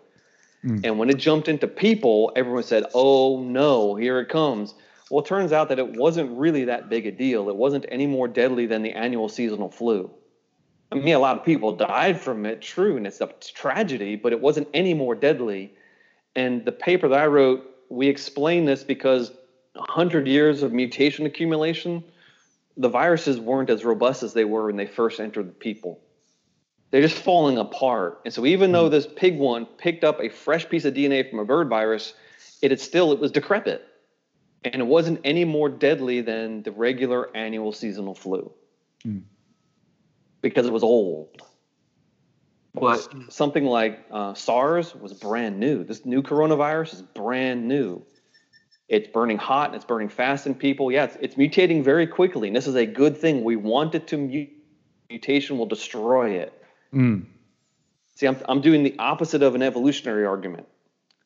Mm. 0.64 0.80
And 0.84 0.98
when 0.98 1.10
it 1.10 1.18
jumped 1.18 1.48
into 1.48 1.66
people, 1.66 2.32
everyone 2.34 2.62
said, 2.62 2.84
"Oh 2.94 3.42
no, 3.42 3.94
here 3.94 4.20
it 4.20 4.28
comes." 4.28 4.74
Well, 5.10 5.24
it 5.24 5.26
turns 5.26 5.52
out 5.52 5.70
that 5.70 5.78
it 5.78 5.96
wasn't 5.96 6.36
really 6.36 6.64
that 6.66 6.88
big 6.88 7.06
a 7.06 7.12
deal. 7.12 7.48
It 7.48 7.56
wasn't 7.56 7.86
any 7.88 8.06
more 8.06 8.28
deadly 8.28 8.66
than 8.66 8.82
the 8.82 8.92
annual 8.92 9.28
seasonal 9.28 9.70
flu. 9.70 10.10
I 10.92 10.96
mean, 10.96 11.14
a 11.14 11.18
lot 11.18 11.36
of 11.38 11.44
people 11.44 11.76
died 11.76 12.20
from 12.20 12.46
it, 12.46 12.60
true, 12.60 12.96
and 12.96 13.06
it's 13.06 13.20
a 13.20 13.28
tragedy, 13.54 14.16
but 14.16 14.32
it 14.32 14.40
wasn't 14.40 14.68
any 14.74 14.94
more 14.94 15.14
deadly. 15.14 15.74
And 16.34 16.64
the 16.64 16.72
paper 16.72 17.08
that 17.08 17.20
I 17.20 17.26
wrote, 17.26 17.64
we 17.90 18.08
explain 18.08 18.64
this 18.64 18.84
because 18.84 19.32
100 19.74 20.26
years 20.26 20.62
of 20.62 20.72
mutation 20.72 21.26
accumulation, 21.26 22.04
the 22.76 22.88
viruses 22.88 23.38
weren't 23.38 23.70
as 23.70 23.84
robust 23.84 24.22
as 24.22 24.34
they 24.34 24.44
were 24.44 24.66
when 24.66 24.76
they 24.76 24.86
first 24.86 25.20
entered 25.20 25.48
the 25.48 25.52
people. 25.52 26.00
They're 26.90 27.02
just 27.02 27.22
falling 27.22 27.58
apart. 27.58 28.20
And 28.24 28.32
so 28.32 28.46
even 28.46 28.72
though 28.72 28.86
hmm. 28.86 28.92
this 28.92 29.06
pig 29.06 29.38
one 29.38 29.66
picked 29.66 30.04
up 30.04 30.20
a 30.20 30.28
fresh 30.28 30.68
piece 30.68 30.84
of 30.84 30.94
DNA 30.94 31.28
from 31.28 31.38
a 31.38 31.44
bird 31.44 31.68
virus, 31.68 32.14
it 32.62 32.70
had 32.70 32.80
still 32.80 33.12
it 33.12 33.18
was 33.18 33.30
decrepit 33.30 33.87
and 34.64 34.76
it 34.76 34.86
wasn't 34.86 35.20
any 35.24 35.44
more 35.44 35.68
deadly 35.68 36.20
than 36.20 36.62
the 36.62 36.72
regular 36.72 37.34
annual 37.36 37.72
seasonal 37.72 38.14
flu 38.14 38.50
mm. 39.04 39.22
because 40.40 40.66
it 40.66 40.72
was 40.72 40.82
old. 40.82 41.42
But 42.74 43.08
something 43.32 43.64
like 43.64 44.04
uh, 44.10 44.34
SARS 44.34 44.94
was 44.94 45.12
brand 45.12 45.58
new. 45.58 45.82
This 45.82 46.04
new 46.04 46.22
coronavirus 46.22 46.94
is 46.94 47.02
brand 47.02 47.66
new. 47.66 48.04
It's 48.88 49.08
burning 49.08 49.36
hot 49.36 49.68
and 49.68 49.76
it's 49.76 49.84
burning 49.84 50.08
fast 50.08 50.46
in 50.46 50.54
people. 50.54 50.92
Yeah, 50.92 51.04
it's, 51.04 51.16
it's 51.20 51.34
mutating 51.34 51.82
very 51.82 52.06
quickly, 52.06 52.48
and 52.48 52.56
this 52.56 52.66
is 52.66 52.76
a 52.76 52.86
good 52.86 53.16
thing. 53.16 53.42
We 53.42 53.56
want 53.56 53.94
it 53.94 54.06
to 54.08 54.16
mute. 54.16 54.50
Mutation 55.10 55.58
will 55.58 55.66
destroy 55.66 56.32
it. 56.32 56.52
Mm. 56.92 57.24
See, 58.14 58.26
I'm, 58.26 58.36
I'm 58.48 58.60
doing 58.60 58.82
the 58.82 58.94
opposite 58.98 59.42
of 59.42 59.54
an 59.54 59.62
evolutionary 59.62 60.26
argument. 60.26 60.68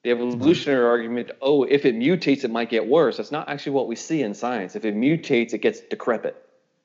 The 0.02 0.10
evolutionary 0.10 0.84
argument, 0.84 1.30
oh, 1.40 1.62
if 1.62 1.84
it 1.84 1.94
mutates, 1.94 2.42
it 2.42 2.50
might 2.50 2.70
get 2.70 2.88
worse. 2.88 3.18
That's 3.18 3.30
not 3.30 3.48
actually 3.48 3.72
what 3.72 3.86
we 3.86 3.94
see 3.94 4.22
in 4.22 4.34
science. 4.34 4.74
If 4.74 4.84
it 4.84 4.96
mutates, 4.96 5.52
it 5.52 5.58
gets 5.58 5.80
decrepit. 5.80 6.34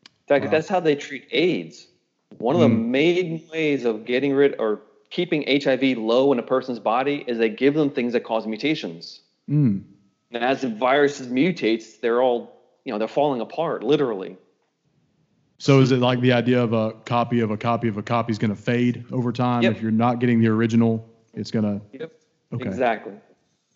In 0.06 0.28
fact, 0.28 0.46
wow. 0.46 0.52
that's 0.52 0.68
how 0.68 0.80
they 0.80 0.96
treat 0.96 1.28
AIDS. 1.32 1.88
One 2.38 2.56
of 2.56 2.62
mm. 2.62 2.70
the 2.70 2.76
hmm. 2.76 2.92
main 2.92 3.50
ways 3.52 3.86
of 3.86 4.06
getting 4.06 4.34
rid 4.34 4.56
or 4.60 4.82
keeping 5.10 5.44
HIV 5.48 5.98
low 5.98 6.32
in 6.34 6.40
a 6.40 6.44
person's 6.44 6.80
body 6.80 7.24
is 7.28 7.38
they 7.38 7.50
give 7.50 7.74
them 7.74 7.90
things 7.90 8.14
that 8.14 8.24
cause 8.24 8.46
mutations. 8.46 9.22
Mm. 9.50 9.84
And 10.32 10.44
as 10.44 10.62
the 10.62 10.70
virus 10.70 11.22
mutates, 11.22 12.00
they're 12.02 12.22
all, 12.22 12.62
you 12.84 12.92
know, 12.92 13.00
they're 13.00 13.08
falling 13.08 13.42
apart, 13.42 13.84
literally. 13.84 14.38
So 15.58 15.80
is 15.80 15.92
it 15.92 16.00
like 16.00 16.22
the 16.22 16.34
idea 16.34 16.62
of 16.62 16.74
a 16.74 16.92
copy 17.06 17.40
of 17.40 17.50
a 17.50 17.58
copy 17.58 17.88
of 17.88 17.98
a 17.98 18.04
copy 18.04 18.32
is 18.32 18.38
going 18.38 18.56
to 18.56 18.62
fade 18.62 19.06
over 19.12 19.32
time? 19.32 19.64
Yep. 19.64 19.78
If 19.78 19.82
you're 19.82 19.92
not 19.92 20.20
getting 20.20 20.40
the 20.40 20.48
original, 20.48 21.10
it's 21.34 21.50
going 21.50 21.66
to. 21.66 21.82
Yep. 21.98 22.17
Okay. 22.54 22.66
Exactly. 22.66 23.14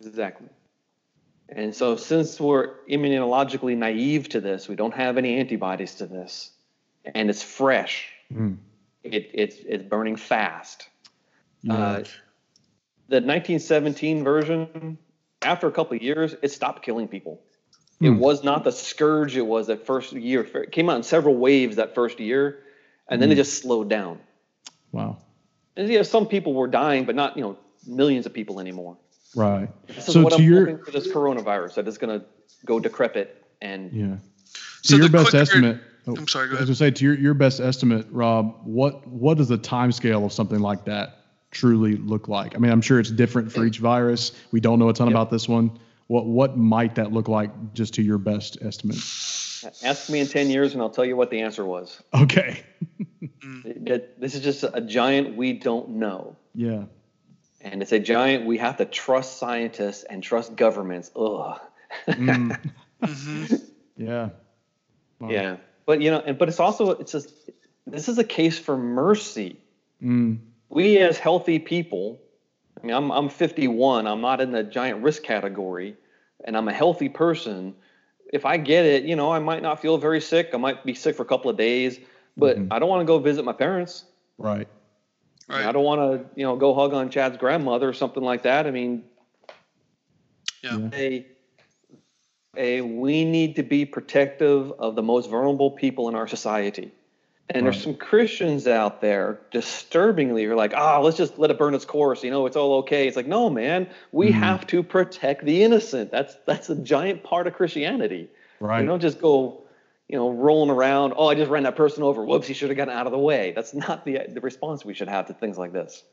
Exactly. 0.04 0.48
And 1.48 1.74
so, 1.74 1.96
since 1.96 2.40
we're 2.40 2.70
immunologically 2.90 3.76
naive 3.76 4.28
to 4.30 4.40
this, 4.40 4.68
we 4.68 4.76
don't 4.76 4.94
have 4.94 5.18
any 5.18 5.38
antibodies 5.38 5.96
to 5.96 6.06
this, 6.06 6.50
and 7.04 7.28
it's 7.28 7.42
fresh. 7.42 8.08
Mm. 8.32 8.56
It, 9.02 9.30
it's 9.34 9.56
it's 9.66 9.82
burning 9.84 10.16
fast. 10.16 10.88
Uh, 11.68 12.02
the 13.08 13.20
1917 13.20 14.24
version, 14.24 14.98
after 15.42 15.68
a 15.68 15.72
couple 15.72 15.96
of 15.96 16.02
years, 16.02 16.34
it 16.42 16.50
stopped 16.50 16.82
killing 16.82 17.06
people. 17.06 17.42
Mm. 18.00 18.06
It 18.06 18.18
was 18.18 18.42
not 18.42 18.64
the 18.64 18.72
scourge 18.72 19.36
it 19.36 19.46
was 19.46 19.66
that 19.66 19.86
first 19.86 20.12
year. 20.12 20.42
It 20.42 20.72
came 20.72 20.88
out 20.88 20.96
in 20.96 21.02
several 21.02 21.36
waves 21.36 21.76
that 21.76 21.94
first 21.94 22.18
year, 22.18 22.60
and 23.08 23.20
then 23.20 23.28
mm. 23.28 23.32
it 23.32 23.36
just 23.36 23.60
slowed 23.60 23.90
down. 23.90 24.20
Wow. 24.90 25.18
And 25.76 25.88
yeah, 25.88 26.02
some 26.02 26.26
people 26.26 26.54
were 26.54 26.68
dying, 26.68 27.04
but 27.04 27.14
not 27.14 27.36
you 27.36 27.42
know 27.42 27.58
millions 27.86 28.26
of 28.26 28.32
people 28.32 28.60
anymore. 28.60 28.96
Right. 29.34 29.68
This 29.86 30.08
is 30.08 30.14
so 30.14 30.22
what 30.22 30.34
I'm 30.34 30.42
your, 30.42 30.60
hoping 30.60 30.84
for 30.84 30.90
this 30.90 31.08
coronavirus 31.08 31.74
that 31.74 31.88
is 31.88 31.98
going 31.98 32.20
to 32.20 32.26
go 32.64 32.78
decrepit 32.78 33.44
and 33.60 33.92
yeah. 33.92 34.16
So 34.82 34.96
your 34.96 35.08
best 35.08 35.34
estimate. 35.34 35.80
Oh, 36.06 36.16
I'm 36.16 36.28
sorry. 36.28 36.48
Go 36.48 36.54
ahead. 36.54 36.68
I 36.68 36.70
was 36.70 36.80
going 36.80 36.90
to 36.90 36.96
say 36.96 36.98
to 36.98 37.04
your 37.04 37.14
your 37.14 37.34
best 37.34 37.60
estimate, 37.60 38.06
Rob. 38.10 38.60
What 38.64 39.06
what 39.06 39.38
does 39.38 39.48
the 39.48 39.56
time 39.56 39.92
scale 39.92 40.24
of 40.24 40.32
something 40.32 40.58
like 40.58 40.84
that 40.84 41.18
truly 41.50 41.96
look 41.96 42.28
like? 42.28 42.54
I 42.54 42.58
mean, 42.58 42.72
I'm 42.72 42.82
sure 42.82 42.98
it's 42.98 43.10
different 43.10 43.52
for 43.52 43.64
each 43.64 43.78
virus. 43.78 44.32
We 44.50 44.60
don't 44.60 44.78
know 44.78 44.88
a 44.88 44.92
ton 44.92 45.06
yep. 45.06 45.14
about 45.14 45.30
this 45.30 45.48
one. 45.48 45.78
What 46.08 46.26
what 46.26 46.58
might 46.58 46.96
that 46.96 47.12
look 47.12 47.28
like, 47.28 47.50
just 47.72 47.94
to 47.94 48.02
your 48.02 48.18
best 48.18 48.58
estimate? 48.60 48.96
Ask 49.84 50.10
me 50.10 50.18
in 50.18 50.26
ten 50.26 50.50
years, 50.50 50.74
and 50.74 50.82
I'll 50.82 50.90
tell 50.90 51.04
you 51.04 51.16
what 51.16 51.30
the 51.30 51.40
answer 51.40 51.64
was. 51.64 52.02
Okay. 52.12 52.64
this 54.18 54.34
is 54.34 54.40
just 54.40 54.64
a 54.64 54.80
giant 54.80 55.36
we 55.36 55.52
don't 55.52 55.90
know. 55.90 56.36
Yeah 56.54 56.84
and 57.62 57.82
it's 57.82 57.92
a 57.92 57.98
giant. 57.98 58.46
We 58.46 58.58
have 58.58 58.76
to 58.78 58.84
trust 58.84 59.38
scientists 59.38 60.04
and 60.04 60.22
trust 60.22 60.56
governments. 60.56 61.10
Ugh. 61.16 61.60
mm. 62.06 62.72
mm-hmm. 63.02 63.54
Yeah. 63.96 64.30
Wow. 65.20 65.30
Yeah, 65.30 65.56
but 65.86 66.00
you 66.00 66.10
know, 66.10 66.20
and 66.20 66.36
but 66.36 66.48
it's 66.48 66.58
also 66.58 66.90
it's 66.90 67.12
just 67.12 67.32
this 67.86 68.08
is 68.08 68.18
a 68.18 68.24
case 68.24 68.58
for 68.58 68.76
mercy. 68.76 69.56
Mm. 70.02 70.38
We 70.68 70.98
as 70.98 71.18
healthy 71.18 71.58
people, 71.58 72.20
I 72.82 72.86
mean, 72.86 72.96
I'm 72.96 73.10
I'm 73.12 73.28
51. 73.28 74.06
I'm 74.06 74.20
not 74.20 74.40
in 74.40 74.50
the 74.50 74.64
giant 74.64 75.02
risk 75.02 75.22
category, 75.22 75.96
and 76.44 76.56
I'm 76.56 76.68
a 76.68 76.72
healthy 76.72 77.08
person. 77.08 77.74
If 78.32 78.46
I 78.46 78.56
get 78.56 78.84
it, 78.86 79.04
you 79.04 79.14
know, 79.14 79.30
I 79.30 79.38
might 79.38 79.62
not 79.62 79.80
feel 79.80 79.98
very 79.98 80.20
sick. 80.20 80.50
I 80.54 80.56
might 80.56 80.84
be 80.84 80.94
sick 80.94 81.14
for 81.16 81.22
a 81.22 81.26
couple 81.26 81.50
of 81.50 81.56
days, 81.56 82.00
but 82.36 82.56
mm-hmm. 82.56 82.72
I 82.72 82.78
don't 82.78 82.88
want 82.88 83.02
to 83.02 83.04
go 83.04 83.18
visit 83.18 83.44
my 83.44 83.52
parents. 83.52 84.04
Right. 84.38 84.66
Right. 85.52 85.66
I 85.66 85.72
don't 85.72 85.84
want 85.84 86.00
to, 86.00 86.30
you 86.34 86.44
know, 86.44 86.56
go 86.56 86.74
hug 86.74 86.94
on 86.94 87.10
Chad's 87.10 87.36
grandmother 87.36 87.88
or 87.88 87.92
something 87.92 88.22
like 88.22 88.42
that. 88.44 88.66
I 88.66 88.70
mean, 88.70 89.04
yeah. 90.62 90.88
A, 90.94 91.26
a, 92.56 92.80
we 92.80 93.24
need 93.24 93.56
to 93.56 93.62
be 93.62 93.84
protective 93.84 94.72
of 94.72 94.94
the 94.94 95.02
most 95.02 95.28
vulnerable 95.28 95.70
people 95.70 96.08
in 96.08 96.14
our 96.14 96.26
society. 96.26 96.92
And 97.50 97.66
right. 97.66 97.72
there's 97.72 97.82
some 97.82 97.96
Christians 97.96 98.66
out 98.66 99.02
there 99.02 99.40
disturbingly 99.50 100.46
are 100.46 100.56
like, 100.56 100.72
ah, 100.74 100.96
oh, 100.96 101.02
let's 101.02 101.18
just 101.18 101.38
let 101.38 101.50
it 101.50 101.58
burn 101.58 101.74
its 101.74 101.84
course. 101.84 102.24
You 102.24 102.30
know, 102.30 102.46
it's 102.46 102.56
all 102.56 102.78
okay. 102.78 103.06
It's 103.06 103.16
like, 103.16 103.26
no, 103.26 103.50
man, 103.50 103.88
we 104.10 104.30
mm. 104.30 104.32
have 104.32 104.66
to 104.68 104.82
protect 104.82 105.44
the 105.44 105.62
innocent. 105.62 106.10
That's 106.10 106.34
that's 106.46 106.70
a 106.70 106.76
giant 106.76 107.24
part 107.24 107.46
of 107.46 107.52
Christianity. 107.52 108.30
Right. 108.58 108.80
You 108.80 108.86
don't 108.86 109.00
just 109.00 109.20
go 109.20 109.61
you 110.12 110.18
know, 110.18 110.30
rolling 110.30 110.68
around. 110.68 111.14
Oh, 111.16 111.28
I 111.28 111.34
just 111.34 111.50
ran 111.50 111.62
that 111.62 111.74
person 111.74 112.02
over. 112.02 112.22
Whoops, 112.22 112.46
he 112.46 112.52
should 112.52 112.68
have 112.68 112.76
gotten 112.76 112.94
out 112.94 113.06
of 113.06 113.12
the 113.12 113.18
way. 113.18 113.52
That's 113.56 113.72
not 113.72 114.04
the 114.04 114.20
the 114.28 114.42
response 114.42 114.84
we 114.84 114.92
should 114.92 115.08
have 115.08 115.26
to 115.28 115.34
things 115.34 115.56
like 115.56 115.72
this. 115.72 116.04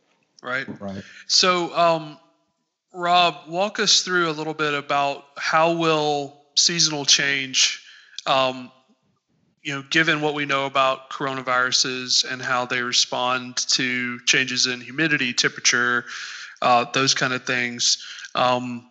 Right. 0.41 0.65
Right. 0.79 1.03
So, 1.27 1.75
um, 1.77 2.17
Rob, 2.93 3.35
walk 3.49 3.77
us 3.79 4.01
through 4.01 4.29
a 4.29 4.31
little 4.31 4.53
bit 4.53 4.73
about 4.73 5.25
how 5.37 5.73
will 5.73 6.41
seasonal 6.55 7.03
change, 7.03 7.83
um, 8.25 8.71
you 9.63 9.75
know, 9.75 9.83
given 9.89 10.21
what 10.21 10.33
we 10.33 10.45
know 10.45 10.65
about 10.65 11.09
coronaviruses 11.09 12.23
and 12.31 12.41
how 12.41 12.65
they 12.65 12.81
respond 12.81 13.57
to 13.57 14.17
changes 14.21 14.65
in 14.65 14.79
humidity, 14.79 15.33
temperature, 15.33 16.05
uh, 16.61 16.85
those 16.93 17.13
kind 17.13 17.33
of 17.33 17.45
things. 17.45 18.01
Um, 18.33 18.89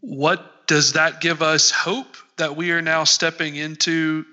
what 0.00 0.66
does 0.66 0.94
that 0.94 1.20
give 1.20 1.40
us 1.40 1.70
hope 1.70 2.16
that 2.38 2.56
we 2.56 2.72
are 2.72 2.82
now 2.82 3.04
stepping 3.04 3.56
into 3.56 4.24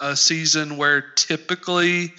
a 0.00 0.16
season 0.16 0.76
where 0.76 1.00
typically 1.16 2.12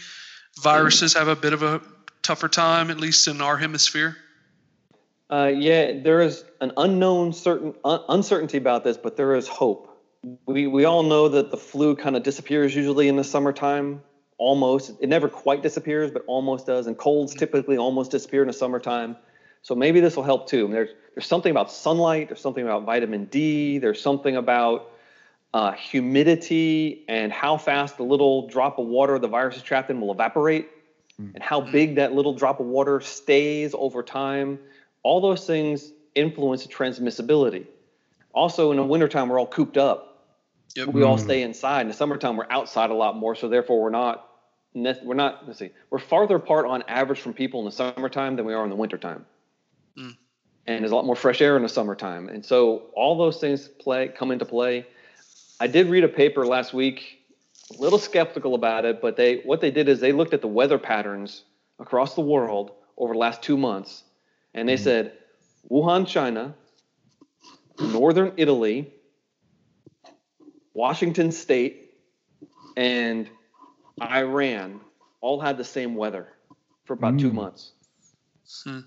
viruses 0.62 1.14
have 1.14 1.28
a 1.28 1.36
bit 1.36 1.54
of 1.54 1.64
a 1.64 1.82
tougher 2.22 2.48
time, 2.48 2.90
at 2.90 3.00
least 3.00 3.28
in 3.28 3.42
our 3.42 3.58
hemisphere? 3.58 4.16
Uh, 5.30 5.52
yeah, 5.54 6.00
there 6.02 6.22
is 6.22 6.44
an 6.62 6.72
unknown 6.78 7.34
certain 7.34 7.74
un- 7.84 8.02
uncertainty 8.10 8.58
about 8.58 8.84
this, 8.84 8.98
but 8.98 9.18
there 9.18 9.36
is 9.36 9.48
hope. 9.48 9.90
We 10.46 10.68
we 10.68 10.86
all 10.86 11.04
know 11.04 11.28
that 11.30 11.52
the 11.52 11.58
flu 11.58 11.96
kind 11.96 12.16
of 12.16 12.24
disappears 12.24 12.76
usually 12.76 13.08
in 13.08 13.16
the 13.16 13.24
summertime. 13.24 14.02
Almost, 14.38 14.92
it 15.00 15.10
never 15.10 15.30
quite 15.30 15.62
disappears, 15.62 16.12
but 16.12 16.24
almost 16.28 16.66
does. 16.66 16.88
And 16.88 16.98
colds 16.98 17.36
typically 17.36 17.78
almost 17.78 18.12
disappear 18.12 18.42
in 18.42 18.48
the 18.48 18.54
summertime. 18.54 19.16
So 19.62 19.76
maybe 19.76 20.00
this 20.02 20.16
will 20.16 20.24
help 20.24 20.48
too. 20.48 20.68
There's 20.68 20.90
there's 21.16 21.28
something 21.28 21.52
about 21.52 21.72
sunlight. 21.72 22.30
There's 22.30 22.42
something 22.42 22.64
about 22.64 22.84
vitamin 22.84 23.26
D. 23.26 23.80
There's 23.80 24.02
something 24.02 24.36
about 24.36 24.93
uh, 25.54 25.72
humidity 25.74 27.06
and 27.08 27.32
how 27.32 27.58
fast 27.58 27.98
the 27.98 28.04
little 28.04 28.48
drop 28.48 28.80
of 28.80 28.88
water 28.88 29.20
the 29.20 29.28
virus 29.28 29.56
is 29.56 29.62
trapped 29.62 29.90
in 29.90 30.02
will 30.02 30.12
evaporate 30.12 30.70
mm. 31.22 31.34
and 31.34 31.44
how 31.44 31.62
big 31.62 31.96
that 31.96 32.14
little 32.14 32.34
drop 32.34 32.60
of 32.60 32.66
water 32.66 33.00
stays 33.02 33.76
over 33.78 34.02
time. 34.02 34.58
All 35.04 35.22
those 35.22 35.46
things 35.46 35.92
influence 36.16 36.66
transmissibility. 36.66 37.68
Also, 38.34 38.72
in 38.72 38.78
the 38.78 38.84
wintertime, 38.84 39.30
we're 39.30 39.40
all 39.40 39.48
cooped 39.48 39.78
up. 39.78 40.10
Yep. 40.76 40.88
We 40.88 41.04
all 41.04 41.18
mm. 41.18 41.24
stay 41.24 41.44
inside. 41.44 41.82
In 41.82 41.88
the 41.90 41.94
summertime, 41.94 42.36
we're 42.36 42.48
outside 42.50 42.90
a 42.90 42.96
lot 42.96 43.16
more, 43.16 43.36
so 43.36 43.48
therefore 43.48 43.82
we're 43.82 43.92
not 43.92 44.30
we're 45.04 45.14
not 45.14 45.46
let's 45.46 45.60
see 45.60 45.70
we're 45.92 46.00
farther 46.00 46.38
apart 46.38 46.66
on 46.66 46.82
average 46.88 47.20
from 47.20 47.32
people 47.32 47.60
in 47.60 47.66
the 47.66 47.72
summertime 47.72 48.36
than 48.36 48.46
we 48.46 48.56
are 48.56 48.64
in 48.64 48.72
the 48.72 48.76
wintertime. 48.76 49.24
Mm. 49.96 50.18
And 50.66 50.80
there's 50.82 50.92
a 50.92 50.96
lot 50.96 51.06
more 51.06 51.16
fresh 51.16 51.42
air 51.42 51.58
in 51.58 51.62
the 51.62 51.70
summertime. 51.70 52.30
And 52.30 52.44
so 52.44 52.90
all 52.96 53.18
those 53.18 53.40
things 53.40 53.68
play 53.68 54.08
come 54.08 54.32
into 54.32 54.46
play. 54.46 54.88
I 55.60 55.68
did 55.68 55.88
read 55.88 56.04
a 56.04 56.10
paper 56.10 56.46
last 56.46 56.74
week, 56.74 57.20
a 57.78 57.82
little 57.82 58.00
skeptical 58.00 58.56
about 58.56 58.86
it, 58.86 59.02
but 59.02 59.16
they 59.16 59.38
what 59.38 59.62
they 59.62 59.72
did 59.72 59.88
is 59.88 60.00
they 60.00 60.12
looked 60.12 60.34
at 60.34 60.42
the 60.42 60.48
weather 60.48 60.78
patterns 60.78 61.44
across 61.80 62.16
the 62.16 62.22
world 62.22 62.72
over 62.98 63.14
the 63.14 63.20
last 63.20 63.42
two 63.42 63.58
months, 63.58 64.04
and 64.54 64.68
they 64.68 64.76
mm-hmm. 64.76 64.84
said 64.84 65.14
Wuhan, 65.70 66.08
China, 66.08 66.56
northern 67.80 68.34
Italy, 68.38 68.92
Washington 70.74 71.32
State, 71.32 71.92
and 72.76 73.30
Iran 74.02 74.82
all 75.22 75.40
had 75.40 75.58
the 75.58 75.64
same 75.64 75.96
weather 75.96 76.28
for 76.86 76.94
about 76.94 77.14
mm. 77.14 77.22
two 77.22 77.32
months. 77.32 77.72
Hmm. 78.64 78.82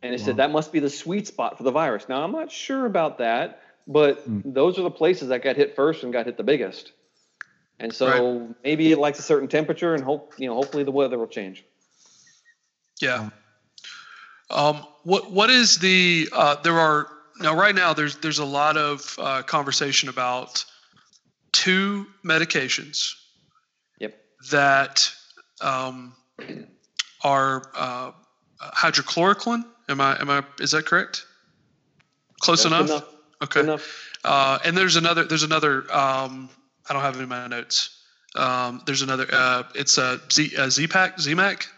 And 0.00 0.12
they 0.12 0.18
wow. 0.18 0.24
said 0.24 0.36
that 0.36 0.50
must 0.50 0.72
be 0.72 0.78
the 0.78 0.90
sweet 0.90 1.26
spot 1.26 1.58
for 1.58 1.64
the 1.64 1.70
virus. 1.70 2.08
Now, 2.08 2.22
I'm 2.22 2.32
not 2.32 2.50
sure 2.50 2.86
about 2.86 3.18
that 3.18 3.62
but 3.88 4.28
mm. 4.30 4.42
those 4.44 4.78
are 4.78 4.82
the 4.82 4.90
places 4.90 5.28
that 5.28 5.42
got 5.42 5.56
hit 5.56 5.74
first 5.74 6.04
and 6.04 6.12
got 6.12 6.26
hit 6.26 6.36
the 6.36 6.44
biggest. 6.44 6.92
And 7.80 7.92
so 7.92 8.38
right. 8.38 8.54
maybe 8.62 8.92
it 8.92 8.98
likes 8.98 9.18
a 9.18 9.22
certain 9.22 9.48
temperature, 9.48 9.94
and 9.94 10.04
hope 10.04 10.34
you 10.36 10.46
know. 10.46 10.54
Hopefully, 10.54 10.84
the 10.84 10.90
weather 10.90 11.16
will 11.18 11.28
change. 11.28 11.64
Yeah. 13.00 13.30
Um, 14.50 14.84
what 15.04 15.30
what 15.30 15.48
is 15.48 15.78
the? 15.78 16.28
Uh, 16.32 16.56
there 16.62 16.78
are 16.78 17.08
now 17.40 17.54
right 17.54 17.74
now 17.74 17.92
there's 17.92 18.16
there's 18.16 18.40
a 18.40 18.44
lot 18.44 18.76
of 18.76 19.14
uh, 19.18 19.42
conversation 19.42 20.08
about 20.08 20.64
two 21.52 22.06
medications 22.24 23.14
yep. 24.00 24.20
that 24.50 25.12
um, 25.60 26.14
are 27.22 27.62
uh, 27.76 28.10
hydrochloroquine. 28.60 29.64
Am 29.88 30.00
I 30.00 30.20
am 30.20 30.30
I 30.30 30.42
is 30.58 30.72
that 30.72 30.84
correct? 30.84 31.26
Close 32.40 32.64
enough? 32.64 32.86
enough? 32.86 33.04
Okay. 33.42 33.60
Enough. 33.60 34.18
Uh, 34.24 34.58
and 34.64 34.76
there's 34.76 34.96
another 34.96 35.24
there's 35.24 35.42
another 35.42 35.84
um, 35.94 36.50
I 36.88 36.92
don't 36.92 37.02
have 37.02 37.16
it 37.16 37.22
in 37.22 37.28
my 37.28 37.46
notes. 37.46 38.02
Um, 38.34 38.82
there's 38.86 39.02
another 39.02 39.26
uh, 39.32 39.64
it's 39.74 39.98
a 39.98 40.20
Z 40.32 40.54
a 40.56 40.70
Z-Pak 40.70 41.20
Z-Mac. 41.20 41.68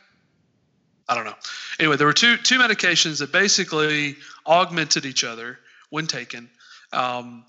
I 1.09 1.14
don't 1.14 1.25
know. 1.25 1.35
Anyway, 1.79 1.96
there 1.96 2.07
were 2.07 2.12
two 2.12 2.37
two 2.37 2.59
medications 2.59 3.18
that 3.18 3.33
basically 3.33 4.16
augmented 4.46 5.05
each 5.05 5.25
other 5.25 5.59
when 5.90 6.07
taken 6.07 6.49
um, 6.92 7.44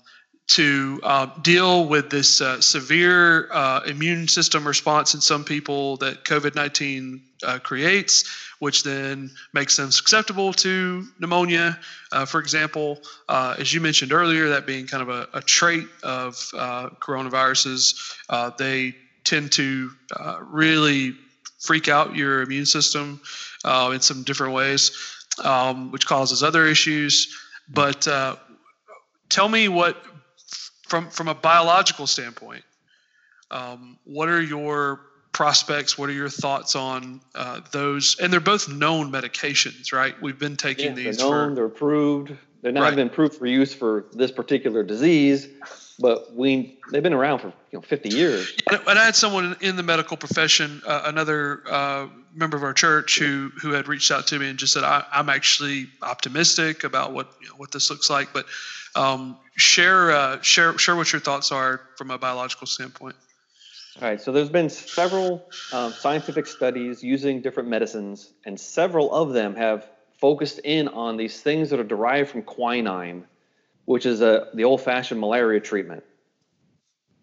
to 0.48 1.00
uh, 1.02 1.26
deal 1.40 1.86
with 1.86 2.10
this 2.10 2.40
uh, 2.40 2.60
severe 2.60 3.48
uh, 3.52 3.80
immune 3.86 4.28
system 4.28 4.66
response 4.66 5.14
in 5.14 5.20
some 5.20 5.44
people 5.44 5.96
that 5.98 6.24
COVID 6.24 6.54
19 6.54 7.22
uh, 7.44 7.58
creates, 7.60 8.51
which 8.62 8.84
then 8.84 9.28
makes 9.52 9.76
them 9.76 9.90
susceptible 9.90 10.52
to 10.52 11.04
pneumonia, 11.18 11.76
uh, 12.12 12.24
for 12.24 12.38
example. 12.38 12.96
Uh, 13.28 13.56
as 13.58 13.74
you 13.74 13.80
mentioned 13.80 14.12
earlier, 14.12 14.50
that 14.50 14.68
being 14.68 14.86
kind 14.86 15.02
of 15.02 15.08
a, 15.08 15.26
a 15.34 15.40
trait 15.40 15.88
of 16.04 16.36
coronaviruses, 17.00 18.14
they 18.58 18.94
tend 19.24 19.50
to 19.50 19.90
really 20.42 21.16
freak 21.58 21.88
out 21.88 22.14
your 22.14 22.42
immune 22.42 22.64
system 22.64 23.20
in 23.64 24.00
some 24.00 24.22
different 24.22 24.54
ways, 24.54 24.92
um, 25.42 25.90
which 25.90 26.06
causes 26.06 26.44
other 26.44 26.64
issues. 26.64 27.36
But 27.68 28.06
uh, 28.06 28.36
tell 29.28 29.48
me 29.48 29.66
what, 29.66 30.00
from 30.86 31.10
from 31.10 31.26
a 31.26 31.34
biological 31.34 32.06
standpoint, 32.06 32.62
um, 33.50 33.98
what 34.04 34.28
are 34.28 34.40
your 34.40 35.00
prospects? 35.32 35.98
What 35.98 36.08
are 36.08 36.14
your 36.14 36.28
thoughts 36.28 36.76
on 36.76 37.20
uh, 37.34 37.60
those? 37.72 38.16
And 38.20 38.32
they're 38.32 38.40
both 38.40 38.68
known 38.68 39.10
medications, 39.10 39.92
right? 39.92 40.20
We've 40.20 40.38
been 40.38 40.56
taking 40.56 40.94
these. 40.94 41.18
They're 41.18 41.28
known. 41.28 41.50
For, 41.50 41.54
they're 41.54 41.64
approved. 41.64 42.32
They're 42.62 42.72
not 42.72 42.82
Right. 42.82 42.96
been 42.96 43.08
approved 43.08 43.34
for 43.34 43.46
use 43.46 43.74
for 43.74 44.06
this 44.12 44.30
particular 44.30 44.84
disease, 44.84 45.48
but 45.98 46.32
we 46.34 46.78
they've 46.92 47.02
been 47.02 47.12
around 47.12 47.40
for 47.40 47.48
you 47.48 47.78
know 47.78 47.80
50 47.80 48.10
years. 48.10 48.52
and 48.70 48.98
I 48.98 49.04
had 49.04 49.16
someone 49.16 49.56
in 49.60 49.74
the 49.74 49.82
medical 49.82 50.16
profession, 50.16 50.80
uh, 50.86 51.02
another 51.06 51.62
uh, 51.68 52.06
member 52.34 52.56
of 52.56 52.62
our 52.62 52.72
church, 52.72 53.18
who 53.18 53.50
who 53.60 53.72
had 53.72 53.88
reached 53.88 54.12
out 54.12 54.28
to 54.28 54.38
me 54.38 54.48
and 54.48 54.58
just 54.58 54.72
said, 54.74 54.84
I, 54.84 55.04
"I'm 55.12 55.28
actually 55.28 55.88
optimistic 56.02 56.84
about 56.84 57.12
what 57.12 57.32
you 57.40 57.48
know, 57.48 57.54
what 57.56 57.72
this 57.72 57.90
looks 57.90 58.08
like." 58.08 58.32
But 58.32 58.46
um, 58.94 59.36
share 59.56 60.12
uh, 60.12 60.40
share 60.42 60.78
share 60.78 60.94
what 60.94 61.12
your 61.12 61.20
thoughts 61.20 61.50
are 61.50 61.80
from 61.96 62.12
a 62.12 62.18
biological 62.18 62.68
standpoint. 62.68 63.16
All 64.00 64.08
right, 64.08 64.20
so 64.20 64.32
there's 64.32 64.48
been 64.48 64.70
several 64.70 65.44
um, 65.70 65.92
scientific 65.92 66.46
studies 66.46 67.04
using 67.04 67.42
different 67.42 67.68
medicines, 67.68 68.32
and 68.46 68.58
several 68.58 69.12
of 69.12 69.34
them 69.34 69.54
have 69.56 69.86
focused 70.18 70.60
in 70.60 70.88
on 70.88 71.18
these 71.18 71.42
things 71.42 71.68
that 71.70 71.78
are 71.78 71.84
derived 71.84 72.30
from 72.30 72.42
quinine, 72.42 73.26
which 73.84 74.06
is 74.06 74.22
a, 74.22 74.48
the 74.54 74.64
old-fashioned 74.64 75.20
malaria 75.20 75.60
treatment. 75.60 76.04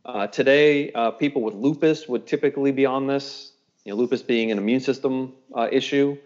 Uh, 0.06 0.28
today, 0.28 0.92
uh, 0.92 1.10
people 1.10 1.42
with 1.42 1.56
lupus 1.56 2.08
would 2.08 2.28
typically 2.28 2.72
be 2.72 2.86
on 2.86 3.08
this. 3.08 3.52
You 3.84 3.94
know, 3.94 3.98
lupus 3.98 4.22
being 4.22 4.52
an 4.52 4.60
immune 4.60 4.82
system 4.82 5.34
uh, 5.56 5.70
issue, 5.72 6.18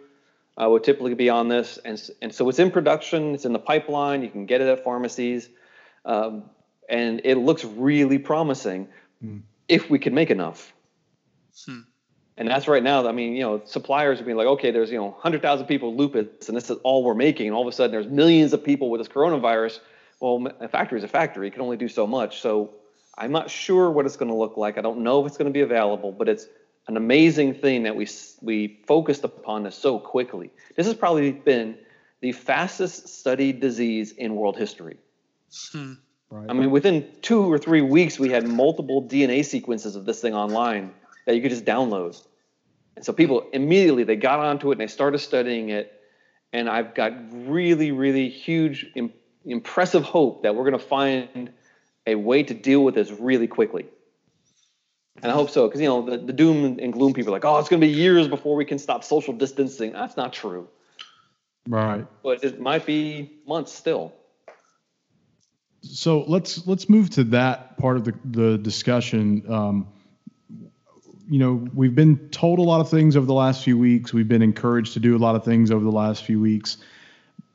uh, 0.61 0.69
would 0.69 0.83
typically 0.83 1.13
be 1.13 1.29
on 1.29 1.47
this, 1.47 1.79
and 1.85 2.01
and 2.21 2.35
so 2.35 2.49
it's 2.49 2.59
in 2.59 2.69
production. 2.69 3.33
It's 3.33 3.45
in 3.45 3.53
the 3.53 3.59
pipeline. 3.59 4.21
You 4.23 4.29
can 4.29 4.45
get 4.45 4.59
it 4.59 4.67
at 4.67 4.83
pharmacies, 4.83 5.47
um, 6.03 6.49
and 6.89 7.21
it 7.23 7.37
looks 7.37 7.63
really 7.63 8.17
promising 8.17 8.89
if 9.73 9.89
we 9.89 9.99
can 9.99 10.13
make 10.13 10.29
enough. 10.29 10.73
Hmm. 11.65 11.81
And 12.37 12.47
that's 12.47 12.67
right 12.67 12.81
now. 12.81 13.07
I 13.07 13.11
mean, 13.11 13.33
you 13.33 13.41
know, 13.41 13.61
suppliers 13.65 14.19
are 14.19 14.23
being 14.23 14.37
like, 14.37 14.47
okay, 14.47 14.71
there's 14.71 14.91
you 14.91 14.97
know 14.97 15.09
100,000 15.09 15.65
people 15.67 15.91
with 15.91 15.99
lupus, 15.99 16.47
and 16.47 16.57
this 16.57 16.69
is 16.69 16.77
all 16.83 17.03
we're 17.03 17.13
making. 17.13 17.47
And 17.47 17.55
all 17.55 17.61
of 17.61 17.67
a 17.67 17.75
sudden, 17.75 17.91
there's 17.91 18.07
millions 18.07 18.53
of 18.53 18.63
people 18.63 18.89
with 18.89 18.99
this 19.01 19.07
coronavirus. 19.07 19.79
Well, 20.19 20.47
a 20.59 20.67
factory 20.67 20.97
is 20.97 21.03
a 21.03 21.07
factory; 21.07 21.47
it 21.47 21.51
can 21.51 21.61
only 21.61 21.77
do 21.77 21.87
so 21.87 22.07
much. 22.07 22.41
So 22.41 22.73
I'm 23.17 23.31
not 23.31 23.49
sure 23.49 23.91
what 23.91 24.05
it's 24.05 24.17
going 24.17 24.31
to 24.31 24.37
look 24.37 24.57
like. 24.57 24.77
I 24.77 24.81
don't 24.81 24.99
know 24.99 25.21
if 25.21 25.27
it's 25.27 25.37
going 25.37 25.49
to 25.49 25.53
be 25.53 25.61
available, 25.61 26.11
but 26.11 26.27
it's 26.27 26.47
an 26.87 26.97
amazing 26.97 27.53
thing 27.55 27.83
that 27.83 27.95
we 27.95 28.07
we 28.41 28.79
focused 28.87 29.23
upon 29.23 29.63
this 29.63 29.75
so 29.75 29.99
quickly. 29.99 30.49
This 30.75 30.87
has 30.87 30.95
probably 30.95 31.31
been 31.31 31.77
the 32.21 32.31
fastest 32.31 33.09
studied 33.09 33.59
disease 33.59 34.11
in 34.11 34.35
world 34.35 34.57
history. 34.57 34.97
Hmm. 35.71 35.93
Right. 36.33 36.49
I 36.49 36.53
mean, 36.53 36.71
within 36.71 37.07
two 37.21 37.51
or 37.51 37.59
three 37.59 37.81
weeks, 37.81 38.17
we 38.17 38.29
had 38.29 38.47
multiple 38.47 39.07
DNA 39.07 39.45
sequences 39.45 39.95
of 39.95 40.05
this 40.05 40.19
thing 40.19 40.33
online 40.33 40.91
that 41.27 41.35
you 41.35 41.43
could 41.43 41.51
just 41.51 41.63
download. 41.63 42.19
And 42.95 43.05
so 43.05 43.13
people 43.13 43.47
immediately 43.53 44.03
they 44.03 44.15
got 44.15 44.39
onto 44.39 44.69
it 44.69 44.73
and 44.73 44.81
they 44.81 44.87
started 44.87 45.19
studying 45.19 45.69
it. 45.69 45.93
And 46.51 46.67
I've 46.67 46.95
got 46.95 47.13
really, 47.31 47.91
really 47.91 48.29
huge, 48.29 48.87
Im- 48.95 49.13
impressive 49.45 50.03
hope 50.05 50.41
that 50.41 50.55
we're 50.55 50.63
going 50.63 50.79
to 50.79 50.79
find 50.79 51.51
a 52.07 52.15
way 52.15 52.41
to 52.41 52.53
deal 52.55 52.83
with 52.83 52.95
this 52.95 53.11
really 53.11 53.47
quickly. 53.47 53.85
And 55.21 55.31
I 55.31 55.35
hope 55.35 55.51
so, 55.51 55.67
because 55.67 55.81
you 55.81 55.87
know 55.87 56.01
the, 56.01 56.17
the 56.17 56.33
doom 56.33 56.79
and 56.79 56.91
gloom 56.91 57.13
people 57.13 57.31
are 57.31 57.37
like, 57.37 57.45
oh, 57.45 57.59
it's 57.59 57.69
going 57.69 57.79
to 57.79 57.87
be 57.87 57.93
years 57.93 58.27
before 58.27 58.55
we 58.55 58.65
can 58.65 58.79
stop 58.79 59.03
social 59.03 59.35
distancing. 59.35 59.91
That's 59.91 60.17
not 60.17 60.33
true, 60.33 60.67
right. 61.67 62.07
but 62.23 62.43
it 62.43 62.59
might 62.59 62.87
be 62.87 63.33
months 63.45 63.71
still. 63.71 64.13
So 65.83 66.23
let's 66.23 66.65
let's 66.65 66.89
move 66.89 67.09
to 67.11 67.23
that 67.25 67.77
part 67.77 67.97
of 67.97 68.05
the 68.05 68.13
the 68.25 68.57
discussion. 68.57 69.43
Um, 69.51 69.87
you 71.29 71.39
know, 71.39 71.67
we've 71.73 71.95
been 71.95 72.29
told 72.29 72.59
a 72.59 72.61
lot 72.61 72.81
of 72.81 72.89
things 72.89 73.15
over 73.15 73.25
the 73.25 73.33
last 73.33 73.63
few 73.63 73.77
weeks. 73.77 74.13
We've 74.13 74.27
been 74.27 74.41
encouraged 74.41 74.93
to 74.93 74.99
do 74.99 75.15
a 75.15 75.19
lot 75.19 75.35
of 75.35 75.43
things 75.43 75.71
over 75.71 75.83
the 75.83 75.91
last 75.91 76.25
few 76.25 76.39
weeks 76.39 76.77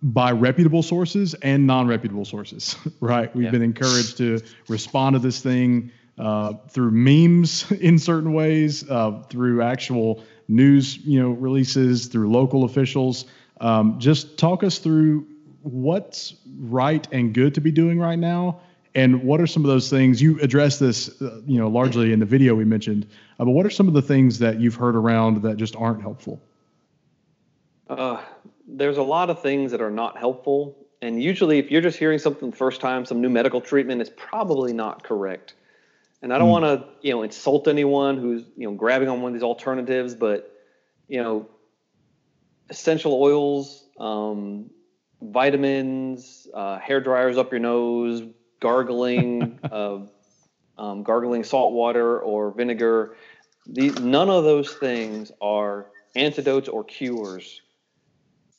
by 0.02 0.30
reputable 0.32 0.82
sources 0.82 1.34
and 1.34 1.66
non-reputable 1.66 2.24
sources. 2.24 2.76
Right? 3.00 3.34
We've 3.34 3.44
Yeah. 3.44 3.50
been 3.50 3.62
encouraged 3.62 4.16
to 4.18 4.40
respond 4.68 5.14
to 5.14 5.20
this 5.20 5.40
thing 5.42 5.90
uh, 6.18 6.54
through 6.70 6.90
memes 6.92 7.70
in 7.80 7.98
certain 7.98 8.32
ways, 8.32 8.88
uh, 8.88 9.22
through 9.28 9.62
actual 9.62 10.22
news, 10.48 10.96
you 10.98 11.20
know, 11.20 11.30
releases, 11.30 12.06
through 12.06 12.30
local 12.30 12.64
officials. 12.64 13.26
Um, 13.60 13.98
just 13.98 14.38
talk 14.38 14.62
us 14.64 14.78
through 14.78 15.26
what's 15.62 16.34
right 16.60 17.06
and 17.12 17.34
good 17.34 17.54
to 17.54 17.60
be 17.60 17.70
doing 17.70 17.98
right 17.98 18.18
now, 18.18 18.60
and 18.94 19.22
what 19.22 19.40
are 19.40 19.46
some 19.46 19.64
of 19.64 19.68
those 19.68 19.90
things 19.90 20.20
you 20.20 20.40
address 20.40 20.78
this, 20.78 21.20
uh, 21.20 21.40
you 21.46 21.58
know, 21.58 21.68
largely 21.68 22.12
in 22.12 22.20
the 22.20 22.26
video 22.26 22.54
we 22.54 22.64
mentioned. 22.64 23.06
Uh, 23.38 23.44
but 23.44 23.50
what 23.50 23.66
are 23.66 23.70
some 23.70 23.86
of 23.88 23.94
the 23.94 24.02
things 24.02 24.38
that 24.38 24.60
you've 24.60 24.74
heard 24.74 24.96
around 24.96 25.42
that 25.42 25.56
just 25.56 25.76
aren't 25.76 26.00
helpful? 26.00 26.40
Uh, 27.88 28.22
there's 28.66 28.96
a 28.96 29.02
lot 29.02 29.30
of 29.30 29.40
things 29.40 29.70
that 29.70 29.80
are 29.80 29.90
not 29.90 30.18
helpful. 30.18 30.76
And 31.00 31.22
usually, 31.22 31.58
if 31.58 31.70
you're 31.70 31.80
just 31.80 31.98
hearing 31.98 32.18
something 32.18 32.50
the 32.50 32.56
first 32.56 32.80
time, 32.80 33.04
some 33.04 33.20
new 33.20 33.28
medical 33.28 33.60
treatment 33.60 34.02
is 34.02 34.10
probably 34.10 34.72
not 34.72 35.04
correct. 35.04 35.54
And 36.20 36.34
I 36.34 36.38
don't 36.38 36.48
want 36.48 36.64
to, 36.64 36.88
you 37.00 37.12
know, 37.12 37.22
insult 37.22 37.68
anyone 37.68 38.18
who's, 38.18 38.42
you 38.56 38.68
know, 38.68 38.74
grabbing 38.74 39.08
on 39.08 39.22
one 39.22 39.30
of 39.30 39.34
these 39.34 39.44
alternatives, 39.44 40.16
but, 40.16 40.52
you 41.06 41.22
know, 41.22 41.48
essential 42.68 43.14
oils, 43.14 43.86
um, 44.00 44.70
vitamins, 45.20 46.46
uh, 46.54 46.78
hair 46.78 47.00
dryers 47.00 47.36
up 47.36 47.50
your 47.50 47.60
nose, 47.60 48.22
gargling, 48.60 49.58
uh, 49.70 49.98
um, 50.76 51.02
gargling 51.02 51.44
salt 51.44 51.72
water 51.72 52.20
or 52.20 52.52
vinegar. 52.52 53.16
The, 53.66 53.90
none 53.90 54.30
of 54.30 54.44
those 54.44 54.72
things 54.72 55.30
are 55.40 55.86
antidotes 56.16 56.68
or 56.68 56.84
cures 56.84 57.60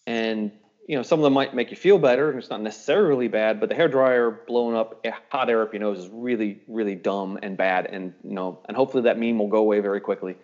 and 0.09 0.51
you 0.87 0.95
know 0.95 1.03
some 1.03 1.19
of 1.19 1.23
them 1.23 1.33
might 1.33 1.53
make 1.53 1.69
you 1.69 1.77
feel 1.77 1.99
better 1.99 2.29
and 2.29 2.39
it's 2.39 2.49
not 2.49 2.61
necessarily 2.61 3.27
bad 3.27 3.59
but 3.59 3.69
the 3.69 3.75
hair 3.75 3.87
dryer 3.87 4.31
blowing 4.47 4.75
up 4.75 4.99
eh, 5.03 5.11
hot 5.29 5.49
air 5.49 5.61
up 5.61 5.71
your 5.71 5.81
nose 5.81 5.99
is 5.99 6.09
really 6.11 6.61
really 6.67 6.95
dumb 6.95 7.37
and 7.43 7.57
bad 7.57 7.85
and 7.85 8.13
you 8.23 8.33
know 8.33 8.59
and 8.67 8.75
hopefully 8.75 9.03
that 9.03 9.19
meme 9.19 9.37
will 9.37 9.47
go 9.47 9.59
away 9.59 9.79
very 9.79 9.99
quickly 9.99 10.35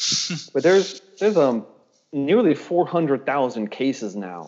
but 0.54 0.62
there's 0.62 1.00
there's 1.18 1.36
um 1.36 1.66
nearly 2.12 2.54
400,000 2.54 3.70
cases 3.70 4.16
now 4.16 4.46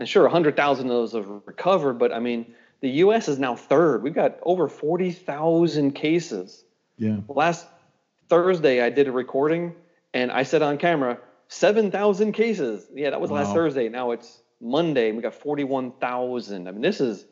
and 0.00 0.08
sure 0.08 0.24
100,000 0.24 0.86
of 0.86 0.90
those 0.90 1.12
have 1.12 1.28
recovered 1.46 1.94
but 1.94 2.12
i 2.12 2.18
mean 2.18 2.54
the 2.80 2.90
US 3.04 3.28
is 3.28 3.38
now 3.38 3.54
third 3.54 4.02
we've 4.02 4.14
got 4.14 4.38
over 4.42 4.66
40,000 4.68 5.92
cases 5.92 6.64
Yeah. 6.96 7.18
last 7.28 7.66
Thursday 8.30 8.80
I 8.80 8.90
did 8.90 9.08
a 9.08 9.12
recording 9.12 9.74
and 10.14 10.32
I 10.32 10.44
said 10.44 10.62
on 10.62 10.78
camera 10.78 11.18
7,000 11.48 12.32
cases. 12.32 12.86
Yeah, 12.94 13.10
that 13.10 13.20
was 13.20 13.32
last 13.32 13.52
Thursday. 13.52 13.88
Now 13.88 14.12
it's 14.12 14.40
Monday 14.60 15.08
and 15.08 15.16
we 15.16 15.22
got 15.22 15.34
41,000. 15.34 16.68
I 16.68 16.70
mean, 16.70 16.80
this 16.80 17.00
is 17.00 17.26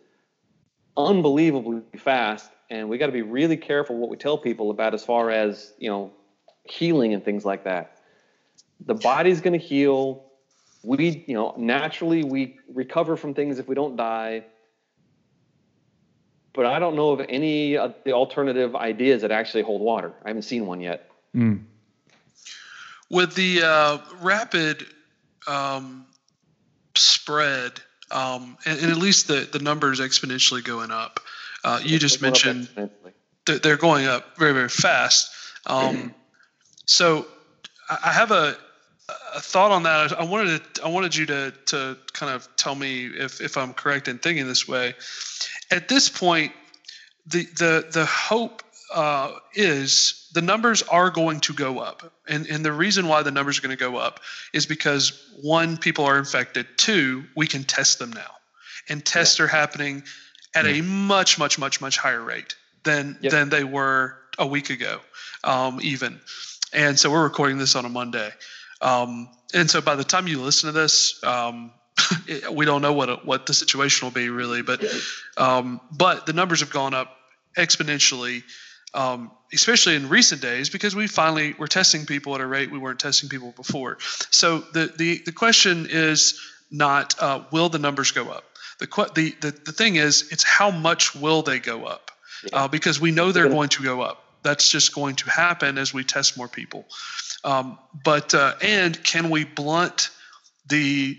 unbelievably 0.97 1.83
fast 1.99 2.51
and 2.69 2.89
we 2.89 2.99
got 2.99 3.07
to 3.07 3.13
be 3.13 3.23
really 3.23 3.57
careful 3.57 3.97
what 3.97 4.11
we 4.11 4.17
tell 4.17 4.37
people 4.37 4.71
about 4.73 4.93
as 4.93 5.05
far 5.05 5.31
as, 5.31 5.73
you 5.79 5.89
know, 5.89 6.11
healing 6.65 7.15
and 7.15 7.25
things 7.25 7.45
like 7.45 7.63
that. 7.65 8.01
The 8.85 8.95
body's 8.95 9.41
going 9.41 9.59
to 9.59 9.65
heal. 9.65 10.28
We, 10.83 11.25
you 11.27 11.35
know, 11.35 11.55
naturally 11.57 12.25
we 12.25 12.59
recover 12.73 13.17
from 13.17 13.35
things 13.35 13.59
if 13.59 13.69
we 13.69 13.75
don't 13.75 13.97
die. 13.97 14.45
but 16.53 16.67
I 16.67 16.79
don't 16.79 16.97
know 16.97 17.11
of 17.11 17.25
any 17.29 17.77
of 17.77 17.95
the 18.05 18.13
alternative 18.13 18.75
ideas 18.75 19.23
that 19.23 19.31
actually 19.31 19.63
hold 19.63 19.81
water. 19.81 20.13
I 20.25 20.29
haven't 20.29 20.43
seen 20.43 20.67
one 20.67 20.81
yet. 20.81 21.11
Mm. 21.35 21.65
With 23.11 23.35
the 23.35 23.63
uh, 23.63 23.99
rapid 24.21 24.87
um, 25.47 26.07
spread, 26.95 27.81
um, 28.11 28.57
and, 28.67 28.81
and, 28.81 28.91
at 28.91 28.99
least 28.99 29.29
the, 29.29 29.49
the 29.51 29.59
numbers 29.59 30.01
exponentially 30.01 30.65
going 30.65 30.91
up, 30.91 31.21
uh, 31.65 31.81
you 31.83 31.99
just 31.99 32.23
mentioned 32.23 32.69
they're 33.45 33.77
going 33.77 34.07
up 34.07 34.37
very, 34.37 34.53
very 34.53 34.69
fast. 34.69 35.31
Um, 35.67 36.15
so 36.87 37.27
I 37.91 38.13
have 38.13 38.31
a, 38.31 38.57
a 39.35 39.41
thought 39.41 39.71
on 39.71 39.85
that. 39.85 40.19
I 40.19 40.25
wanted 40.25 40.75
to, 40.75 40.85
I 40.85 40.89
wanted 40.89 41.15
you 41.17 41.27
to 41.27 41.53
to 41.67 41.97
kind 42.13 42.33
of 42.33 42.49
tell 42.57 42.75
me 42.75 43.07
if 43.07 43.41
if 43.41 43.57
I'm 43.57 43.73
correct 43.73 44.09
in 44.09 44.19
thinking 44.19 44.47
this 44.47 44.69
way. 44.69 44.95
At 45.71 45.89
this 45.89 46.09
point, 46.09 46.53
the 47.27 47.45
the 47.45 47.87
the 47.91 48.07
hope 48.07 48.63
uh, 48.95 49.33
is 49.55 50.29
the 50.35 50.43
numbers 50.43 50.83
are 50.83 51.11
going 51.11 51.41
to 51.41 51.55
go 51.55 51.79
up, 51.79 52.13
and 52.27 52.47
and 52.47 52.65
the 52.65 52.73
reason 52.73 53.09
why 53.09 53.23
the 53.23 53.31
numbers 53.31 53.59
are 53.59 53.63
going 53.63 53.77
to 53.77 53.83
go 53.83 53.97
up 53.97 54.21
is 54.53 54.67
because 54.67 55.31
one, 55.41 55.77
people 55.77 56.05
are 56.05 56.19
infected. 56.19 56.67
Two, 56.77 57.25
we 57.37 57.47
can 57.47 57.65
test 57.65 57.99
them 57.99 58.13
now, 58.13 58.31
and 58.89 59.05
tests 59.05 59.39
yeah. 59.39 59.47
are 59.47 59.49
happening 59.49 60.03
at 60.55 60.65
yeah. 60.65 60.81
a 60.81 60.83
much 60.83 61.39
much 61.39 61.59
much 61.59 61.81
much 61.81 61.99
higher 61.99 62.23
rate 62.23 62.57
than 62.85 63.19
yep. 63.21 63.33
than 63.33 63.49
they 63.49 63.65
were 63.65 64.17
a 64.39 64.47
week 64.47 64.71
ago, 64.71 65.01
um, 65.45 65.81
even. 65.83 66.21
And 66.73 66.99
so 66.99 67.11
we're 67.11 67.23
recording 67.23 67.57
this 67.59 67.75
on 67.77 67.85
a 67.87 67.89
Monday. 67.89 68.31
Um, 68.81 69.29
and 69.55 69.71
so 69.71 69.81
by 69.81 69.97
the 69.97 70.05
time 70.05 70.29
you 70.29 70.41
listen 70.41 70.73
to 70.73 70.73
this, 70.73 71.23
um, 71.25 71.73
we 72.53 72.65
don't 72.65 72.83
know 72.83 72.93
what 72.93 73.27
what 73.27 73.47
the 73.47 73.55
situation 73.55 74.07
will 74.07 74.13
be 74.13 74.29
really, 74.29 74.63
but 74.63 74.85
um, 75.37 75.81
but 75.91 76.27
the 76.27 76.33
numbers 76.33 76.61
have 76.61 76.71
gone 76.71 76.95
up 76.95 77.17
exponentially, 77.57 78.43
um, 78.95 79.31
especially 79.53 79.97
in 79.97 80.09
recent 80.09 80.41
days 80.41 80.71
because 80.71 80.95
we 80.95 81.07
finally 81.07 81.55
we're 81.59 81.67
testing 81.67 82.07
people 82.07 82.35
at 82.35 82.41
a 82.41 82.47
rate 82.47 82.71
we 82.71 82.79
weren't 82.79 83.01
testing 83.01 83.29
people 83.29 83.53
before. 83.57 83.99
So 84.31 84.59
the 84.59 84.93
the 84.97 85.23
the 85.25 85.33
question 85.33 85.87
is 85.91 86.41
not 86.71 87.21
uh, 87.21 87.45
will 87.51 87.69
the 87.69 87.79
numbers 87.79 88.13
go 88.13 88.29
up. 88.29 88.45
The, 88.79 88.87
the 89.15 89.35
the 89.41 89.51
the 89.51 89.73
thing 89.73 89.97
is 89.97 90.29
it's 90.31 90.45
how 90.45 90.71
much 90.71 91.15
will 91.15 91.43
they 91.43 91.59
go 91.59 91.85
up 91.85 92.11
uh, 92.53 92.69
because 92.69 93.01
we 93.01 93.11
know 93.11 93.33
they're 93.33 93.49
going 93.49 93.71
to 93.71 93.83
go 93.83 94.03
up. 94.03 94.25
That's 94.43 94.71
just 94.71 94.95
going 94.95 95.17
to 95.17 95.31
happen 95.31 95.79
as 95.79 95.93
we 95.93 96.05
test 96.05 96.37
more 96.37 96.49
people. 96.49 96.87
Um, 97.45 97.79
but 98.05 98.35
uh, 98.35 98.55
and 98.61 99.03
can 99.03 99.31
we 99.31 99.45
blunt 99.45 100.11
the 100.69 101.19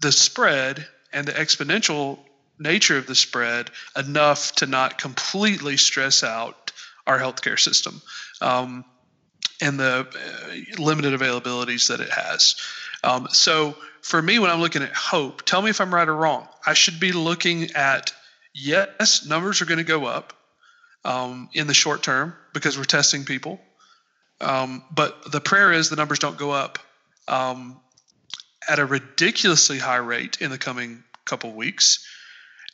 the 0.00 0.12
spread 0.12 0.86
and 1.12 1.26
the 1.26 1.32
exponential 1.32 2.18
nature 2.58 2.98
of 2.98 3.06
the 3.06 3.14
spread 3.14 3.70
enough 3.96 4.52
to 4.56 4.66
not 4.66 4.98
completely 4.98 5.76
stress 5.76 6.22
out 6.22 6.72
our 7.06 7.18
healthcare 7.18 7.58
system 7.58 8.00
um, 8.40 8.84
and 9.60 9.78
the 9.78 10.06
uh, 10.06 10.82
limited 10.82 11.18
availabilities 11.18 11.88
that 11.88 12.00
it 12.00 12.10
has. 12.10 12.56
Um, 13.02 13.28
so 13.30 13.76
for 14.02 14.20
me, 14.20 14.38
when 14.38 14.50
I'm 14.50 14.60
looking 14.60 14.82
at 14.82 14.92
hope, 14.92 15.42
tell 15.44 15.62
me 15.62 15.70
if 15.70 15.80
I'm 15.80 15.94
right 15.94 16.08
or 16.08 16.14
wrong. 16.14 16.48
I 16.66 16.74
should 16.74 17.00
be 17.00 17.12
looking 17.12 17.72
at 17.72 18.12
yes, 18.54 19.26
numbers 19.26 19.62
are 19.62 19.66
going 19.66 19.78
to 19.78 19.84
go 19.84 20.06
up 20.06 20.32
um, 21.04 21.48
in 21.54 21.66
the 21.66 21.74
short 21.74 22.02
term 22.02 22.34
because 22.52 22.76
we're 22.76 22.84
testing 22.84 23.24
people. 23.24 23.60
Um, 24.40 24.84
but 24.90 25.32
the 25.32 25.40
prayer 25.40 25.72
is 25.72 25.90
the 25.90 25.96
numbers 25.96 26.18
don't 26.18 26.38
go 26.38 26.50
up 26.50 26.78
um, 27.26 27.80
at 28.68 28.78
a 28.78 28.86
ridiculously 28.86 29.78
high 29.78 29.96
rate 29.96 30.38
in 30.40 30.50
the 30.50 30.58
coming 30.58 31.02
couple 31.24 31.52
weeks, 31.52 32.06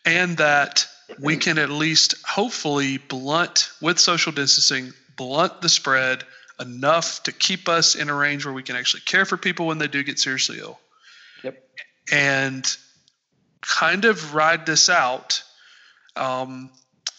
and 0.05 0.37
that 0.37 0.87
we 1.19 1.37
can 1.37 1.59
at 1.59 1.71
least 1.71 2.15
hopefully 2.27 2.99
blunt 2.99 3.71
with 3.81 3.99
social 3.99 4.33
distancing, 4.33 4.93
blunt 5.17 5.61
the 5.61 5.69
spread 5.69 6.25
enough 6.61 7.23
to 7.25 7.33
keep 7.33 7.69
us 7.69 7.95
in 7.95 8.09
a 8.09 8.15
range 8.15 8.45
where 8.45 8.55
we 8.55 8.62
can 8.62 8.77
actually 8.77 9.01
care 9.01 9.25
for 9.25 9.37
people 9.37 9.67
when 9.67 9.79
they 9.79 9.89
do 9.89 10.03
get 10.03 10.19
seriously 10.19 10.59
ill. 10.61 10.79
Yep. 11.43 11.69
And 12.12 12.77
kind 13.61 14.05
of 14.05 14.35
ride 14.35 14.67
this 14.67 14.89
out 14.89 15.43
um, 16.17 16.71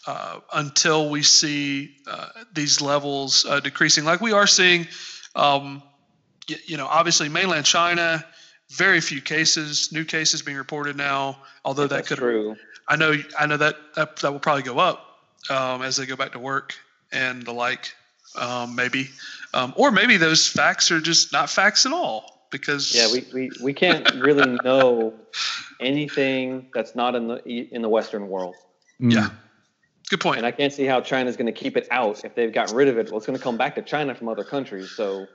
uh, 0.07 0.39
until 0.53 1.09
we 1.09 1.23
see 1.23 1.95
uh, 2.07 2.27
these 2.53 2.81
levels 2.81 3.45
uh, 3.45 3.59
decreasing, 3.59 4.05
like 4.05 4.21
we 4.21 4.33
are 4.33 4.47
seeing. 4.47 4.87
Um, 5.35 5.81
you, 6.47 6.55
you 6.65 6.77
know, 6.77 6.87
obviously, 6.87 7.29
mainland 7.29 7.65
China, 7.65 8.25
very 8.69 9.01
few 9.01 9.21
cases, 9.21 9.91
new 9.91 10.05
cases 10.05 10.41
being 10.41 10.57
reported 10.57 10.95
now. 10.95 11.37
Although 11.63 11.87
that 11.87 12.05
could, 12.05 12.17
true. 12.17 12.55
I 12.87 12.95
know, 12.95 13.15
I 13.37 13.47
know 13.47 13.57
that 13.57 13.75
that, 13.95 14.17
that 14.17 14.31
will 14.31 14.39
probably 14.39 14.63
go 14.63 14.79
up 14.79 15.19
um, 15.49 15.81
as 15.81 15.97
they 15.97 16.05
go 16.05 16.15
back 16.15 16.33
to 16.33 16.39
work 16.39 16.75
and 17.11 17.43
the 17.43 17.53
like. 17.53 17.93
Um, 18.37 18.75
maybe, 18.75 19.09
um, 19.53 19.73
or 19.77 19.91
maybe 19.91 20.17
those 20.17 20.45
facts 20.45 20.91
are 20.91 20.99
just 20.99 21.31
not 21.31 21.49
facts 21.49 21.85
at 21.85 21.93
all 21.93 22.35
because 22.51 22.93
yeah, 22.93 23.07
we, 23.11 23.25
we, 23.33 23.51
we 23.63 23.73
can't 23.73 24.13
really 24.15 24.57
know 24.63 25.13
anything 25.79 26.67
that's 26.73 26.95
not 26.95 27.15
in 27.15 27.27
the 27.27 27.41
in 27.47 27.81
the 27.81 27.87
Western 27.89 28.27
world. 28.27 28.55
Yeah. 28.99 29.29
Good 30.15 30.21
point. 30.21 30.37
And 30.37 30.45
I 30.45 30.51
can't 30.51 30.71
see 30.71 30.85
how 30.85 31.01
China's 31.01 31.35
going 31.35 31.47
to 31.47 31.51
keep 31.51 31.75
it 31.75 31.89
out 31.91 32.23
if 32.23 32.35
they've 32.35 32.53
gotten 32.53 32.73
rid 32.73 32.87
of 32.87 32.97
it. 32.97 33.09
Well, 33.09 33.17
it's 33.17 33.25
going 33.25 33.37
to 33.37 33.43
come 33.43 33.57
back 33.57 33.75
to 33.75 33.81
China 33.81 34.15
from 34.15 34.29
other 34.29 34.45
countries. 34.45 34.91
So, 34.91 35.27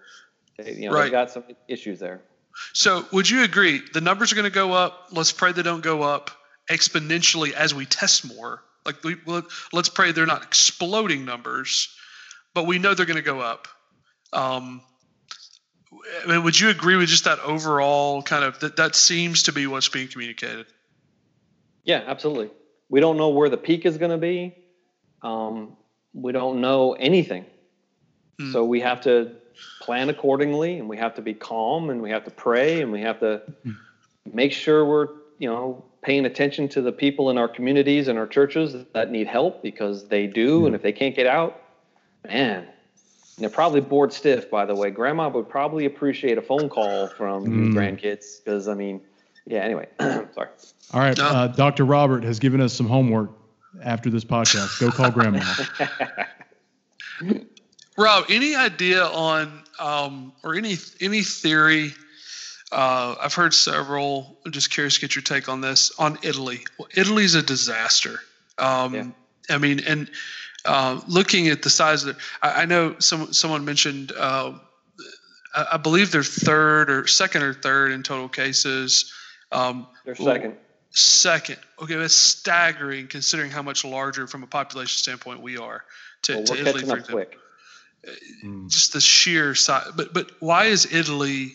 you 0.58 0.88
know, 0.88 0.94
right. 0.94 1.02
they've 1.02 1.12
got 1.12 1.30
some 1.30 1.44
issues 1.68 1.98
there. 1.98 2.22
So, 2.72 3.04
would 3.12 3.28
you 3.28 3.44
agree 3.44 3.82
the 3.92 4.00
numbers 4.00 4.32
are 4.32 4.36
going 4.36 4.50
to 4.50 4.54
go 4.54 4.72
up? 4.72 5.08
Let's 5.12 5.32
pray 5.32 5.52
they 5.52 5.62
don't 5.62 5.82
go 5.82 6.00
up 6.00 6.30
exponentially 6.70 7.52
as 7.52 7.74
we 7.74 7.84
test 7.84 8.26
more. 8.34 8.62
Like, 8.86 9.04
we, 9.04 9.16
let's 9.74 9.90
pray 9.90 10.12
they're 10.12 10.24
not 10.24 10.44
exploding 10.44 11.26
numbers, 11.26 11.94
but 12.54 12.66
we 12.66 12.78
know 12.78 12.94
they're 12.94 13.04
going 13.04 13.18
to 13.18 13.22
go 13.22 13.40
up. 13.40 13.68
Um, 14.32 14.80
I 16.24 16.26
mean, 16.26 16.42
would 16.42 16.58
you 16.58 16.70
agree 16.70 16.96
with 16.96 17.10
just 17.10 17.24
that 17.24 17.38
overall 17.40 18.22
kind 18.22 18.44
of 18.44 18.58
that? 18.60 18.76
That 18.76 18.96
seems 18.96 19.42
to 19.42 19.52
be 19.52 19.66
what's 19.66 19.90
being 19.90 20.08
communicated. 20.08 20.64
Yeah, 21.84 22.02
absolutely. 22.06 22.48
We 22.88 23.00
don't 23.00 23.18
know 23.18 23.28
where 23.28 23.50
the 23.50 23.58
peak 23.58 23.84
is 23.84 23.98
going 23.98 24.12
to 24.12 24.16
be. 24.16 24.56
Um, 25.22 25.76
we 26.12 26.32
don't 26.32 26.60
know 26.60 26.92
anything. 26.94 27.44
Mm. 28.40 28.52
So 28.52 28.64
we 28.64 28.80
have 28.80 29.00
to 29.02 29.32
plan 29.80 30.08
accordingly 30.08 30.78
and 30.78 30.88
we 30.88 30.96
have 30.96 31.14
to 31.14 31.22
be 31.22 31.34
calm 31.34 31.90
and 31.90 32.00
we 32.00 32.10
have 32.10 32.24
to 32.24 32.30
pray 32.30 32.80
and 32.80 32.90
we 32.92 33.00
have 33.02 33.20
to 33.20 33.42
mm. 33.66 33.76
make 34.32 34.52
sure 34.52 34.84
we're, 34.84 35.08
you 35.38 35.48
know, 35.48 35.84
paying 36.02 36.24
attention 36.24 36.68
to 36.68 36.80
the 36.80 36.92
people 36.92 37.30
in 37.30 37.36
our 37.36 37.48
communities 37.48 38.08
and 38.08 38.18
our 38.18 38.26
churches 38.26 38.74
that 38.94 39.10
need 39.10 39.26
help 39.26 39.62
because 39.62 40.08
they 40.08 40.26
do. 40.26 40.62
Mm. 40.62 40.66
And 40.66 40.74
if 40.74 40.82
they 40.82 40.92
can't 40.92 41.14
get 41.14 41.26
out, 41.26 41.62
man, 42.26 42.66
they're 43.38 43.50
probably 43.50 43.80
bored 43.80 44.12
stiff, 44.12 44.50
by 44.50 44.64
the 44.66 44.74
way. 44.74 44.90
Grandma 44.90 45.28
would 45.28 45.48
probably 45.48 45.86
appreciate 45.86 46.38
a 46.38 46.42
phone 46.42 46.68
call 46.68 47.08
from 47.08 47.46
mm. 47.46 47.72
grandkids 47.72 48.42
because, 48.42 48.68
I 48.68 48.74
mean, 48.74 49.00
yeah, 49.46 49.60
anyway, 49.60 49.88
sorry. 50.00 50.48
All 50.92 51.00
right. 51.00 51.18
Uh, 51.18 51.48
Dr. 51.48 51.84
Robert 51.84 52.24
has 52.24 52.38
given 52.38 52.60
us 52.60 52.72
some 52.72 52.86
homework 52.86 53.30
after 53.82 54.10
this 54.10 54.24
podcast. 54.24 54.80
Go 54.80 54.90
call 54.90 55.10
grandma. 55.10 55.42
Rob, 57.98 58.24
any 58.28 58.54
idea 58.54 59.04
on 59.04 59.62
um, 59.78 60.32
or 60.42 60.54
any 60.54 60.76
any 61.00 61.22
theory? 61.22 61.92
Uh, 62.72 63.16
I've 63.20 63.34
heard 63.34 63.52
several. 63.52 64.38
I'm 64.46 64.52
just 64.52 64.70
curious 64.70 64.94
to 64.94 65.00
get 65.00 65.16
your 65.16 65.22
take 65.22 65.48
on 65.48 65.60
this 65.60 65.90
on 65.98 66.18
Italy. 66.22 66.60
Well, 66.78 66.88
Italy's 66.94 67.34
a 67.34 67.42
disaster. 67.42 68.20
Um, 68.58 68.94
yeah. 68.94 69.06
I 69.50 69.58
mean, 69.58 69.80
and 69.80 70.10
uh, 70.64 71.00
looking 71.08 71.48
at 71.48 71.62
the 71.62 71.70
size 71.70 72.04
of 72.04 72.10
it, 72.10 72.16
I, 72.42 72.62
I 72.62 72.64
know 72.66 72.96
some 72.98 73.32
someone 73.32 73.64
mentioned. 73.64 74.12
Uh, 74.16 74.54
I, 75.54 75.66
I 75.72 75.76
believe 75.76 76.12
they're 76.12 76.22
third 76.22 76.90
or 76.90 77.06
second 77.06 77.42
or 77.42 77.54
third 77.54 77.92
in 77.92 78.02
total 78.02 78.28
cases. 78.28 79.12
Um, 79.52 79.88
they're 80.04 80.14
second. 80.14 80.56
Second. 80.90 81.58
Okay, 81.80 81.94
that's 81.94 82.14
staggering 82.14 83.06
considering 83.06 83.50
how 83.50 83.62
much 83.62 83.84
larger 83.84 84.26
from 84.26 84.42
a 84.42 84.46
population 84.46 84.98
standpoint 84.98 85.40
we 85.40 85.56
are 85.56 85.84
to, 86.22 86.34
well, 86.34 86.44
to 86.44 86.54
Italy, 86.54 86.72
for 86.82 86.96
example. 86.98 87.14
Quick. 87.14 87.38
Uh, 88.06 88.12
just 88.68 88.92
the 88.92 89.00
sheer 89.00 89.54
size. 89.54 89.92
But 89.96 90.12
but 90.12 90.32
why 90.40 90.64
is 90.64 90.92
Italy? 90.92 91.52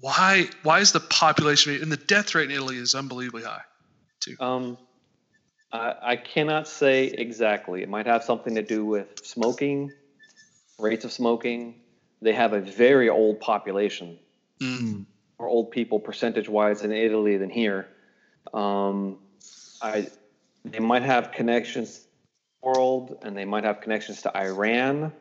Why 0.00 0.48
why 0.62 0.80
is 0.80 0.92
the 0.92 1.00
population 1.00 1.80
and 1.80 1.92
the 1.92 1.96
death 1.96 2.34
rate 2.34 2.50
in 2.50 2.56
Italy 2.56 2.76
is 2.76 2.94
unbelievably 2.94 3.44
high, 3.44 3.62
too? 4.20 4.36
Um, 4.40 4.76
I, 5.72 5.94
I 6.02 6.16
cannot 6.16 6.66
say 6.66 7.06
exactly. 7.06 7.82
It 7.82 7.88
might 7.88 8.06
have 8.06 8.24
something 8.24 8.54
to 8.56 8.62
do 8.62 8.84
with 8.84 9.24
smoking, 9.24 9.92
rates 10.78 11.04
of 11.04 11.12
smoking. 11.12 11.80
They 12.22 12.32
have 12.32 12.54
a 12.54 12.60
very 12.60 13.08
old 13.08 13.40
population. 13.40 14.18
Mm. 14.60 15.04
More 15.38 15.48
old 15.48 15.70
people 15.70 16.00
percentage 16.00 16.48
wise 16.48 16.82
in 16.82 16.92
Italy 16.92 17.36
than 17.36 17.50
here. 17.50 17.88
Um, 18.52 19.18
I 19.82 20.08
they 20.64 20.80
might 20.80 21.02
have 21.02 21.32
connections 21.32 21.98
to 21.98 22.04
the 22.04 22.68
world 22.68 23.18
and 23.22 23.36
they 23.36 23.44
might 23.44 23.64
have 23.64 23.80
connections 23.80 24.22
to 24.22 24.36
Iran. 24.36 25.12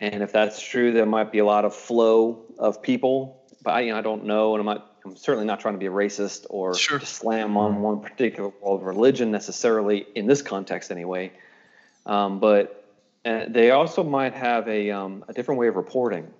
And 0.00 0.22
if 0.22 0.32
that's 0.32 0.60
true, 0.60 0.92
there 0.92 1.06
might 1.06 1.32
be 1.32 1.38
a 1.38 1.44
lot 1.44 1.64
of 1.64 1.74
flow 1.74 2.44
of 2.58 2.82
people. 2.82 3.42
But 3.62 3.70
I, 3.72 3.80
you 3.80 3.92
know, 3.92 3.98
I 3.98 4.02
don't 4.02 4.24
know, 4.24 4.54
and 4.54 4.60
I'm 4.60 4.66
not 4.66 4.98
I'm 5.04 5.16
certainly 5.16 5.46
not 5.46 5.60
trying 5.60 5.74
to 5.74 5.78
be 5.78 5.86
a 5.86 5.90
racist 5.90 6.46
or 6.50 6.74
sure. 6.74 6.98
to 6.98 7.06
slam 7.06 7.56
on 7.56 7.80
one 7.80 8.00
particular 8.00 8.50
world 8.60 8.82
religion 8.82 9.30
necessarily 9.30 10.06
in 10.14 10.26
this 10.26 10.42
context 10.42 10.90
anyway. 10.90 11.32
Um, 12.06 12.40
but 12.40 12.84
uh, 13.24 13.44
they 13.48 13.70
also 13.70 14.02
might 14.02 14.34
have 14.34 14.68
a, 14.68 14.90
um, 14.90 15.24
a 15.28 15.32
different 15.32 15.60
way 15.60 15.68
of 15.68 15.76
reporting. 15.76 16.32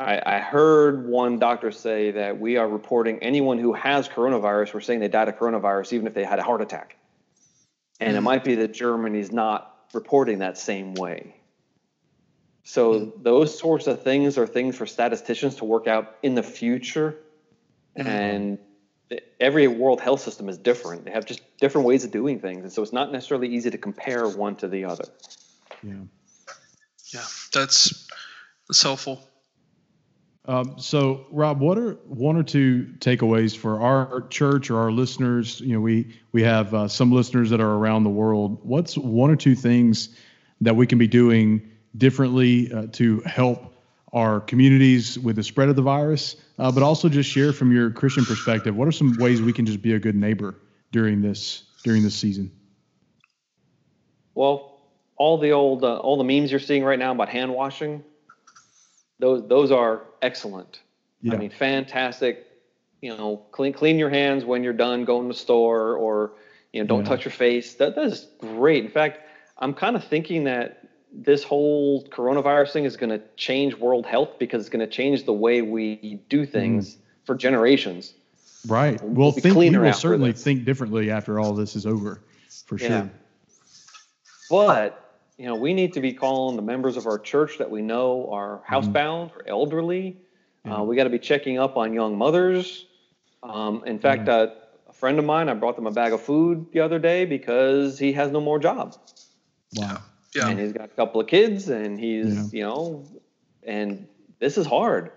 I, 0.00 0.36
I, 0.36 0.38
heard 0.38 1.06
one 1.06 1.38
doctor 1.38 1.70
say 1.70 2.12
that 2.12 2.40
we 2.40 2.56
are 2.56 2.66
reporting 2.66 3.18
anyone 3.18 3.58
who 3.58 3.74
has 3.74 4.08
coronavirus, 4.08 4.72
we're 4.72 4.80
saying 4.80 5.00
they 5.00 5.08
died 5.08 5.28
of 5.28 5.36
coronavirus 5.36 5.92
even 5.92 6.06
if 6.06 6.14
they 6.14 6.24
had 6.24 6.38
a 6.38 6.42
heart 6.42 6.62
attack. 6.62 6.96
And 8.00 8.16
it 8.16 8.22
might 8.22 8.44
be 8.44 8.54
that 8.56 8.72
Germany's 8.72 9.30
not 9.30 9.76
reporting 9.92 10.38
that 10.38 10.56
same 10.56 10.94
way. 10.94 11.36
So 12.62 12.94
mm-hmm. 12.94 13.22
those 13.22 13.58
sorts 13.58 13.86
of 13.86 14.02
things 14.02 14.38
are 14.38 14.46
things 14.46 14.76
for 14.76 14.86
statisticians 14.86 15.56
to 15.56 15.66
work 15.66 15.86
out 15.86 16.16
in 16.22 16.34
the 16.34 16.42
future. 16.42 17.16
Mm-hmm. 17.98 18.08
And 18.08 18.58
every 19.38 19.66
world 19.66 20.00
health 20.00 20.20
system 20.20 20.48
is 20.48 20.56
different. 20.56 21.04
They 21.04 21.10
have 21.10 21.26
just 21.26 21.42
different 21.58 21.86
ways 21.86 22.04
of 22.04 22.10
doing 22.10 22.40
things. 22.40 22.62
And 22.62 22.72
so 22.72 22.82
it's 22.82 22.92
not 22.92 23.12
necessarily 23.12 23.48
easy 23.48 23.70
to 23.70 23.78
compare 23.78 24.28
one 24.28 24.56
to 24.56 24.68
the 24.68 24.84
other. 24.84 25.04
Yeah. 25.82 25.94
Yeah, 27.12 27.24
that's 27.52 28.08
that's 28.68 28.82
helpful. 28.82 29.28
Um, 30.50 30.80
so, 30.80 31.26
Rob, 31.30 31.60
what 31.60 31.78
are 31.78 31.92
one 32.08 32.36
or 32.36 32.42
two 32.42 32.88
takeaways 32.98 33.56
for 33.56 33.80
our 33.80 34.26
church 34.30 34.68
or 34.68 34.80
our 34.80 34.90
listeners? 34.90 35.60
You 35.60 35.74
know, 35.74 35.80
we 35.80 36.16
we 36.32 36.42
have 36.42 36.74
uh, 36.74 36.88
some 36.88 37.12
listeners 37.12 37.50
that 37.50 37.60
are 37.60 37.70
around 37.70 38.02
the 38.02 38.10
world. 38.10 38.58
What's 38.64 38.98
one 38.98 39.30
or 39.30 39.36
two 39.36 39.54
things 39.54 40.08
that 40.62 40.74
we 40.74 40.88
can 40.88 40.98
be 40.98 41.06
doing 41.06 41.70
differently 41.96 42.72
uh, 42.72 42.88
to 42.94 43.20
help 43.20 43.72
our 44.12 44.40
communities 44.40 45.16
with 45.16 45.36
the 45.36 45.44
spread 45.44 45.68
of 45.68 45.76
the 45.76 45.82
virus, 45.82 46.34
uh, 46.58 46.72
but 46.72 46.82
also 46.82 47.08
just 47.08 47.30
share 47.30 47.52
from 47.52 47.70
your 47.70 47.92
Christian 47.92 48.24
perspective. 48.24 48.74
What 48.74 48.88
are 48.88 48.92
some 48.92 49.16
ways 49.18 49.40
we 49.40 49.52
can 49.52 49.66
just 49.66 49.80
be 49.80 49.92
a 49.92 50.00
good 50.00 50.16
neighbor 50.16 50.56
during 50.90 51.22
this 51.22 51.62
during 51.84 52.02
this 52.02 52.16
season? 52.16 52.50
Well, 54.34 54.80
all 55.16 55.38
the 55.38 55.52
old 55.52 55.84
uh, 55.84 55.98
all 55.98 56.16
the 56.16 56.24
memes 56.24 56.50
you're 56.50 56.58
seeing 56.58 56.82
right 56.82 56.98
now 56.98 57.12
about 57.12 57.28
hand 57.28 57.54
washing 57.54 58.02
those 59.20 59.46
those 59.46 59.70
are 59.70 60.02
excellent 60.22 60.80
yeah. 61.22 61.34
i 61.34 61.36
mean 61.36 61.50
fantastic 61.50 62.46
you 63.00 63.16
know 63.16 63.42
clean 63.52 63.72
clean 63.72 63.98
your 63.98 64.10
hands 64.10 64.44
when 64.44 64.62
you're 64.62 64.72
done 64.72 65.04
going 65.04 65.28
to 65.28 65.28
the 65.28 65.38
store 65.38 65.96
or 65.96 66.32
you 66.72 66.80
know 66.80 66.86
don't 66.86 67.00
yeah. 67.00 67.08
touch 67.08 67.24
your 67.24 67.32
face 67.32 67.74
that, 67.74 67.94
that 67.94 68.06
is 68.06 68.26
great 68.38 68.84
in 68.84 68.90
fact 68.90 69.20
i'm 69.58 69.74
kind 69.74 69.96
of 69.96 70.04
thinking 70.04 70.44
that 70.44 70.88
this 71.12 71.42
whole 71.42 72.04
coronavirus 72.08 72.72
thing 72.72 72.84
is 72.84 72.96
going 72.96 73.10
to 73.10 73.20
change 73.36 73.74
world 73.74 74.06
health 74.06 74.38
because 74.38 74.60
it's 74.60 74.70
going 74.70 74.86
to 74.86 74.92
change 74.92 75.24
the 75.24 75.32
way 75.32 75.60
we 75.60 76.20
do 76.28 76.46
things 76.46 76.94
mm. 76.94 76.98
for 77.24 77.34
generations 77.34 78.14
right 78.66 79.02
we'll, 79.02 79.14
we'll 79.14 79.32
think 79.32 79.56
we 79.56 79.70
will 79.70 79.92
certainly 79.92 80.32
this. 80.32 80.44
think 80.44 80.64
differently 80.64 81.10
after 81.10 81.40
all 81.40 81.52
this 81.52 81.74
is 81.74 81.86
over 81.86 82.22
for 82.66 82.78
yeah. 82.78 82.88
sure 82.88 83.10
but 84.50 85.09
you 85.40 85.46
know, 85.46 85.54
we 85.54 85.72
need 85.72 85.94
to 85.94 86.02
be 86.02 86.12
calling 86.12 86.56
the 86.56 86.62
members 86.62 86.98
of 86.98 87.06
our 87.06 87.18
church 87.18 87.56
that 87.58 87.70
we 87.70 87.80
know 87.80 88.28
are 88.30 88.58
mm-hmm. 88.58 88.74
housebound 88.74 89.34
or 89.34 89.48
elderly. 89.48 90.18
Uh, 90.70 90.82
we 90.82 90.94
got 90.94 91.04
to 91.04 91.10
be 91.10 91.18
checking 91.18 91.58
up 91.58 91.78
on 91.78 91.94
young 91.94 92.18
mothers. 92.18 92.84
Um, 93.42 93.82
in 93.86 93.98
fact, 93.98 94.28
uh, 94.28 94.48
a 94.86 94.92
friend 94.92 95.18
of 95.18 95.24
mine, 95.24 95.48
I 95.48 95.54
brought 95.54 95.76
them 95.76 95.86
a 95.86 95.90
bag 95.90 96.12
of 96.12 96.20
food 96.20 96.66
the 96.74 96.80
other 96.80 96.98
day 96.98 97.24
because 97.24 97.98
he 97.98 98.12
has 98.12 98.30
no 98.30 98.42
more 98.42 98.58
job. 98.58 98.94
Wow. 99.76 100.02
Yeah. 100.34 100.48
And 100.48 100.60
he's 100.60 100.74
got 100.74 100.84
a 100.84 100.88
couple 100.88 101.22
of 101.22 101.26
kids, 101.26 101.70
and 101.70 101.98
he's 101.98 102.52
yeah. 102.52 102.58
you 102.58 102.62
know, 102.62 103.06
and 103.62 104.06
this 104.40 104.58
is 104.58 104.66
hard. 104.66 105.10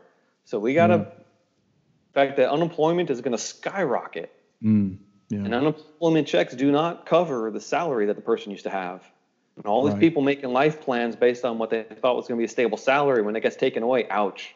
So 0.45 0.57
we 0.57 0.73
got 0.73 0.87
to. 0.87 0.93
In 0.93 2.13
fact, 2.13 2.37
that 2.37 2.49
unemployment 2.49 3.09
is 3.09 3.19
going 3.19 3.33
to 3.33 3.37
skyrocket. 3.37 4.31
Mm. 4.63 4.99
Yeah. 5.27 5.39
And 5.39 5.53
unemployment 5.53 6.29
checks 6.29 6.55
do 6.55 6.71
not 6.71 7.05
cover 7.05 7.51
the 7.51 7.59
salary 7.59 8.05
that 8.05 8.15
the 8.15 8.21
person 8.21 8.51
used 8.51 8.63
to 8.63 8.69
have. 8.69 9.03
And 9.55 9.65
all 9.65 9.83
these 9.85 9.93
right. 9.93 9.99
people 9.99 10.21
making 10.21 10.51
life 10.51 10.81
plans 10.81 11.15
based 11.15 11.45
on 11.45 11.57
what 11.57 11.69
they 11.69 11.83
thought 11.83 12.15
was 12.15 12.27
going 12.27 12.37
to 12.37 12.41
be 12.41 12.45
a 12.45 12.49
stable 12.49 12.77
salary 12.77 13.21
when 13.21 13.35
it 13.35 13.41
gets 13.41 13.55
taken 13.55 13.83
away, 13.83 14.07
ouch. 14.09 14.55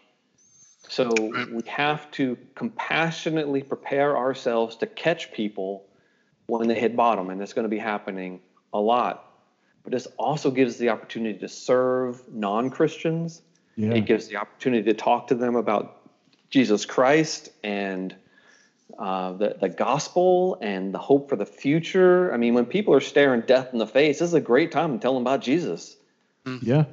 So 0.89 1.11
we 1.19 1.61
have 1.67 2.09
to 2.11 2.37
compassionately 2.55 3.61
prepare 3.61 4.17
ourselves 4.17 4.77
to 4.77 4.87
catch 4.87 5.33
people 5.33 5.85
when 6.47 6.67
they 6.67 6.79
hit 6.79 6.95
bottom, 6.95 7.29
and 7.29 7.39
that's 7.39 7.53
going 7.53 7.65
to 7.65 7.69
be 7.69 7.77
happening 7.77 8.39
a 8.73 8.79
lot. 8.79 9.23
But 9.83 9.91
this 9.91 10.07
also 10.17 10.49
gives 10.49 10.77
the 10.77 10.89
opportunity 10.89 11.37
to 11.39 11.47
serve 11.47 12.21
non 12.33 12.69
Christians. 12.69 13.41
Yeah. 13.75 13.93
It 13.93 14.05
gives 14.05 14.27
the 14.27 14.37
opportunity 14.37 14.83
to 14.83 14.93
talk 14.93 15.27
to 15.27 15.35
them 15.35 15.55
about 15.55 16.09
Jesus 16.49 16.85
Christ 16.85 17.49
and 17.63 18.15
uh, 18.97 19.33
the, 19.33 19.57
the 19.59 19.69
gospel 19.69 20.57
and 20.61 20.93
the 20.93 20.99
hope 20.99 21.29
for 21.29 21.35
the 21.35 21.45
future. 21.45 22.33
I 22.33 22.37
mean, 22.37 22.53
when 22.53 22.65
people 22.65 22.93
are 22.93 23.01
staring 23.01 23.41
death 23.41 23.69
in 23.73 23.79
the 23.79 23.87
face, 23.87 24.19
this 24.19 24.29
is 24.29 24.33
a 24.33 24.41
great 24.41 24.71
time 24.71 24.93
to 24.93 24.99
tell 24.99 25.13
them 25.13 25.23
about 25.23 25.41
Jesus. 25.41 25.95
Mm. 26.45 26.59
Yeah. 26.61 26.85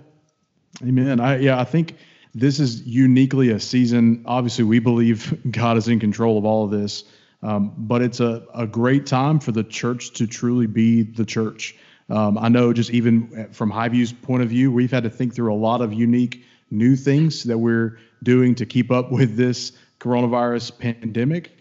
Amen. 0.83 1.21
I, 1.21 1.39
yeah, 1.39 1.59
I 1.59 1.65
think 1.65 1.97
this 2.35 2.59
is 2.59 2.83
uniquely 2.83 3.51
a 3.51 3.61
season. 3.61 4.25
Obviously, 4.27 4.65
we 4.65 4.81
believe 4.81 5.39
God 5.51 5.77
is 5.77 5.89
in 5.89 6.01
control 6.01 6.37
of 6.37 6.45
all 6.45 6.65
of 6.65 6.71
this, 6.71 7.05
um, 7.43 7.73
but 7.77 8.03
it's 8.03 8.21
a, 8.21 8.45
a 8.55 8.67
great 8.67 9.07
time 9.07 9.39
for 9.39 9.53
the 9.53 9.63
church 9.63 10.13
to 10.15 10.27
truly 10.27 10.67
be 10.67 11.03
the 11.03 11.25
church. 11.25 11.77
Um, 12.11 12.37
I 12.37 12.49
know 12.49 12.73
just 12.73 12.91
even 12.91 13.49
from 13.53 13.71
Highview's 13.71 14.13
point 14.13 14.43
of 14.43 14.49
view, 14.49 14.71
we've 14.73 14.91
had 14.91 15.05
to 15.05 15.11
think 15.11 15.35
through 15.35 15.55
a 15.55 15.57
lot 15.57 15.81
of 15.81 15.93
unique 15.93 16.45
new 16.71 16.97
things 16.97 17.45
that 17.45 17.57
we're 17.57 17.99
doing 18.23 18.55
to 18.57 18.67
keep 18.67 18.91
up 18.91 19.13
with 19.13 19.37
this 19.37 19.73
coronavirus 20.01 20.79
pandemic. 20.79 21.53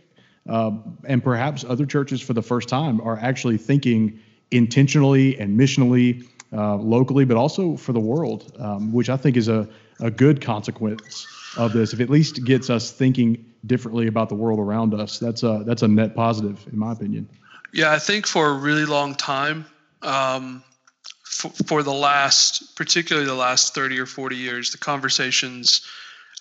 Um, 0.47 0.97
and 1.05 1.23
perhaps 1.23 1.63
other 1.63 1.85
churches 1.85 2.21
for 2.21 2.33
the 2.33 2.41
first 2.41 2.67
time 2.67 2.99
are 3.01 3.17
actually 3.17 3.57
thinking 3.57 4.19
intentionally 4.51 5.39
and 5.39 5.57
missionally 5.57 6.27
uh, 6.51 6.75
locally, 6.75 7.25
but 7.25 7.37
also 7.37 7.77
for 7.77 7.93
the 7.93 7.99
world, 7.99 8.51
um, 8.59 8.91
which 8.91 9.09
I 9.09 9.17
think 9.17 9.37
is 9.37 9.47
a, 9.47 9.67
a 9.99 10.11
good 10.11 10.41
consequence 10.41 11.25
of 11.57 11.71
this. 11.71 11.93
If 11.93 11.99
it 11.99 12.03
at 12.03 12.09
least 12.09 12.43
gets 12.43 12.69
us 12.69 12.91
thinking 12.91 13.45
differently 13.65 14.07
about 14.07 14.27
the 14.27 14.35
world 14.35 14.59
around 14.59 14.93
us, 14.93 15.17
that's 15.17 15.43
a 15.43 15.63
that's 15.65 15.81
a 15.81 15.87
net 15.87 16.13
positive, 16.15 16.65
in 16.71 16.77
my 16.77 16.91
opinion. 16.91 17.29
Yeah, 17.71 17.91
I 17.91 17.99
think 17.99 18.27
for 18.27 18.49
a 18.49 18.53
really 18.53 18.85
long 18.85 19.15
time, 19.15 19.65
um, 20.01 20.63
for, 21.23 21.49
for 21.65 21.83
the 21.83 21.93
last, 21.93 22.75
particularly 22.75 23.27
the 23.27 23.33
last 23.33 23.73
thirty 23.73 23.97
or 23.97 24.05
forty 24.05 24.35
years, 24.35 24.71
the 24.71 24.77
conversations 24.77 25.87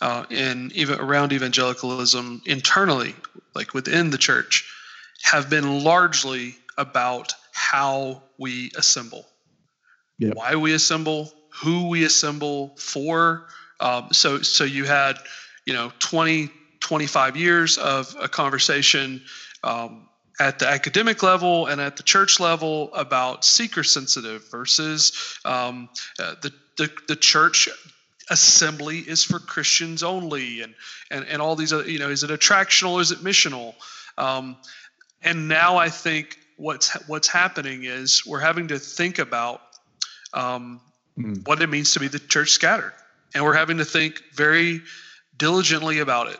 uh, 0.03 0.27
in 0.31 0.73
even 0.75 0.99
around 0.99 1.33
evangelicalism 1.33 2.43
internally, 2.45 3.15
like 3.55 3.73
within 3.73 4.11
the 4.11 4.19
church, 4.19 4.69
have 5.23 5.49
been 5.49 5.85
largely 5.85 6.57
about 6.77 7.33
how 7.53 8.21
we 8.37 8.73
assemble, 8.77 9.25
yep. 10.19 10.35
why 10.35 10.57
we 10.57 10.75
assemble, 10.75 11.33
who 11.63 11.89
we 11.89 12.05
assemble 12.05 12.75
for. 12.77 13.47
Um, 13.79 14.09
so, 14.13 14.43
so 14.43 14.65
you 14.65 14.85
had, 14.85 15.19
you 15.67 15.73
know, 15.73 15.93
20, 16.01 16.51
25 16.81 17.37
years 17.37 17.79
of 17.79 18.17
a 18.21 18.29
conversation 18.29 19.23
um, 19.63 20.09
at 20.41 20.59
the 20.59 20.67
academic 20.67 21.23
level 21.23 21.67
and 21.67 21.81
at 21.81 21.97
the 21.97 22.03
church 22.03 22.41
level 22.41 22.93
about 22.95 23.45
seeker 23.45 23.85
sensitive 23.85 24.51
versus 24.51 25.39
um, 25.45 25.89
uh, 26.19 26.35
the, 26.43 26.53
the, 26.77 26.91
the 27.07 27.17
church 27.17 27.69
assembly 28.31 28.99
is 28.99 29.25
for 29.25 29.39
Christians 29.39 30.03
only, 30.03 30.63
and 30.63 30.75
and 31.11 31.25
and 31.27 31.43
all 31.43 31.57
these 31.57 31.73
other, 31.73 31.89
you 31.89 31.99
know, 31.99 32.09
is 32.09 32.23
it 32.23 32.31
attractional? 32.31 33.01
Is 33.01 33.13
it 33.13 33.19
missional? 33.19 33.75
Um, 34.19 34.57
and 35.23 35.49
now 35.49 35.77
I 35.77 35.89
think 35.89 36.39
what's 36.57 36.91
what's 37.09 37.29
happening 37.29 37.85
is 37.85 38.25
we're 38.27 38.41
having 38.41 38.69
to 38.69 38.79
think 38.79 39.19
about 39.19 39.61
um, 40.33 40.81
mm. 41.19 41.47
what 41.47 41.61
it 41.63 41.69
means 41.69 41.95
to 41.95 42.01
be 42.01 42.09
the 42.09 42.19
church 42.19 42.51
scattered, 42.51 42.93
and 43.35 43.45
we're 43.45 43.55
having 43.55 43.79
to 43.79 43.85
think 43.85 44.23
very 44.33 44.83
diligently 45.37 45.99
about 45.99 46.29
it, 46.29 46.39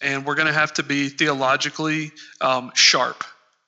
and 0.00 0.26
we're 0.26 0.34
going 0.34 0.48
to 0.48 0.52
have 0.52 0.72
to 0.74 0.82
be 0.82 1.08
theologically 1.08 2.12
um, 2.40 2.72
sharp 2.74 3.24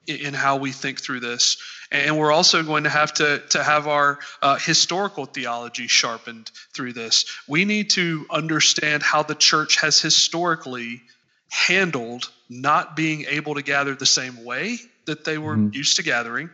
in, 0.06 0.16
in 0.16 0.34
how 0.34 0.56
we 0.56 0.72
think 0.72 1.00
through 1.00 1.20
this 1.20 1.56
and 1.94 2.18
we're 2.18 2.32
also 2.32 2.64
going 2.64 2.82
to 2.84 2.90
have 2.90 3.14
to, 3.14 3.40
to 3.50 3.62
have 3.62 3.86
our 3.86 4.18
uh, 4.42 4.56
historical 4.56 5.26
theology 5.26 5.86
sharpened 5.86 6.50
through 6.72 6.92
this. 6.92 7.24
We 7.46 7.64
need 7.64 7.90
to 7.90 8.26
understand 8.30 9.04
how 9.04 9.22
the 9.22 9.36
church 9.36 9.80
has 9.80 10.00
historically 10.00 11.02
handled 11.50 12.30
not 12.50 12.96
being 12.96 13.26
able 13.28 13.54
to 13.54 13.62
gather 13.62 13.94
the 13.94 14.06
same 14.06 14.44
way 14.44 14.78
that 15.06 15.24
they 15.24 15.38
were 15.38 15.56
mm-hmm. 15.56 15.72
used 15.72 15.96
to 15.96 16.02
gathering, 16.02 16.50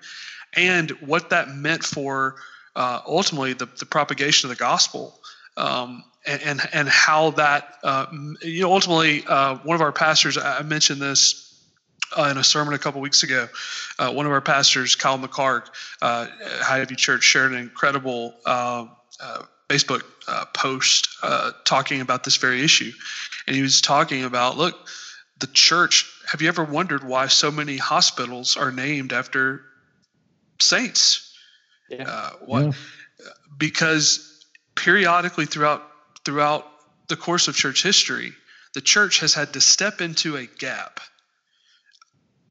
and 0.55 0.91
what 1.01 1.30
that 1.30 1.49
meant 1.49 1.84
for 1.84 2.36
uh, 2.76 3.01
ultimately 3.07 3.55
the, 3.55 3.66
the 3.78 3.86
propagation 3.86 4.51
of 4.51 4.57
the 4.57 4.61
gospel. 4.61 5.18
Um, 5.57 6.05
and, 6.26 6.43
and, 6.43 6.61
and 6.74 6.88
how 6.88 7.30
that 7.30 7.76
uh, 7.82 8.07
you 8.43 8.61
know 8.61 8.72
ultimately 8.74 9.24
uh, 9.26 9.57
one 9.64 9.74
of 9.74 9.80
our 9.80 9.91
pastors 9.91 10.36
I 10.36 10.61
mentioned 10.62 11.01
this 11.01 11.49
uh, 12.16 12.28
in 12.30 12.38
a 12.38 12.44
sermon 12.44 12.74
a 12.74 12.78
couple 12.78 13.00
weeks 13.00 13.22
ago. 13.22 13.48
Uh, 13.98 14.12
one 14.12 14.26
of 14.26 14.32
our 14.32 14.40
pastors, 14.40 14.94
Kyle 14.94 15.18
McCarg, 15.18 15.66
uh, 16.02 16.26
Highview 16.61 16.96
Church, 16.96 17.22
shared 17.22 17.52
an 17.52 17.58
incredible 17.58 18.34
uh, 18.44 18.86
uh, 19.20 19.42
Facebook 19.68 20.02
uh, 20.28 20.46
post 20.54 21.08
talking 21.64 22.00
about 22.00 22.24
this 22.24 22.36
very 22.36 22.62
issue. 22.62 22.92
And 23.46 23.56
he 23.56 23.62
was 23.62 23.80
talking 23.80 24.24
about 24.24 24.56
look, 24.56 24.88
the 25.38 25.46
church. 25.48 26.11
Have 26.30 26.42
you 26.42 26.48
ever 26.48 26.64
wondered 26.64 27.04
why 27.04 27.26
so 27.26 27.50
many 27.50 27.76
hospitals 27.76 28.56
are 28.56 28.70
named 28.70 29.12
after 29.12 29.62
saints? 30.61 31.34
Yeah. 31.88 32.04
Uh, 32.06 32.30
what? 32.44 32.64
Yeah. 32.64 32.72
Because 33.58 34.44
periodically 34.74 35.46
throughout 35.46 35.82
throughout 36.24 36.66
the 37.08 37.16
course 37.16 37.48
of 37.48 37.56
church 37.56 37.82
history, 37.82 38.32
the 38.74 38.80
church 38.80 39.20
has 39.20 39.34
had 39.34 39.52
to 39.54 39.61
step 39.61 40.00
into 40.00 40.36
a 40.36 40.46
gap 40.46 41.00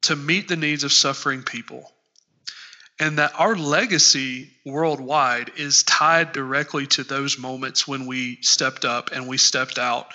to 0.04 0.16
meet 0.16 0.48
the 0.48 0.56
needs 0.56 0.84
of 0.84 0.92
suffering 0.92 1.44
people. 1.44 1.92
And 3.02 3.18
that 3.18 3.32
our 3.40 3.56
legacy 3.56 4.50
worldwide 4.66 5.52
is 5.56 5.84
tied 5.84 6.34
directly 6.34 6.86
to 6.88 7.04
those 7.04 7.40
moments 7.40 7.88
when 7.88 8.06
we 8.06 8.40
stepped 8.42 8.84
up 8.84 9.12
and 9.14 9.28
we 9.28 9.38
stepped 9.38 9.80
out 9.80 10.08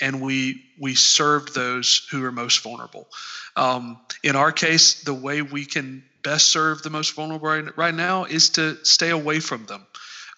and 0.00 0.20
we 0.20 0.62
we 0.78 0.94
served 0.94 1.54
those 1.54 2.06
who 2.10 2.24
are 2.24 2.30
most 2.30 2.62
vulnerable. 2.62 3.08
Um, 3.56 3.98
in 4.22 4.36
our 4.36 4.52
case, 4.52 5.02
the 5.02 5.14
way 5.14 5.42
we 5.42 5.64
can 5.64 6.04
best 6.22 6.48
serve 6.48 6.82
the 6.82 6.90
most 6.90 7.14
vulnerable 7.14 7.48
right, 7.48 7.76
right 7.76 7.94
now 7.94 8.24
is 8.24 8.50
to 8.50 8.84
stay 8.84 9.10
away 9.10 9.40
from 9.40 9.66
them. 9.66 9.86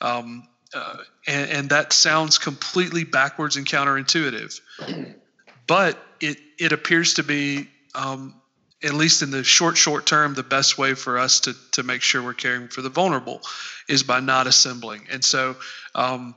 Um, 0.01 0.48
uh, 0.72 0.98
and, 1.26 1.51
and, 1.51 1.70
that 1.70 1.92
sounds 1.92 2.38
completely 2.38 3.03
backwards 3.03 3.57
and 3.57 3.66
counterintuitive, 3.66 4.61
but 5.66 5.98
it 6.20 6.38
it 6.59 6.72
appears 6.72 7.14
to 7.14 7.24
be 7.24 7.68
um, 7.94 8.39
at 8.83 8.95
least 8.95 9.22
in 9.22 9.31
the 9.31 9.45
short 9.45 9.76
short 9.76 10.07
term 10.07 10.35
the 10.35 10.43
best 10.43 10.78
way 10.78 10.95
for 10.95 11.18
us 11.18 11.41
to 11.41 11.55
to 11.72 11.83
make 11.83 12.03
sure 12.03 12.22
we're 12.22 12.35
caring 12.35 12.68
for 12.68 12.83
the 12.83 12.89
vulnerable 12.89 13.41
is 13.89 14.03
by 14.03 14.20
not 14.20 14.47
assembling 14.47 15.07
and 15.11 15.24
so 15.24 15.57
um, 15.95 16.35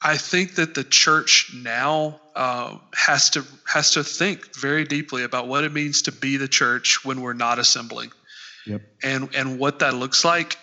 I 0.00 0.16
think 0.16 0.54
that 0.56 0.74
the 0.74 0.84
church 0.84 1.52
now 1.54 2.20
uh, 2.36 2.76
has 2.94 3.30
to 3.30 3.44
has 3.66 3.92
to 3.92 4.04
think 4.04 4.54
very 4.56 4.84
deeply 4.84 5.24
about 5.24 5.48
what 5.48 5.64
it 5.64 5.72
means 5.72 6.02
to 6.02 6.12
be 6.12 6.36
the 6.36 6.46
church 6.46 7.04
when 7.04 7.20
we're 7.20 7.32
not 7.32 7.58
assembling, 7.58 8.12
yep. 8.64 8.82
and 9.02 9.34
and 9.34 9.58
what 9.58 9.80
that 9.80 9.94
looks 9.94 10.24
like. 10.24 10.56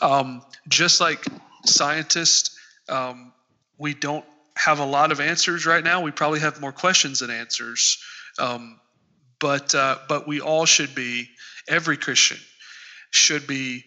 Um, 0.00 0.42
just 0.68 1.00
like 1.00 1.26
scientists, 1.66 2.58
um, 2.88 3.32
we 3.76 3.92
don't 3.92 4.24
have 4.56 4.78
a 4.78 4.86
lot 4.86 5.12
of 5.12 5.20
answers 5.20 5.66
right 5.66 5.84
now. 5.84 6.00
We 6.00 6.10
probably 6.10 6.40
have 6.40 6.60
more 6.60 6.72
questions 6.72 7.20
than 7.20 7.30
answers. 7.30 8.02
Um, 8.38 8.80
but 9.40 9.74
uh, 9.74 9.98
but 10.08 10.26
we 10.26 10.40
all 10.40 10.64
should 10.64 10.94
be 10.94 11.28
every 11.68 11.96
Christian 11.96 12.38
should 13.10 13.46
be 13.46 13.84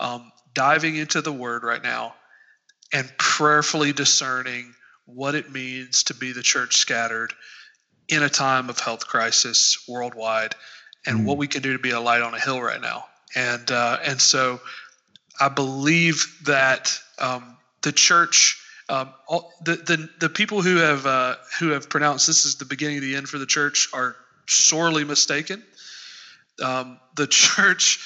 um, 0.00 0.30
diving 0.54 0.96
into 0.96 1.20
the 1.20 1.32
Word 1.32 1.62
right 1.62 1.82
now 1.82 2.14
and 2.92 3.10
prayerfully 3.18 3.92
discerning 3.92 4.74
what 5.06 5.34
it 5.34 5.50
means 5.50 6.04
to 6.04 6.14
be 6.14 6.32
the 6.32 6.42
church 6.42 6.76
scattered 6.76 7.32
in 8.08 8.22
a 8.22 8.28
time 8.28 8.70
of 8.70 8.78
health 8.78 9.06
crisis 9.06 9.84
worldwide, 9.88 10.54
and 11.06 11.20
mm. 11.20 11.24
what 11.24 11.38
we 11.38 11.46
can 11.46 11.62
do 11.62 11.72
to 11.72 11.78
be 11.78 11.90
a 11.90 12.00
light 12.00 12.22
on 12.22 12.34
a 12.34 12.40
hill 12.40 12.60
right 12.60 12.80
now. 12.80 13.04
And 13.34 13.70
uh, 13.70 13.98
and 14.04 14.20
so 14.20 14.60
I 15.40 15.48
believe 15.48 16.40
that 16.44 16.98
um, 17.18 17.56
the 17.82 17.92
church. 17.92 18.60
Um, 18.86 19.14
all, 19.26 19.50
the, 19.64 19.76
the 19.76 20.10
the 20.20 20.28
people 20.28 20.60
who 20.60 20.76
have 20.76 21.06
uh, 21.06 21.36
who 21.58 21.70
have 21.70 21.88
pronounced 21.88 22.26
this 22.26 22.44
is 22.44 22.56
the 22.56 22.66
beginning 22.66 22.98
of 22.98 23.02
the 23.02 23.16
end 23.16 23.30
for 23.30 23.38
the 23.38 23.46
church 23.46 23.88
are 23.94 24.14
sorely 24.46 25.04
mistaken. 25.04 25.62
Um, 26.62 26.98
the 27.16 27.26
church 27.30 27.98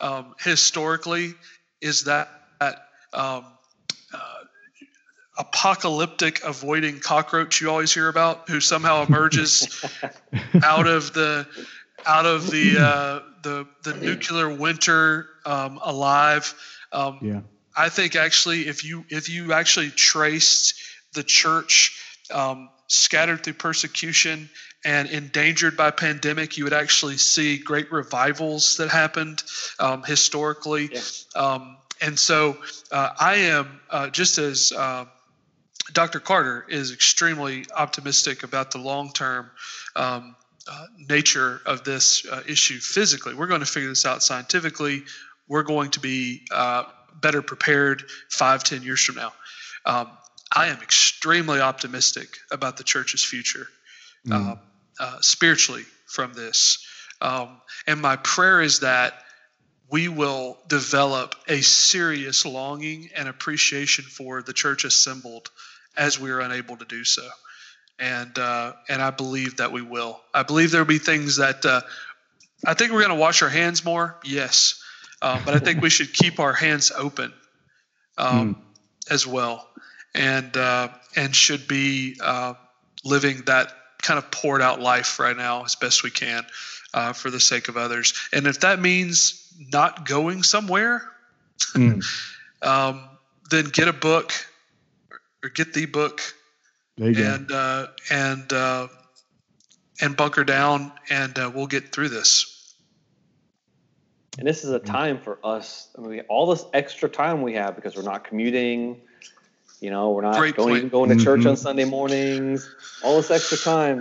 um, 0.00 0.34
historically 0.40 1.34
is 1.80 2.04
that, 2.04 2.28
that 2.60 2.86
um, 3.12 3.44
uh, 4.12 4.18
apocalyptic 5.38 6.42
avoiding 6.44 7.00
cockroach 7.00 7.60
you 7.60 7.70
always 7.70 7.92
hear 7.92 8.08
about, 8.08 8.48
who 8.48 8.60
somehow 8.60 9.04
emerges 9.04 9.84
out 10.62 10.86
of 10.86 11.12
the 11.12 11.46
out 12.06 12.26
of 12.26 12.50
the 12.50 12.76
uh, 12.78 13.20
the 13.42 13.66
the 13.82 13.94
nuclear 13.94 14.54
winter 14.54 15.28
um, 15.44 15.78
alive. 15.82 16.54
Um, 16.92 17.18
yeah. 17.22 17.40
I 17.76 17.88
think 17.88 18.16
actually, 18.16 18.68
if 18.68 18.84
you 18.84 19.04
if 19.08 19.28
you 19.28 19.52
actually 19.52 19.90
traced 19.90 20.74
the 21.12 21.22
church 21.22 22.00
um, 22.30 22.70
scattered 22.88 23.42
through 23.42 23.54
persecution 23.54 24.48
and 24.84 25.08
endangered 25.08 25.76
by 25.76 25.90
pandemic, 25.90 26.58
you 26.58 26.64
would 26.64 26.74
actually 26.74 27.16
see 27.16 27.56
great 27.56 27.90
revivals 27.90 28.76
that 28.76 28.90
happened 28.90 29.42
um, 29.78 30.02
historically. 30.02 30.90
Yeah. 30.92 31.00
Um, 31.34 31.76
and 32.00 32.18
so 32.18 32.58
uh, 32.92 33.10
I 33.18 33.36
am 33.36 33.80
uh, 33.88 34.10
just 34.10 34.36
as 34.38 34.72
uh, 34.72 35.06
Dr. 35.92 36.20
Carter 36.20 36.66
is 36.68 36.92
extremely 36.92 37.64
optimistic 37.74 38.42
about 38.42 38.72
the 38.72 38.78
long 38.78 39.10
term 39.12 39.50
um, 39.96 40.36
uh, 40.70 40.86
nature 41.08 41.62
of 41.66 41.84
this 41.84 42.26
uh, 42.26 42.42
issue 42.46 42.78
physically. 42.78 43.34
We're 43.34 43.46
going 43.46 43.60
to 43.60 43.66
figure 43.66 43.88
this 43.88 44.04
out 44.04 44.22
scientifically. 44.22 45.04
We're 45.48 45.62
going 45.62 45.90
to 45.92 46.00
be 46.00 46.42
uh, 46.50 46.84
better 47.20 47.42
prepared 47.42 48.04
five, 48.30 48.64
ten 48.64 48.82
years 48.82 49.02
from 49.02 49.16
now. 49.16 49.32
Um, 49.86 50.10
I 50.54 50.68
am 50.68 50.80
extremely 50.82 51.60
optimistic 51.60 52.38
about 52.50 52.76
the 52.76 52.84
church's 52.84 53.24
future. 53.24 53.66
Mm 54.26 54.58
uh, 54.98 55.20
spiritually 55.20 55.84
from 56.06 56.32
this. 56.34 56.86
Um, 57.20 57.60
and 57.86 58.00
my 58.00 58.16
prayer 58.16 58.60
is 58.60 58.80
that 58.80 59.14
we 59.90 60.08
will 60.08 60.58
develop 60.68 61.34
a 61.48 61.60
serious 61.60 62.44
longing 62.44 63.10
and 63.16 63.28
appreciation 63.28 64.04
for 64.04 64.42
the 64.42 64.52
church 64.52 64.84
assembled 64.84 65.50
as 65.96 66.18
we 66.18 66.30
are 66.30 66.40
unable 66.40 66.76
to 66.76 66.84
do 66.84 67.04
so. 67.04 67.28
And 67.98 68.36
uh, 68.38 68.72
and 68.88 69.00
I 69.00 69.10
believe 69.10 69.58
that 69.58 69.70
we 69.70 69.82
will. 69.82 70.20
I 70.32 70.42
believe 70.42 70.72
there 70.72 70.80
will 70.80 70.88
be 70.88 70.98
things 70.98 71.36
that 71.36 71.64
uh, 71.64 71.82
I 72.66 72.74
think 72.74 72.90
we're 72.90 73.00
going 73.00 73.10
to 73.10 73.20
wash 73.20 73.40
our 73.42 73.48
hands 73.48 73.84
more. 73.84 74.18
Yes, 74.24 74.82
uh, 75.22 75.40
but 75.44 75.54
I 75.54 75.58
think 75.58 75.80
we 75.80 75.90
should 75.90 76.12
keep 76.12 76.40
our 76.40 76.52
hands 76.52 76.90
open 76.90 77.32
um, 78.18 78.54
mm. 78.56 79.12
as 79.12 79.28
well, 79.28 79.68
and 80.12 80.56
uh, 80.56 80.88
and 81.14 81.36
should 81.36 81.68
be 81.68 82.16
uh, 82.20 82.54
living 83.04 83.42
that 83.46 83.72
kind 84.04 84.18
of 84.18 84.30
poured 84.30 84.62
out 84.62 84.80
life 84.80 85.18
right 85.18 85.36
now 85.36 85.64
as 85.64 85.74
best 85.74 86.04
we 86.04 86.10
can 86.10 86.44
uh, 86.92 87.12
for 87.12 87.30
the 87.30 87.40
sake 87.40 87.68
of 87.68 87.76
others. 87.76 88.14
And 88.32 88.46
if 88.46 88.60
that 88.60 88.80
means 88.80 89.52
not 89.72 90.06
going 90.06 90.42
somewhere, 90.42 91.02
mm. 91.74 92.04
um, 92.62 93.08
then 93.50 93.66
get 93.66 93.88
a 93.88 93.92
book 93.92 94.32
or 95.42 95.48
get 95.48 95.74
the 95.74 95.86
book 95.86 96.20
and 96.98 97.50
uh, 97.50 97.88
and 98.10 98.52
uh, 98.52 98.88
and 100.00 100.16
bunker 100.16 100.44
down, 100.44 100.92
and 101.10 101.36
uh, 101.38 101.50
we'll 101.52 101.66
get 101.66 101.92
through 101.92 102.10
this. 102.10 102.74
And 104.38 104.46
this 104.46 104.64
is 104.64 104.70
a 104.70 104.80
time 104.80 105.20
for 105.20 105.38
us. 105.44 105.88
I 105.96 106.00
mean, 106.00 106.22
all 106.28 106.46
this 106.46 106.64
extra 106.72 107.08
time 107.08 107.42
we 107.42 107.54
have 107.54 107.76
because 107.76 107.96
we're 107.96 108.02
not 108.02 108.24
commuting 108.24 109.00
you 109.84 109.90
know, 109.90 110.12
we're 110.12 110.22
not 110.22 110.38
Great 110.38 110.56
going, 110.56 110.88
going 110.88 111.10
to 111.10 111.22
church 111.22 111.40
mm-hmm. 111.40 111.50
on 111.50 111.56
Sunday 111.58 111.84
mornings, 111.84 112.74
all 113.02 113.18
this 113.18 113.30
extra 113.30 113.58
time. 113.58 114.00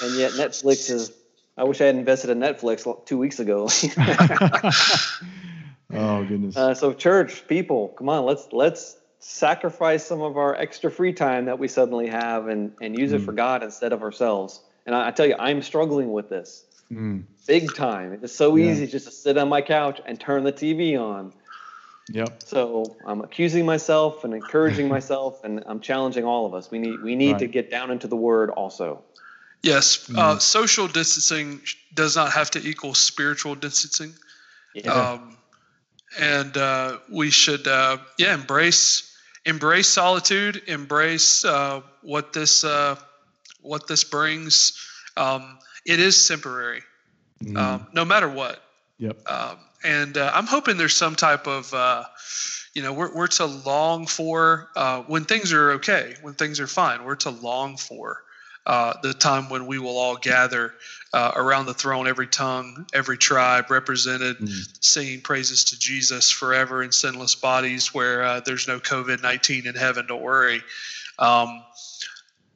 And 0.00 0.14
yet 0.14 0.30
Netflix 0.32 0.88
is, 0.88 1.10
I 1.58 1.64
wish 1.64 1.80
I 1.80 1.86
had 1.86 1.96
invested 1.96 2.30
in 2.30 2.38
Netflix 2.38 3.04
two 3.04 3.18
weeks 3.18 3.40
ago. 3.40 3.64
oh 5.92 6.24
goodness. 6.24 6.56
Uh, 6.56 6.72
so 6.74 6.92
church 6.92 7.48
people, 7.48 7.88
come 7.88 8.08
on, 8.08 8.24
let's, 8.24 8.46
let's 8.52 8.96
sacrifice 9.18 10.06
some 10.06 10.20
of 10.22 10.36
our 10.36 10.54
extra 10.54 10.88
free 10.88 11.12
time 11.12 11.46
that 11.46 11.58
we 11.58 11.66
suddenly 11.66 12.06
have 12.06 12.46
and, 12.46 12.72
and 12.80 12.96
use 12.96 13.10
mm. 13.10 13.16
it 13.16 13.22
for 13.22 13.32
God 13.32 13.64
instead 13.64 13.92
of 13.92 14.02
ourselves. 14.02 14.62
And 14.86 14.94
I, 14.94 15.08
I 15.08 15.10
tell 15.10 15.26
you, 15.26 15.34
I'm 15.36 15.62
struggling 15.62 16.12
with 16.12 16.28
this 16.28 16.64
mm. 16.92 17.24
big 17.48 17.74
time. 17.74 18.20
It's 18.22 18.32
so 18.32 18.54
yeah. 18.54 18.70
easy 18.70 18.86
just 18.86 19.06
to 19.06 19.10
sit 19.10 19.36
on 19.36 19.48
my 19.48 19.62
couch 19.62 20.00
and 20.06 20.20
turn 20.20 20.44
the 20.44 20.52
TV 20.52 20.96
on 20.96 21.32
Yep. 22.10 22.42
So 22.42 22.96
I'm 23.06 23.22
accusing 23.22 23.64
myself 23.64 24.24
and 24.24 24.34
encouraging 24.34 24.88
myself, 24.96 25.42
and 25.44 25.62
I'm 25.66 25.80
challenging 25.80 26.24
all 26.24 26.46
of 26.46 26.54
us. 26.54 26.70
We 26.70 26.78
need 26.78 27.02
we 27.02 27.16
need 27.16 27.32
right. 27.32 27.38
to 27.40 27.46
get 27.46 27.70
down 27.70 27.90
into 27.90 28.06
the 28.06 28.16
Word 28.16 28.50
also. 28.50 29.02
Yes, 29.62 29.96
mm-hmm. 29.96 30.18
uh, 30.18 30.38
social 30.38 30.88
distancing 30.88 31.62
does 31.94 32.16
not 32.16 32.32
have 32.32 32.50
to 32.50 32.66
equal 32.66 32.92
spiritual 32.92 33.54
distancing. 33.54 34.12
Yeah. 34.74 34.92
Um, 34.92 35.38
and 36.20 36.56
uh, 36.56 36.98
we 37.10 37.30
should, 37.30 37.66
uh, 37.66 37.98
yeah, 38.18 38.34
embrace 38.34 39.10
embrace 39.46 39.88
solitude, 39.88 40.62
embrace 40.66 41.44
uh, 41.44 41.80
what 42.02 42.32
this 42.32 42.64
uh, 42.64 42.96
what 43.62 43.88
this 43.88 44.04
brings. 44.04 44.78
Um, 45.16 45.58
it 45.86 46.00
is 46.00 46.28
temporary, 46.28 46.82
mm. 47.42 47.56
um, 47.56 47.86
no 47.92 48.04
matter 48.04 48.28
what. 48.28 48.62
Yep. 48.98 49.18
And 49.84 50.16
uh, 50.16 50.30
I'm 50.34 50.46
hoping 50.46 50.76
there's 50.76 50.96
some 50.96 51.14
type 51.14 51.46
of, 51.46 51.72
uh, 51.74 52.04
you 52.74 52.82
know, 52.82 52.92
we're, 52.92 53.14
we're 53.14 53.26
to 53.28 53.44
long 53.44 54.06
for 54.06 54.70
uh, 54.74 55.02
when 55.02 55.24
things 55.24 55.52
are 55.52 55.72
okay, 55.72 56.16
when 56.22 56.34
things 56.34 56.58
are 56.58 56.66
fine. 56.66 57.04
We're 57.04 57.16
to 57.16 57.30
long 57.30 57.76
for 57.76 58.22
uh, 58.66 58.94
the 59.02 59.12
time 59.12 59.50
when 59.50 59.66
we 59.66 59.78
will 59.78 59.98
all 59.98 60.16
gather 60.16 60.74
uh, 61.12 61.32
around 61.36 61.66
the 61.66 61.74
throne, 61.74 62.08
every 62.08 62.26
tongue, 62.26 62.86
every 62.94 63.18
tribe 63.18 63.70
represented, 63.70 64.38
mm-hmm. 64.38 64.72
singing 64.80 65.20
praises 65.20 65.64
to 65.64 65.78
Jesus 65.78 66.30
forever 66.30 66.82
in 66.82 66.90
sinless 66.90 67.34
bodies, 67.34 67.92
where 67.92 68.22
uh, 68.22 68.40
there's 68.40 68.66
no 68.66 68.80
COVID 68.80 69.22
19 69.22 69.66
in 69.66 69.74
heaven. 69.74 70.06
Don't 70.06 70.22
worry. 70.22 70.62
Um, 71.18 71.62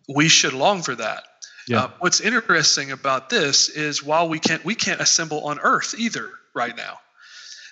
we 0.09 0.29
should 0.29 0.55
long 0.55 0.83
for 0.83 0.95
that. 0.95 1.25
Yeah. 1.69 1.85
Uh, 1.85 1.91
what's 1.99 2.21
interesting 2.21 2.91
about 2.91 3.29
this 3.29 3.69
is 3.69 4.03
while 4.03 4.29
we 4.29 4.39
can't 4.39 4.65
we 4.65 4.75
can't 4.75 5.01
assemble 5.01 5.47
on 5.47 5.59
Earth 5.61 5.95
either 5.99 6.31
right 6.55 6.75
now. 6.75 6.99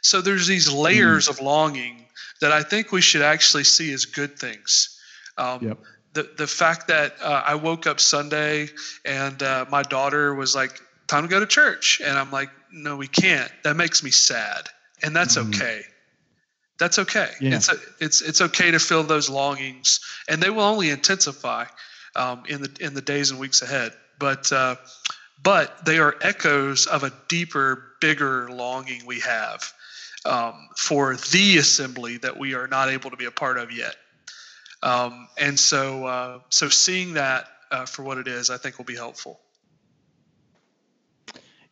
So 0.06 0.20
there's 0.20 0.46
these 0.46 0.72
layers 0.72 1.26
mm. 1.26 1.30
of 1.30 1.40
longing 1.40 2.04
that 2.40 2.52
I 2.52 2.62
think 2.62 2.92
we 2.92 3.00
should 3.00 3.22
actually 3.22 3.64
see 3.64 3.92
as 3.92 4.04
good 4.04 4.38
things. 4.38 5.00
Um, 5.36 5.62
yep. 5.62 5.78
The 6.12 6.30
the 6.36 6.46
fact 6.46 6.88
that 6.88 7.16
uh, 7.20 7.42
I 7.44 7.56
woke 7.56 7.86
up 7.86 7.98
Sunday 8.00 8.68
and 9.04 9.42
uh, 9.42 9.66
my 9.68 9.82
daughter 9.82 10.34
was 10.34 10.54
like, 10.54 10.80
"Time 11.08 11.24
to 11.24 11.28
go 11.28 11.40
to 11.40 11.46
church," 11.46 12.00
and 12.02 12.16
I'm 12.16 12.30
like, 12.30 12.50
"No, 12.72 12.96
we 12.96 13.08
can't." 13.08 13.50
That 13.64 13.76
makes 13.76 14.02
me 14.02 14.10
sad, 14.10 14.68
and 15.02 15.14
that's 15.14 15.36
mm. 15.36 15.48
okay. 15.48 15.82
That's 16.78 16.98
okay. 17.00 17.30
Yeah. 17.40 17.56
It's 17.56 17.68
a, 17.68 17.76
it's 18.00 18.22
it's 18.22 18.40
okay 18.40 18.70
to 18.70 18.78
feel 18.78 19.02
those 19.02 19.28
longings, 19.28 20.00
and 20.28 20.42
they 20.42 20.50
will 20.50 20.62
only 20.62 20.90
intensify 20.90 21.66
um, 22.14 22.44
in 22.48 22.62
the 22.62 22.70
in 22.80 22.94
the 22.94 23.02
days 23.02 23.30
and 23.30 23.40
weeks 23.40 23.60
ahead. 23.60 23.92
But 24.18 24.50
uh, 24.52 24.76
but 25.42 25.84
they 25.84 25.98
are 25.98 26.14
echoes 26.22 26.86
of 26.86 27.02
a 27.02 27.12
deeper, 27.28 27.92
bigger 28.00 28.48
longing 28.50 29.04
we 29.04 29.20
have 29.20 29.72
um, 30.26 30.68
for 30.76 31.16
the 31.16 31.58
assembly 31.58 32.18
that 32.18 32.38
we 32.38 32.54
are 32.54 32.66
not 32.66 32.88
able 32.88 33.10
to 33.10 33.16
be 33.16 33.24
a 33.24 33.30
part 33.30 33.58
of 33.58 33.72
yet. 33.72 33.96
Um, 34.82 35.28
and 35.38 35.58
so 35.58 36.06
uh, 36.06 36.40
so 36.50 36.68
seeing 36.68 37.14
that 37.14 37.48
uh, 37.70 37.86
for 37.86 38.02
what 38.02 38.18
it 38.18 38.28
is, 38.28 38.50
I 38.50 38.58
think 38.58 38.78
will 38.78 38.84
be 38.84 38.96
helpful. 38.96 39.40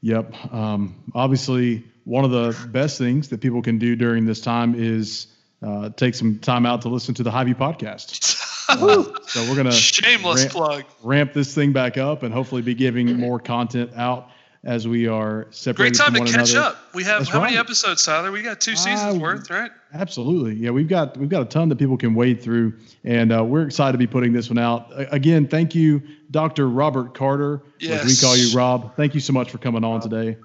Yep. 0.01 0.53
Um, 0.53 1.03
obviously, 1.15 1.85
one 2.05 2.25
of 2.25 2.31
the 2.31 2.69
best 2.69 2.99
things 2.99 3.29
that 3.31 3.41
people 3.41 3.63
can 3.63 3.79
do 3.79 3.97
during 3.97 4.27
this 4.27 4.41
time 4.41 4.75
is 4.77 5.29
uh, 5.63 5.89
take 5.91 6.15
some 6.15 6.39
time 6.39 6.67
out 6.67 6.83
to 6.83 6.89
listen 6.89 7.15
to 7.15 7.23
the 7.23 7.31
Highview 7.31 7.57
podcast. 7.57 8.41
Uh, 8.67 9.05
so 9.27 9.43
we're 9.43 9.57
gonna 9.57 9.71
shameless 9.71 10.45
ramp, 10.45 10.53
plug 10.55 10.85
ramp 11.03 11.33
this 11.35 11.55
thing 11.55 11.75
back 11.75 11.99
up 11.99 12.23
and 12.23 12.33
hopefully 12.33 12.63
be 12.63 12.75
giving 12.75 13.15
more 13.21 13.39
content 13.39 13.91
out 13.95 14.31
as 14.65 14.89
we 14.89 15.07
are 15.07 15.47
separated. 15.51 15.97
Great 15.97 16.07
time 16.07 16.15
to 16.15 16.33
catch 16.33 16.53
another. 16.53 16.69
up. 16.69 16.95
We 16.95 17.05
have 17.05 17.21
That's 17.21 17.31
how 17.31 17.39
right. 17.39 17.47
many 17.47 17.59
episodes, 17.59 18.05
Tyler? 18.05 18.33
We 18.33 18.43
got 18.43 18.61
two 18.61 18.77
seasons 18.77 19.17
uh, 19.17 19.19
worth, 19.19 19.51
right? 19.51 19.71
Absolutely. 19.93 20.55
Yeah, 20.55 20.71
we've 20.71 20.89
got 20.89 21.17
we've 21.17 21.29
got 21.29 21.43
a 21.43 21.47
ton 21.47 21.69
that 21.69 21.77
people 21.77 21.97
can 21.97 22.15
wade 22.15 22.43
through, 22.43 22.75
and 23.05 23.33
uh, 23.33 23.45
we're 23.45 23.67
excited 23.67 23.93
to 23.93 23.99
be 23.99 24.07
putting 24.07 24.33
this 24.33 24.49
one 24.49 24.59
out. 24.59 24.91
Again, 25.12 25.47
thank 25.47 25.75
you, 25.75 26.03
Dr. 26.31 26.69
Robert 26.69 27.15
Carter. 27.15 27.62
Yes. 27.79 28.05
we 28.05 28.27
call 28.27 28.37
you 28.37 28.57
Rob. 28.57 28.97
Thank 28.97 29.15
you 29.15 29.21
so 29.21 29.33
much 29.33 29.51
for 29.51 29.59
coming 29.59 29.85
on 29.85 30.01
today. 30.01 30.37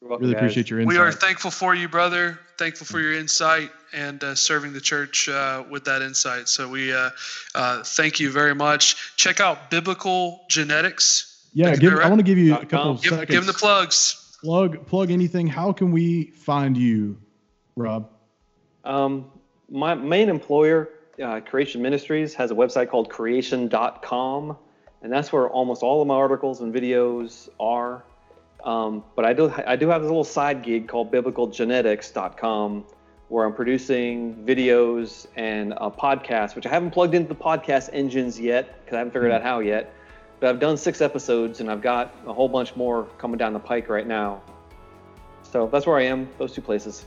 Welcome, 0.00 0.22
really 0.22 0.34
guys. 0.34 0.42
appreciate 0.42 0.70
your 0.70 0.80
insight. 0.80 0.96
We 0.96 0.98
are 0.98 1.12
thankful 1.12 1.50
for 1.50 1.74
you, 1.74 1.88
brother. 1.88 2.38
Thankful 2.56 2.86
for 2.86 3.00
your 3.00 3.14
insight 3.14 3.70
and 3.92 4.22
uh, 4.22 4.34
serving 4.34 4.72
the 4.72 4.80
church 4.80 5.28
uh, 5.28 5.64
with 5.68 5.84
that 5.84 6.02
insight. 6.02 6.48
So 6.48 6.68
we 6.68 6.92
uh, 6.92 7.10
uh 7.54 7.82
thank 7.82 8.20
you 8.20 8.30
very 8.30 8.54
much. 8.54 9.16
Check 9.16 9.40
out 9.40 9.70
Biblical 9.70 10.44
Genetics 10.48 11.29
yeah, 11.52 11.76
give, 11.76 11.94
I 11.94 12.08
want 12.08 12.18
to 12.20 12.24
give 12.24 12.38
you 12.38 12.54
a 12.54 12.64
couple 12.64 12.92
of 12.92 13.02
give, 13.02 13.10
seconds. 13.10 13.30
Give 13.30 13.44
them 13.44 13.46
the 13.46 13.58
plugs. 13.58 14.36
Plug 14.42 14.86
plug 14.86 15.10
anything. 15.10 15.46
How 15.46 15.72
can 15.72 15.92
we 15.92 16.26
find 16.26 16.76
you, 16.76 17.18
Rob? 17.76 18.10
Um, 18.84 19.30
my 19.68 19.94
main 19.94 20.28
employer, 20.28 20.90
uh, 21.22 21.40
Creation 21.40 21.82
Ministries, 21.82 22.34
has 22.34 22.50
a 22.50 22.54
website 22.54 22.88
called 22.88 23.10
creation.com, 23.10 24.56
and 25.02 25.12
that's 25.12 25.32
where 25.32 25.48
almost 25.48 25.82
all 25.82 26.00
of 26.00 26.08
my 26.08 26.14
articles 26.14 26.60
and 26.60 26.72
videos 26.72 27.48
are. 27.58 28.04
Um, 28.64 29.04
but 29.16 29.24
I 29.24 29.32
do 29.32 29.52
I 29.66 29.76
do 29.76 29.88
have 29.88 30.02
this 30.02 30.08
little 30.08 30.24
side 30.24 30.62
gig 30.62 30.88
called 30.88 31.12
biblicalgenetics.com 31.12 32.84
where 33.28 33.46
I'm 33.46 33.54
producing 33.54 34.34
videos 34.44 35.28
and 35.36 35.72
a 35.76 35.88
podcast, 35.88 36.56
which 36.56 36.66
I 36.66 36.70
haven't 36.70 36.90
plugged 36.90 37.14
into 37.14 37.28
the 37.28 37.34
podcast 37.36 37.88
engines 37.92 38.40
yet 38.40 38.84
because 38.84 38.96
I 38.96 38.98
haven't 38.98 39.12
figured 39.12 39.30
mm-hmm. 39.30 39.46
out 39.46 39.48
how 39.48 39.60
yet. 39.60 39.94
But 40.40 40.48
I've 40.48 40.58
done 40.58 40.76
six 40.76 41.02
episodes 41.02 41.60
and 41.60 41.70
I've 41.70 41.82
got 41.82 42.14
a 42.26 42.32
whole 42.32 42.48
bunch 42.48 42.74
more 42.74 43.04
coming 43.18 43.36
down 43.36 43.52
the 43.52 43.60
pike 43.60 43.88
right 43.90 44.06
now. 44.06 44.42
So 45.42 45.68
that's 45.70 45.86
where 45.86 45.98
I 45.98 46.04
am, 46.04 46.28
those 46.38 46.52
two 46.52 46.62
places. 46.62 47.04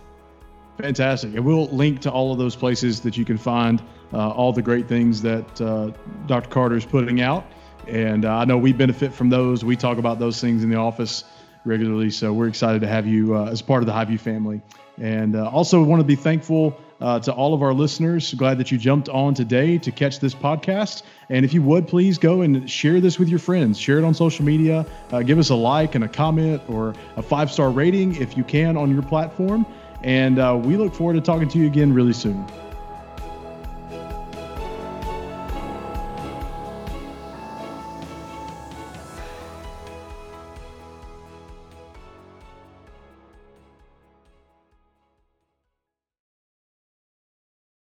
Fantastic. 0.78 1.36
And 1.36 1.44
we'll 1.44 1.68
link 1.68 2.00
to 2.02 2.12
all 2.12 2.32
of 2.32 2.38
those 2.38 2.56
places 2.56 3.02
that 3.02 3.18
you 3.18 3.26
can 3.26 3.38
find 3.38 3.82
uh, 4.12 4.30
all 4.30 4.54
the 4.54 4.62
great 4.62 4.88
things 4.88 5.22
that 5.24 5.62
uh, 5.62 5.92
Dr. 6.28 6.50
Carter 6.50 6.76
is 6.76 6.86
putting 6.86 7.22
out. 7.22 7.46
And 7.88 8.26
uh, 8.26 8.38
I 8.38 8.46
know 8.46 8.58
we 8.58 8.72
benefit 8.72 9.14
from 9.14 9.30
those. 9.30 9.66
We 9.66 9.76
talk 9.76 9.98
about 9.98 10.20
those 10.20 10.40
things 10.40 10.64
in 10.64 10.70
the 10.70 10.78
office 10.78 11.24
regularly. 11.66 12.10
So 12.10 12.34
we're 12.34 12.48
excited 12.48 12.82
to 12.82 12.88
have 12.88 13.08
you 13.08 13.36
uh, 13.36 13.46
as 13.46 13.62
part 13.62 13.82
of 13.82 13.88
the 13.88 13.94
Highview 13.94 14.20
family. 14.20 14.62
And 15.00 15.36
uh, 15.36 15.50
also 15.50 15.84
want 15.84 16.00
to 16.00 16.06
be 16.06 16.16
thankful 16.16 16.78
uh, 17.02 17.20
to 17.20 17.34
all 17.34 17.54
of 17.54 17.62
our 17.62 17.74
listeners. 17.74 18.34
Glad 18.34 18.58
that 18.60 18.72
you 18.72 18.78
jumped 18.78 19.10
on 19.10 19.34
today 19.34 19.78
to 19.80 19.92
catch 19.92 20.20
this 20.20 20.34
podcast. 20.34 21.04
And 21.30 21.44
if 21.44 21.54
you 21.54 21.62
would, 21.64 21.88
please 21.88 22.18
go 22.18 22.42
and 22.42 22.70
share 22.70 23.02
this 23.02 23.20
with 23.20 23.28
your 23.28 23.40
friends. 23.40 23.78
Share 23.80 23.98
it 23.98 24.04
on 24.04 24.14
social 24.14 24.46
media. 24.46 24.86
Uh, 25.12 25.22
give 25.22 25.40
us 25.40 25.50
a 25.50 25.56
like 25.56 25.96
and 25.96 26.04
a 26.04 26.08
comment 26.08 26.62
or 26.68 26.94
a 27.18 27.22
five 27.22 27.52
star 27.52 27.72
rating 27.72 28.16
if 28.16 28.38
you 28.38 28.44
can 28.44 28.78
on 28.78 28.92
your 28.94 29.04
platform. 29.04 29.66
And 30.04 30.40
uh, 30.40 30.60
we 30.62 30.78
look 30.78 30.94
forward 30.94 31.14
to 31.14 31.22
talking 31.22 31.48
to 31.50 31.58
you 31.58 31.66
again 31.66 31.94
really 31.94 32.14
soon. 32.14 32.46